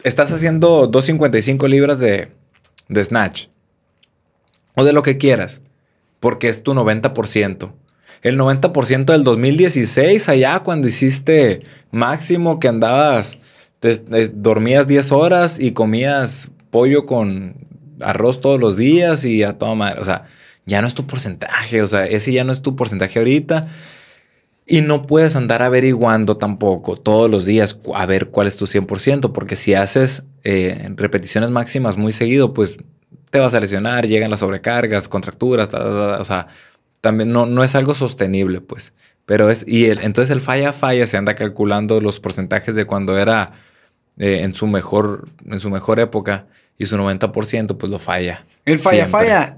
Estás 0.03 0.31
haciendo 0.31 0.87
255 0.87 1.67
libras 1.67 1.99
de, 1.99 2.29
de 2.89 3.03
snatch 3.03 3.45
o 4.75 4.83
de 4.83 4.93
lo 4.93 5.03
que 5.03 5.17
quieras, 5.17 5.61
porque 6.19 6.49
es 6.49 6.63
tu 6.63 6.73
90%. 6.73 7.73
El 8.21 8.39
90% 8.39 9.05
del 9.05 9.23
2016, 9.23 10.29
allá 10.29 10.59
cuando 10.59 10.87
hiciste 10.87 11.61
máximo 11.91 12.59
que 12.59 12.69
andabas, 12.69 13.37
dormías 14.33 14.87
10 14.87 15.11
horas 15.11 15.59
y 15.59 15.71
comías 15.71 16.49
pollo 16.69 17.05
con 17.05 17.55
arroz 17.99 18.41
todos 18.41 18.59
los 18.59 18.77
días 18.77 19.25
y 19.25 19.43
a 19.43 19.57
toda 19.57 19.75
madre. 19.75 19.99
O 19.99 20.05
sea, 20.05 20.25
ya 20.65 20.81
no 20.81 20.87
es 20.87 20.93
tu 20.93 21.05
porcentaje, 21.05 21.81
o 21.81 21.87
sea, 21.87 22.05
ese 22.05 22.31
ya 22.31 22.43
no 22.43 22.51
es 22.51 22.61
tu 22.61 22.75
porcentaje 22.75 23.19
ahorita. 23.19 23.67
Y 24.65 24.79
no 24.81 25.01
puedes 25.05 25.35
andar 25.35 25.61
averiguando 25.61 26.37
tampoco 26.37 26.95
todos 26.95 27.29
los 27.29 27.45
días 27.45 27.81
a 27.93 28.05
ver 28.05 28.29
cuál 28.29 28.47
es 28.47 28.55
tu 28.55 28.65
100%, 28.65 29.33
porque 29.33 29.57
si 29.57 29.73
haces 29.73 30.23
eh, 30.45 30.89
repeticiones 30.95 31.51
máximas 31.51 31.97
muy 31.97 32.13
seguido, 32.13 32.53
pues 32.53 32.77
te 33.33 33.39
vas 33.39 33.55
a 33.55 33.59
lesionar, 33.59 34.05
llegan 34.05 34.29
las 34.29 34.41
sobrecargas, 34.41 35.09
contracturas, 35.09 35.73
o 35.73 36.23
sea, 36.23 36.45
también 37.01 37.31
no, 37.31 37.47
no 37.47 37.63
es 37.63 37.73
algo 37.73 37.95
sostenible, 37.95 38.61
pues. 38.61 38.93
Pero 39.25 39.49
es, 39.49 39.65
y 39.67 39.85
el, 39.85 40.03
entonces 40.03 40.29
el 40.29 40.39
falla 40.39 40.71
falla 40.71 41.07
se 41.07 41.17
anda 41.17 41.33
calculando 41.33 41.99
los 41.99 42.19
porcentajes 42.19 42.75
de 42.75 42.85
cuando 42.85 43.17
era 43.17 43.53
eh, 44.19 44.41
en, 44.43 44.53
su 44.53 44.67
mejor, 44.67 45.29
en 45.49 45.59
su 45.59 45.71
mejor 45.71 45.99
época 45.99 46.45
y 46.77 46.85
su 46.85 46.95
90% 46.95 47.75
pues 47.75 47.91
lo 47.91 47.97
falla. 47.97 48.45
El 48.65 48.77
falla 48.77 49.07
falla 49.07 49.57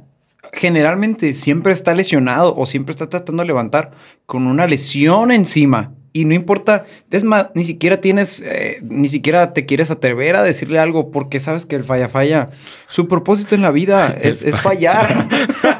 generalmente 0.53 1.34
siempre 1.34 1.73
está 1.73 1.93
lesionado 1.93 2.55
o 2.55 2.65
siempre 2.65 2.93
está 2.93 3.09
tratando 3.09 3.43
de 3.43 3.47
levantar 3.47 3.91
con 4.26 4.47
una 4.47 4.67
lesión 4.67 5.34
encima. 5.34 5.91
Y 6.16 6.24
no 6.24 6.34
importa, 6.34 6.86
es 7.11 7.26
más, 7.26 7.47
ni 7.55 7.66
siquiera 7.66 7.99
tienes, 7.99 8.39
eh, 8.39 8.78
ni 8.82 9.09
siquiera 9.09 9.51
te 9.51 9.66
quieres 9.66 9.91
atrever 9.91 10.38
a 10.38 10.43
decirle 10.43 10.80
algo 10.80 11.11
porque 11.11 11.41
sabes 11.41 11.66
que 11.66 11.76
el 11.76 11.84
falla 11.84 12.07
falla, 12.07 12.47
su 12.88 13.09
propósito 13.09 13.53
en 13.53 13.61
la 13.61 13.70
vida 13.70 14.18
es, 14.22 14.61
fallar. 14.61 15.28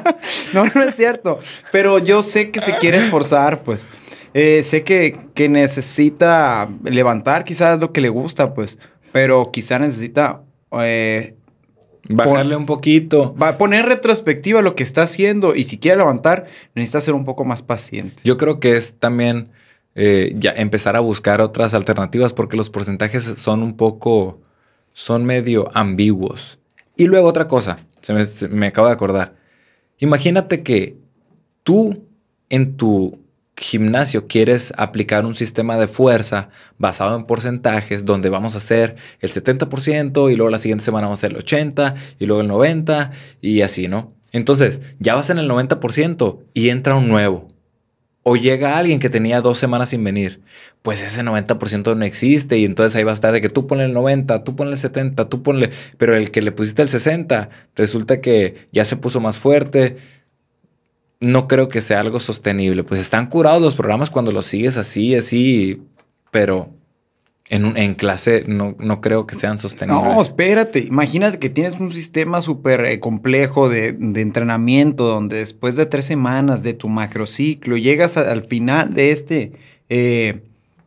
no, 0.52 0.66
no 0.74 0.82
es 0.82 0.94
cierto. 0.94 1.38
Pero 1.72 1.98
yo 1.98 2.22
sé 2.22 2.50
que 2.50 2.60
se 2.60 2.76
quiere 2.76 2.98
esforzar, 2.98 3.62
pues. 3.62 3.88
Eh, 4.34 4.62
sé 4.62 4.82
que, 4.82 5.16
que 5.32 5.48
necesita 5.48 6.68
levantar 6.84 7.44
quizás 7.44 7.80
lo 7.80 7.90
que 7.94 8.02
le 8.02 8.10
gusta, 8.10 8.52
pues. 8.52 8.76
Pero 9.12 9.50
quizá 9.50 9.78
necesita 9.78 10.42
eh, 10.82 11.34
Bajarle 12.08 12.56
un 12.56 12.66
poquito. 12.66 13.34
Va 13.40 13.48
a 13.48 13.58
poner 13.58 13.86
retrospectiva 13.86 14.60
lo 14.60 14.74
que 14.74 14.82
está 14.82 15.02
haciendo 15.02 15.54
y 15.54 15.64
si 15.64 15.78
quiere 15.78 15.96
levantar, 15.96 16.44
necesita 16.74 17.00
ser 17.00 17.14
un 17.14 17.24
poco 17.24 17.44
más 17.44 17.62
paciente. 17.62 18.16
Yo 18.22 18.36
creo 18.36 18.60
que 18.60 18.76
es 18.76 18.94
también 18.98 19.48
eh, 19.96 20.34
ya 20.36 20.52
empezar 20.52 20.94
a 20.94 21.00
buscar 21.00 21.40
otras 21.40 21.72
alternativas 21.72 22.34
porque 22.34 22.58
los 22.58 22.68
porcentajes 22.68 23.24
son 23.24 23.62
un 23.62 23.76
poco, 23.78 24.42
son 24.92 25.24
medio 25.24 25.70
ambiguos. 25.74 26.58
Y 26.96 27.06
luego 27.06 27.26
otra 27.26 27.48
cosa, 27.48 27.78
se 28.02 28.12
me, 28.12 28.26
se 28.26 28.48
me 28.48 28.66
acabo 28.66 28.88
de 28.88 28.92
acordar. 28.92 29.36
Imagínate 29.98 30.62
que 30.62 30.98
tú 31.62 32.06
en 32.50 32.76
tu 32.76 33.18
gimnasio 33.56 34.26
quieres 34.26 34.74
aplicar 34.76 35.24
un 35.24 35.34
sistema 35.34 35.78
de 35.78 35.86
fuerza 35.86 36.50
basado 36.76 37.16
en 37.16 37.24
porcentajes 37.24 38.04
donde 38.04 38.28
vamos 38.28 38.54
a 38.54 38.58
hacer 38.58 38.96
el 39.20 39.30
70% 39.30 40.30
y 40.30 40.36
luego 40.36 40.50
la 40.50 40.58
siguiente 40.58 40.84
semana 40.84 41.06
vamos 41.06 41.22
a 41.22 41.26
hacer 41.26 41.38
el 41.38 41.42
80% 41.42 41.94
y 42.18 42.26
luego 42.26 42.42
el 42.42 42.50
90% 42.50 43.10
y 43.40 43.62
así, 43.62 43.88
¿no? 43.88 44.12
Entonces, 44.32 44.82
ya 44.98 45.14
vas 45.14 45.30
en 45.30 45.38
el 45.38 45.48
90% 45.48 46.40
y 46.52 46.68
entra 46.68 46.96
un 46.96 47.08
nuevo 47.08 47.48
o 48.28 48.34
llega 48.34 48.76
alguien 48.76 48.98
que 48.98 49.08
tenía 49.08 49.40
dos 49.40 49.56
semanas 49.56 49.90
sin 49.90 50.02
venir, 50.02 50.40
pues 50.82 51.04
ese 51.04 51.22
90% 51.22 51.96
no 51.96 52.04
existe 52.04 52.58
y 52.58 52.64
entonces 52.64 52.96
ahí 52.96 53.04
va 53.04 53.12
a 53.12 53.14
estar 53.14 53.32
de 53.32 53.40
que 53.40 53.48
tú 53.48 53.68
ponle 53.68 53.84
el 53.84 53.92
90, 53.92 54.42
tú 54.42 54.56
ponle 54.56 54.72
el 54.72 54.80
70, 54.80 55.28
tú 55.28 55.44
ponle, 55.44 55.70
pero 55.96 56.16
el 56.16 56.32
que 56.32 56.42
le 56.42 56.50
pusiste 56.50 56.82
el 56.82 56.88
60 56.88 57.50
resulta 57.76 58.20
que 58.20 58.66
ya 58.72 58.84
se 58.84 58.96
puso 58.96 59.20
más 59.20 59.38
fuerte. 59.38 59.98
No 61.20 61.46
creo 61.46 61.68
que 61.68 61.80
sea 61.80 62.00
algo 62.00 62.18
sostenible. 62.18 62.82
Pues 62.82 62.98
están 63.00 63.28
curados 63.28 63.62
los 63.62 63.76
programas 63.76 64.10
cuando 64.10 64.32
los 64.32 64.46
sigues 64.46 64.76
así, 64.76 65.14
así, 65.14 65.80
pero 66.32 66.70
en, 67.48 67.76
en 67.76 67.94
clase 67.94 68.44
no, 68.48 68.74
no, 68.78 69.00
creo 69.00 69.26
que 69.26 69.36
sean 69.36 69.58
sostenibles. 69.58 70.14
No, 70.14 70.20
espérate. 70.20 70.80
Imagínate 70.80 71.38
que 71.38 71.48
tienes 71.48 71.78
un 71.78 71.92
sistema 71.92 72.42
súper 72.42 72.84
eh, 72.84 72.98
complejo 72.98 73.68
de, 73.68 73.92
de, 73.92 74.20
entrenamiento 74.20 75.04
donde 75.04 75.36
después 75.36 75.76
de 75.76 75.86
tres 75.86 76.06
semanas 76.06 76.62
de 76.62 76.74
tu 76.74 76.88
macrociclo 76.88 77.76
llegas 77.76 78.16
al 78.16 78.44
final 78.44 78.94
de 78.94 79.12
este 79.12 79.52
eh, 79.88 80.42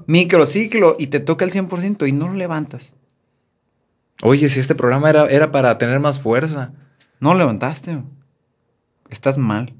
microciclo 0.06 0.96
y 1.00 1.08
te 1.08 1.20
toca 1.20 1.46
el 1.46 1.52
100% 1.52 2.08
y 2.08 2.12
no 2.12 2.28
lo 2.28 2.34
levantas. 2.34 2.94
Oye, 4.22 4.50
si 4.50 4.60
este 4.60 4.76
programa 4.76 5.10
era, 5.10 5.28
era 5.28 5.52
para 5.52 5.78
tener 5.78 6.00
más 6.00 6.20
fuerza. 6.20 6.74
No 7.22 7.34
lo 7.34 7.40
levantaste. 7.40 8.02
Estás 9.10 9.38
mal. 9.38 9.74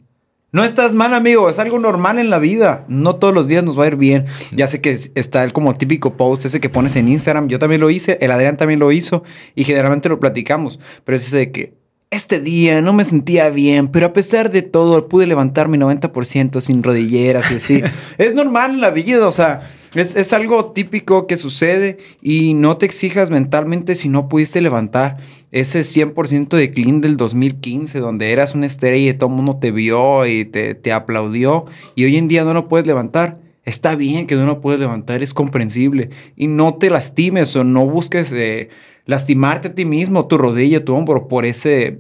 No 0.52 0.64
estás 0.64 0.96
mal, 0.96 1.14
amigo, 1.14 1.48
es 1.48 1.60
algo 1.60 1.78
normal 1.78 2.18
en 2.18 2.32
la 2.32 2.40
vida. 2.40 2.84
No 2.88 3.18
todos 3.18 3.34
los 3.34 3.48
días 3.48 3.64
nos 3.64 3.78
va 3.78 3.84
a 3.84 3.88
ir 3.88 3.98
bien. 3.98 4.26
Ya 4.52 4.66
sé 4.66 4.82
que 4.82 4.98
está 5.14 5.44
el 5.44 5.54
como 5.54 5.76
típico 5.76 6.18
post 6.18 6.46
ese 6.46 6.60
que 6.60 6.70
pones 6.70 6.96
en 6.96 7.08
Instagram. 7.08 7.50
Yo 7.50 7.60
también 7.60 7.82
lo 7.82 7.92
hice, 7.92 8.18
el 8.20 8.32
Adrián 8.32 8.58
también 8.58 8.80
lo 8.80 8.92
hizo 8.92 9.24
y 9.54 9.64
generalmente 9.64 10.10
lo 10.10 10.20
platicamos. 10.20 10.80
Pero 11.06 11.16
es 11.16 11.28
ese 11.28 11.38
de 11.38 11.52
que 11.52 11.74
este 12.10 12.40
día 12.40 12.82
no 12.82 12.94
me 12.94 13.06
sentía 13.06 13.50
bien, 13.50 13.90
pero 13.90 14.08
a 14.08 14.14
pesar 14.14 14.50
de 14.50 14.64
todo 14.64 15.08
pude 15.08 15.28
levantar 15.28 15.68
mi 15.68 15.78
90% 15.78 16.60
sin 16.62 16.82
rodilleras 16.82 17.52
y 17.52 17.56
así. 17.56 17.84
es 18.18 18.34
normal 18.34 18.72
en 18.72 18.82
la 18.82 18.90
vida, 18.90 19.28
o 19.28 19.32
sea, 19.32 19.62
es, 19.96 20.34
algo 20.34 20.72
típico 20.72 21.26
que 21.28 21.36
sucede 21.36 21.98
y 22.22 22.54
no 22.54 22.78
te 22.78 22.86
exijas 22.86 23.30
mentalmente 23.32 23.96
si 23.96 24.10
no 24.10 24.30
pudiste 24.30 24.62
levantar 24.62 25.18
ese 25.52 25.82
100% 25.82 26.50
de 26.58 26.72
clean 26.72 27.02
del 27.02 27.18
2015, 27.18 28.00
donde 28.00 28.32
eras 28.32 28.54
una 28.56 28.66
estrella 28.68 29.10
y 29.12 29.14
todo 29.14 29.30
el 29.30 29.36
mundo 29.36 29.58
te 29.60 29.72
vio 29.72 30.26
y 30.28 30.46
te, 30.46 30.76
te 30.76 30.92
aplaudió 30.92 31.66
y 31.96 32.06
hoy 32.06 32.18
en 32.18 32.28
día 32.28 32.44
no 32.44 32.54
lo 32.54 32.68
puedes 32.68 32.86
levantar. 32.86 33.40
Está 33.66 33.96
bien 33.96 34.26
que 34.26 34.36
no 34.36 34.46
lo 34.46 34.62
puedes 34.62 34.80
levantar, 34.80 35.22
es 35.22 35.34
comprensible. 35.34 36.10
Y 36.36 36.48
no 36.48 36.76
te 36.76 36.90
lastimes 36.90 37.56
o 37.56 37.64
no 37.64 37.86
busques 37.86 38.32
eh, 38.32 38.70
lastimarte 39.06 39.68
a 39.68 39.76
ti 39.76 39.86
mismo, 39.86 40.28
tu 40.28 40.38
rodilla, 40.40 40.84
tu 40.84 40.96
hombro, 40.96 41.28
por 41.28 41.46
ese 41.46 42.00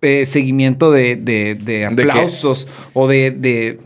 eh, 0.00 0.24
seguimiento 0.26 0.90
de, 0.90 1.16
de- 1.16 1.54
de 1.56 1.84
aplausos 1.84 2.68
o 2.94 3.08
de, 3.08 3.78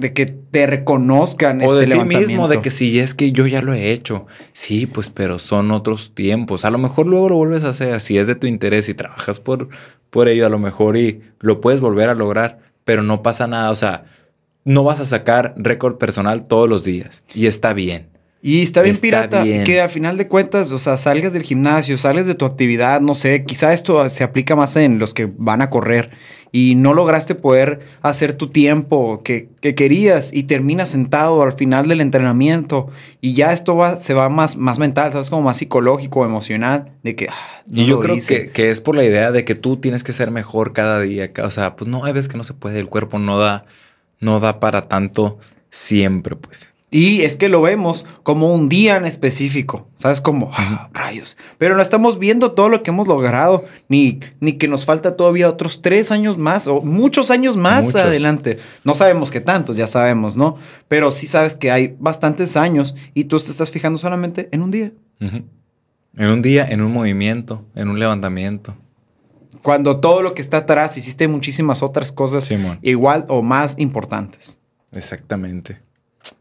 de- 0.00 0.08
de 0.08 0.12
que 0.14 0.26
te 0.26 0.66
reconozcan. 0.66 1.62
O 1.62 1.74
de 1.74 1.84
este 1.84 1.96
ti 1.98 2.04
mismo, 2.04 2.48
de 2.48 2.60
que 2.60 2.70
si 2.70 2.98
es 2.98 3.14
que 3.14 3.32
yo 3.32 3.46
ya 3.46 3.62
lo 3.62 3.72
he 3.74 3.92
hecho. 3.92 4.26
Sí, 4.52 4.86
pues, 4.86 5.10
pero 5.10 5.38
son 5.38 5.70
otros 5.70 6.14
tiempos. 6.14 6.64
A 6.64 6.70
lo 6.70 6.78
mejor 6.78 7.06
luego 7.06 7.28
lo 7.28 7.36
vuelves 7.36 7.64
a 7.64 7.68
hacer. 7.70 8.00
Si 8.00 8.18
es 8.18 8.26
de 8.26 8.34
tu 8.34 8.46
interés 8.46 8.88
y 8.88 8.94
trabajas 8.94 9.40
por, 9.40 9.68
por 10.10 10.28
ello, 10.28 10.46
a 10.46 10.48
lo 10.50 10.58
mejor 10.58 10.96
y 10.96 11.20
lo 11.40 11.60
puedes 11.60 11.80
volver 11.80 12.08
a 12.08 12.14
lograr, 12.14 12.58
pero 12.84 13.02
no 13.02 13.22
pasa 13.22 13.46
nada. 13.46 13.70
O 13.70 13.74
sea, 13.76 14.04
no 14.64 14.84
vas 14.84 15.00
a 15.00 15.04
sacar 15.04 15.54
récord 15.56 15.96
personal 15.98 16.46
todos 16.46 16.68
los 16.68 16.82
días. 16.84 17.22
Y 17.34 17.46
está 17.46 17.72
bien. 17.72 18.08
Y 18.42 18.62
está 18.62 18.80
bien 18.80 18.92
Está 18.92 19.02
pirata 19.02 19.42
bien. 19.42 19.64
que 19.64 19.82
a 19.82 19.88
final 19.90 20.16
de 20.16 20.26
cuentas, 20.26 20.72
o 20.72 20.78
sea, 20.78 20.96
salgas 20.96 21.34
del 21.34 21.42
gimnasio, 21.42 21.98
sales 21.98 22.26
de 22.26 22.34
tu 22.34 22.46
actividad, 22.46 23.02
no 23.02 23.14
sé, 23.14 23.44
quizá 23.44 23.74
esto 23.74 24.08
se 24.08 24.24
aplica 24.24 24.56
más 24.56 24.76
en 24.76 24.98
los 24.98 25.12
que 25.12 25.30
van 25.36 25.60
a 25.60 25.68
correr 25.68 26.10
y 26.50 26.74
no 26.74 26.94
lograste 26.94 27.34
poder 27.34 27.80
hacer 28.00 28.32
tu 28.32 28.48
tiempo 28.48 29.18
que, 29.22 29.50
que 29.60 29.74
querías 29.74 30.32
y 30.32 30.44
terminas 30.44 30.88
sentado 30.88 31.42
al 31.42 31.52
final 31.52 31.86
del 31.86 32.00
entrenamiento 32.00 32.88
y 33.20 33.34
ya 33.34 33.52
esto 33.52 33.76
va, 33.76 34.00
se 34.00 34.14
va 34.14 34.30
más, 34.30 34.56
más 34.56 34.78
mental, 34.78 35.12
¿sabes? 35.12 35.28
Como 35.28 35.42
más 35.42 35.58
psicológico, 35.58 36.24
emocional, 36.24 36.92
de 37.02 37.16
que... 37.16 37.26
ah, 37.30 37.62
no 37.66 37.82
Y 37.82 37.86
yo 37.86 38.00
creo 38.00 38.16
que, 38.26 38.50
que 38.50 38.70
es 38.70 38.80
por 38.80 38.96
la 38.96 39.04
idea 39.04 39.32
de 39.32 39.44
que 39.44 39.54
tú 39.54 39.76
tienes 39.76 40.02
que 40.02 40.12
ser 40.12 40.30
mejor 40.30 40.72
cada 40.72 40.98
día. 41.00 41.28
O 41.44 41.50
sea, 41.50 41.76
pues 41.76 41.90
no, 41.90 42.04
hay 42.04 42.14
veces 42.14 42.28
que 42.28 42.38
no 42.38 42.44
se 42.44 42.54
puede. 42.54 42.80
El 42.80 42.88
cuerpo 42.88 43.18
no 43.18 43.38
da, 43.38 43.66
no 44.18 44.40
da 44.40 44.60
para 44.60 44.88
tanto 44.88 45.38
siempre, 45.68 46.36
pues. 46.36 46.74
Y 46.92 47.22
es 47.22 47.36
que 47.36 47.48
lo 47.48 47.62
vemos 47.62 48.04
como 48.24 48.52
un 48.52 48.68
día 48.68 48.96
en 48.96 49.06
específico, 49.06 49.88
¿sabes? 49.96 50.20
Como, 50.20 50.50
ah, 50.52 50.90
rayos. 50.92 51.36
Pero 51.56 51.76
no 51.76 51.82
estamos 51.82 52.18
viendo 52.18 52.52
todo 52.52 52.68
lo 52.68 52.82
que 52.82 52.90
hemos 52.90 53.06
logrado, 53.06 53.64
ni, 53.88 54.18
ni 54.40 54.54
que 54.54 54.66
nos 54.66 54.84
falta 54.84 55.14
todavía 55.14 55.48
otros 55.48 55.82
tres 55.82 56.10
años 56.10 56.36
más 56.36 56.66
o 56.66 56.80
muchos 56.80 57.30
años 57.30 57.56
más 57.56 57.84
Muchos. 57.86 58.02
adelante. 58.02 58.58
No 58.82 58.96
sabemos 58.96 59.30
qué 59.30 59.40
tantos, 59.40 59.76
ya 59.76 59.86
sabemos, 59.86 60.36
¿no? 60.36 60.56
Pero 60.88 61.12
sí 61.12 61.28
sabes 61.28 61.54
que 61.54 61.70
hay 61.70 61.94
bastantes 62.00 62.56
años 62.56 62.96
y 63.14 63.24
tú 63.24 63.38
te 63.38 63.52
estás 63.52 63.70
fijando 63.70 63.96
solamente 63.98 64.48
en 64.50 64.62
un 64.62 64.72
día. 64.72 64.92
En 65.20 66.28
un 66.28 66.42
día, 66.42 66.66
en 66.68 66.80
un 66.80 66.92
movimiento, 66.92 67.64
en 67.76 67.88
un 67.88 68.00
levantamiento. 68.00 68.74
Cuando 69.62 70.00
todo 70.00 70.22
lo 70.22 70.34
que 70.34 70.42
está 70.42 70.58
atrás 70.58 70.96
hiciste 70.96 71.28
muchísimas 71.28 71.82
otras 71.84 72.10
cosas 72.10 72.44
Simón. 72.46 72.78
igual 72.82 73.26
o 73.28 73.42
más 73.42 73.74
importantes. 73.78 74.58
Exactamente. 74.90 75.80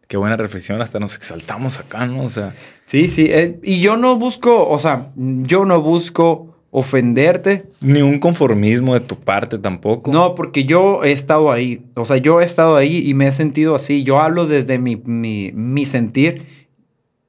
Qué 0.10 0.18
buena 0.18 0.36
reflexión, 0.36 0.82
hasta 0.82 1.00
nos 1.00 1.16
exaltamos 1.16 1.80
acá, 1.80 2.06
¿no? 2.08 2.24
O 2.24 2.28
sea, 2.28 2.54
Sí, 2.88 3.08
sí. 3.08 3.28
eh, 3.30 3.60
y 3.64 3.80
yo 3.80 3.96
no 3.96 4.18
busco, 4.18 4.68
o 4.68 4.78
sea, 4.80 5.12
yo 5.16 5.64
no 5.66 5.82
busco 5.82 6.58
ofenderte. 6.72 7.66
ni 7.80 8.02
un 8.02 8.20
conformismo 8.20 8.94
de 8.96 9.00
tu 9.00 9.16
parte 9.16 9.58
tampoco. 9.60 10.12
No, 10.12 10.36
porque 10.36 10.66
yo 10.66 11.04
he 11.04 11.12
estado 11.12 11.52
ahí. 11.52 11.82
O 11.96 12.06
sea, 12.06 12.18
yo 12.18 12.42
he 12.42 12.46
estado 12.46 12.76
ahí 12.76 13.08
y 13.08 13.14
me 13.14 13.28
he 13.28 13.32
sentido 13.32 13.76
así. 13.76 14.04
Yo 14.04 14.20
hablo 14.20 14.46
desde 14.48 14.78
mi, 14.80 14.96
mi, 14.98 15.52
mi 15.54 15.86
sentir 15.86 16.46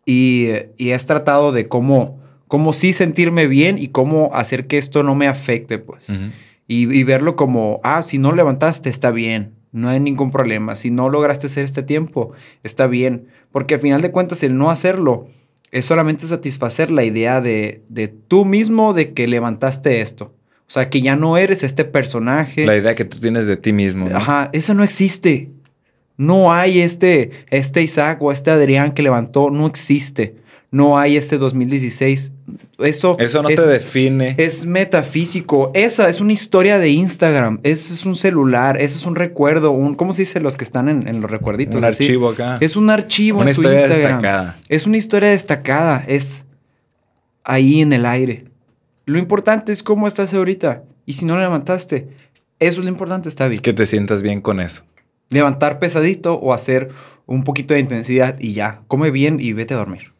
y, 0.06 0.48
y 0.76 0.90
he 0.92 0.98
tratado 0.98 1.52
de 1.52 1.68
cómo, 1.68 2.18
cómo 2.48 2.72
sí 2.72 2.92
sentirme 2.94 3.46
bien 3.46 3.78
y 3.78 3.88
cómo 3.88 4.30
hacer 4.34 4.66
que 4.66 4.78
esto 4.78 5.02
no 5.02 5.14
me 5.14 5.28
afecte, 5.28 5.78
pues. 5.78 6.06
Y, 6.66 6.90
y 6.92 7.02
verlo 7.04 7.36
como, 7.36 7.80
ah, 7.84 8.02
si 8.06 8.16
no 8.18 8.32
levantaste, 8.32 8.88
está 8.88 9.10
bien. 9.10 9.52
No 9.72 9.88
hay 9.88 10.00
ningún 10.00 10.32
problema. 10.32 10.74
Si 10.76 10.90
no 10.90 11.08
lograste 11.08 11.46
hacer 11.46 11.64
este 11.64 11.82
tiempo, 11.82 12.32
está 12.62 12.86
bien. 12.86 13.28
Porque 13.52 13.74
al 13.74 13.80
final 13.80 14.02
de 14.02 14.10
cuentas, 14.10 14.42
el 14.42 14.56
no 14.56 14.70
hacerlo 14.70 15.26
es 15.70 15.86
solamente 15.86 16.26
satisfacer 16.26 16.90
la 16.90 17.04
idea 17.04 17.40
de, 17.40 17.82
de 17.88 18.08
tú 18.08 18.44
mismo 18.44 18.92
de 18.92 19.12
que 19.12 19.28
levantaste 19.28 20.00
esto. 20.00 20.34
O 20.70 20.72
sea, 20.72 20.88
que 20.88 21.00
ya 21.00 21.16
no 21.16 21.36
eres 21.36 21.64
este 21.64 21.84
personaje. 21.84 22.64
La 22.64 22.76
idea 22.76 22.94
que 22.94 23.04
tú 23.04 23.18
tienes 23.18 23.46
de 23.46 23.56
ti 23.56 23.72
mismo. 23.72 24.08
¿no? 24.08 24.16
Ajá, 24.16 24.50
eso 24.52 24.74
no 24.74 24.84
existe. 24.84 25.50
No 26.16 26.52
hay 26.52 26.80
este, 26.80 27.30
este 27.50 27.82
Isaac 27.82 28.22
o 28.22 28.30
este 28.30 28.50
Adrián 28.50 28.92
que 28.92 29.02
levantó, 29.02 29.50
no 29.50 29.66
existe. 29.66 30.36
No 30.72 30.98
hay 30.98 31.16
este 31.16 31.36
2016. 31.38 32.32
Eso, 32.78 33.16
Eso 33.18 33.42
no 33.42 33.48
es, 33.48 33.56
te 33.56 33.66
define. 33.66 34.34
es 34.38 34.66
metafísico. 34.66 35.72
Esa 35.74 36.08
es 36.08 36.20
una 36.20 36.32
historia 36.32 36.78
de 36.78 36.90
Instagram. 36.90 37.58
Ese 37.64 37.92
es 37.92 38.06
un 38.06 38.14
celular. 38.14 38.80
Ese 38.80 38.96
es 38.96 39.04
un 39.04 39.16
recuerdo. 39.16 39.72
Un, 39.72 39.94
¿Cómo 39.96 40.12
se 40.12 40.22
dice 40.22 40.38
los 40.40 40.56
que 40.56 40.64
están 40.64 40.88
en, 40.88 41.08
en 41.08 41.20
los 41.20 41.30
recuerditos? 41.30 41.76
un 41.76 41.84
así? 41.84 42.04
archivo 42.04 42.28
acá. 42.30 42.58
Es 42.60 42.76
un 42.76 42.88
archivo 42.88 43.40
Una 43.40 43.50
en 43.50 43.56
tu 43.56 43.62
historia 43.62 43.80
Instagram. 43.80 44.08
destacada. 44.22 44.56
Es 44.68 44.86
una 44.86 44.96
historia 44.96 45.28
destacada. 45.30 46.04
Es 46.06 46.44
ahí 47.44 47.80
en 47.80 47.92
el 47.92 48.06
aire. 48.06 48.44
Lo 49.06 49.18
importante 49.18 49.72
es 49.72 49.82
cómo 49.82 50.06
estás 50.06 50.32
ahorita. 50.34 50.84
Y 51.04 51.14
si 51.14 51.24
no 51.24 51.34
lo 51.34 51.40
levantaste, 51.42 52.08
eso 52.60 52.78
es 52.80 52.84
lo 52.84 52.88
importante, 52.88 53.28
está 53.28 53.48
bien. 53.48 53.60
Que 53.60 53.72
te 53.72 53.86
sientas 53.86 54.22
bien 54.22 54.40
con 54.40 54.60
eso. 54.60 54.84
Levantar 55.30 55.80
pesadito 55.80 56.34
o 56.34 56.54
hacer 56.54 56.90
un 57.26 57.42
poquito 57.42 57.74
de 57.74 57.80
intensidad 57.80 58.36
y 58.38 58.52
ya. 58.52 58.82
Come 58.86 59.10
bien 59.10 59.38
y 59.40 59.52
vete 59.52 59.74
a 59.74 59.78
dormir. 59.78 60.12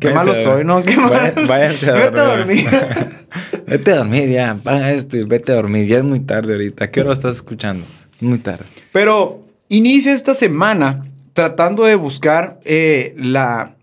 Qué 0.00 0.08
Váyanse 0.08 0.14
malo 0.30 0.34
soy, 0.34 0.64
¿no? 0.64 0.82
Qué 0.82 0.96
malo. 0.96 1.10
Váyan- 1.14 1.46
váyanse 1.46 1.90
a 1.90 1.94
Vete 1.94 2.20
a 2.20 2.24
dormir. 2.36 2.64
dormir. 2.70 3.08
Vete 3.66 3.92
a 3.92 3.96
dormir 3.96 4.28
ya. 4.30 4.58
Paga 4.62 4.92
esto 4.92 5.18
y 5.18 5.24
vete 5.24 5.52
a 5.52 5.56
dormir. 5.56 5.86
Ya 5.86 5.98
es 5.98 6.04
muy 6.04 6.20
tarde 6.20 6.52
ahorita. 6.54 6.84
¿A 6.84 6.90
qué 6.90 7.00
hora 7.02 7.12
estás 7.12 7.36
escuchando? 7.36 7.84
Es 8.14 8.22
muy 8.22 8.38
tarde. 8.38 8.64
Pero 8.92 9.42
inicia 9.68 10.14
esta 10.14 10.32
semana 10.34 11.04
tratando 11.34 11.84
de 11.84 11.94
buscar 11.94 12.58
eh, 12.64 13.14
la, 13.18 13.76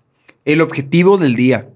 el 0.46 0.62
objetivo 0.62 1.18
del 1.20 1.36
día. 1.36 1.68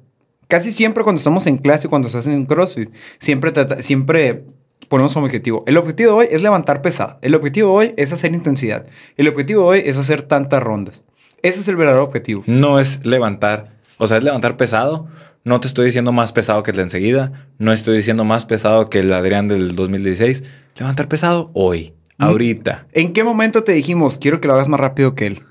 Casi 0.47 0.71
siempre 0.71 1.03
cuando 1.03 1.19
estamos 1.19 1.45
en 1.45 1.59
clase, 1.59 1.87
cuando 1.87 2.07
estás 2.07 2.25
en 2.25 2.45
CrossFit, 2.47 2.89
siempre, 3.19 3.51
trata- 3.51 3.83
siempre 3.83 4.45
ponemos 4.87 5.13
como 5.13 5.27
objetivo. 5.27 5.63
El 5.67 5.77
objetivo 5.77 6.09
de 6.13 6.17
hoy 6.17 6.27
es 6.31 6.41
levantar 6.41 6.81
pesado. 6.81 7.19
El 7.21 7.35
objetivo 7.35 7.69
de 7.79 7.87
hoy 7.89 7.93
es 7.97 8.11
hacer 8.11 8.33
intensidad. 8.33 8.87
El 9.15 9.27
objetivo 9.27 9.61
de 9.71 9.79
hoy 9.79 9.87
es 9.87 9.97
hacer 9.97 10.23
tantas 10.23 10.63
rondas. 10.63 11.03
Ese 11.41 11.61
es 11.61 11.67
el 11.67 11.75
verdadero 11.75 12.03
objetivo. 12.03 12.43
No 12.45 12.79
es 12.79 13.05
levantar. 13.05 13.73
O 13.97 14.07
sea, 14.07 14.17
es 14.17 14.23
levantar 14.23 14.57
pesado. 14.57 15.07
No 15.43 15.59
te 15.59 15.67
estoy 15.67 15.85
diciendo 15.85 16.11
más 16.11 16.31
pesado 16.31 16.63
que 16.63 16.71
el 16.71 16.77
de 16.77 16.83
enseguida. 16.83 17.31
No 17.57 17.71
estoy 17.71 17.97
diciendo 17.97 18.25
más 18.25 18.45
pesado 18.45 18.89
que 18.89 18.99
el 18.99 19.11
Adrián 19.13 19.47
del 19.47 19.75
2016. 19.75 20.43
Levantar 20.77 21.07
pesado 21.07 21.51
hoy. 21.53 21.93
Mm. 22.17 22.23
Ahorita. 22.23 22.87
¿En 22.91 23.13
qué 23.13 23.23
momento 23.23 23.63
te 23.63 23.71
dijimos, 23.71 24.17
quiero 24.17 24.41
que 24.41 24.47
lo 24.47 24.53
hagas 24.53 24.67
más 24.67 24.79
rápido 24.79 25.15
que 25.15 25.27
él? 25.27 25.43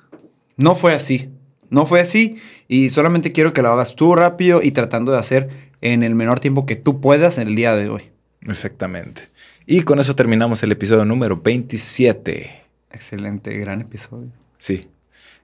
No 0.57 0.75
fue 0.75 0.95
así. 0.95 1.31
No 1.71 1.87
fue 1.87 2.01
así. 2.01 2.37
Y 2.69 2.91
solamente 2.91 3.33
quiero 3.33 3.53
que 3.53 3.63
lo 3.63 3.73
hagas 3.73 3.97
tú 3.97 4.15
rápido 4.15 4.63
y 4.63 4.73
tratando 4.73 5.13
de 5.13 5.19
hacer 5.19 5.49
en 5.81 6.03
el 6.03 6.15
menor 6.15 6.41
tiempo 6.41 6.67
que 6.67 6.77
tú 6.77 7.01
puedas 7.01 7.39
en 7.39 7.49
el 7.49 7.57
día 7.57 7.75
de 7.75 7.89
hoy. 7.89 8.11
Exactamente. 8.43 9.23
Y 9.67 9.83
con 9.83 9.99
eso 9.99 10.15
terminamos 10.15 10.63
el 10.63 10.73
episodio 10.73 11.05
número 11.05 11.41
27. 11.43 12.51
Excelente, 12.91 13.57
gran 13.59 13.83
episodio. 13.83 14.31
Sí. 14.59 14.81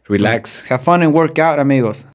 Relax. 0.08 0.66
Have 0.66 0.82
fun 0.84 1.02
and 1.02 1.14
work 1.14 1.38
out, 1.38 1.58
amigos. 1.58 2.04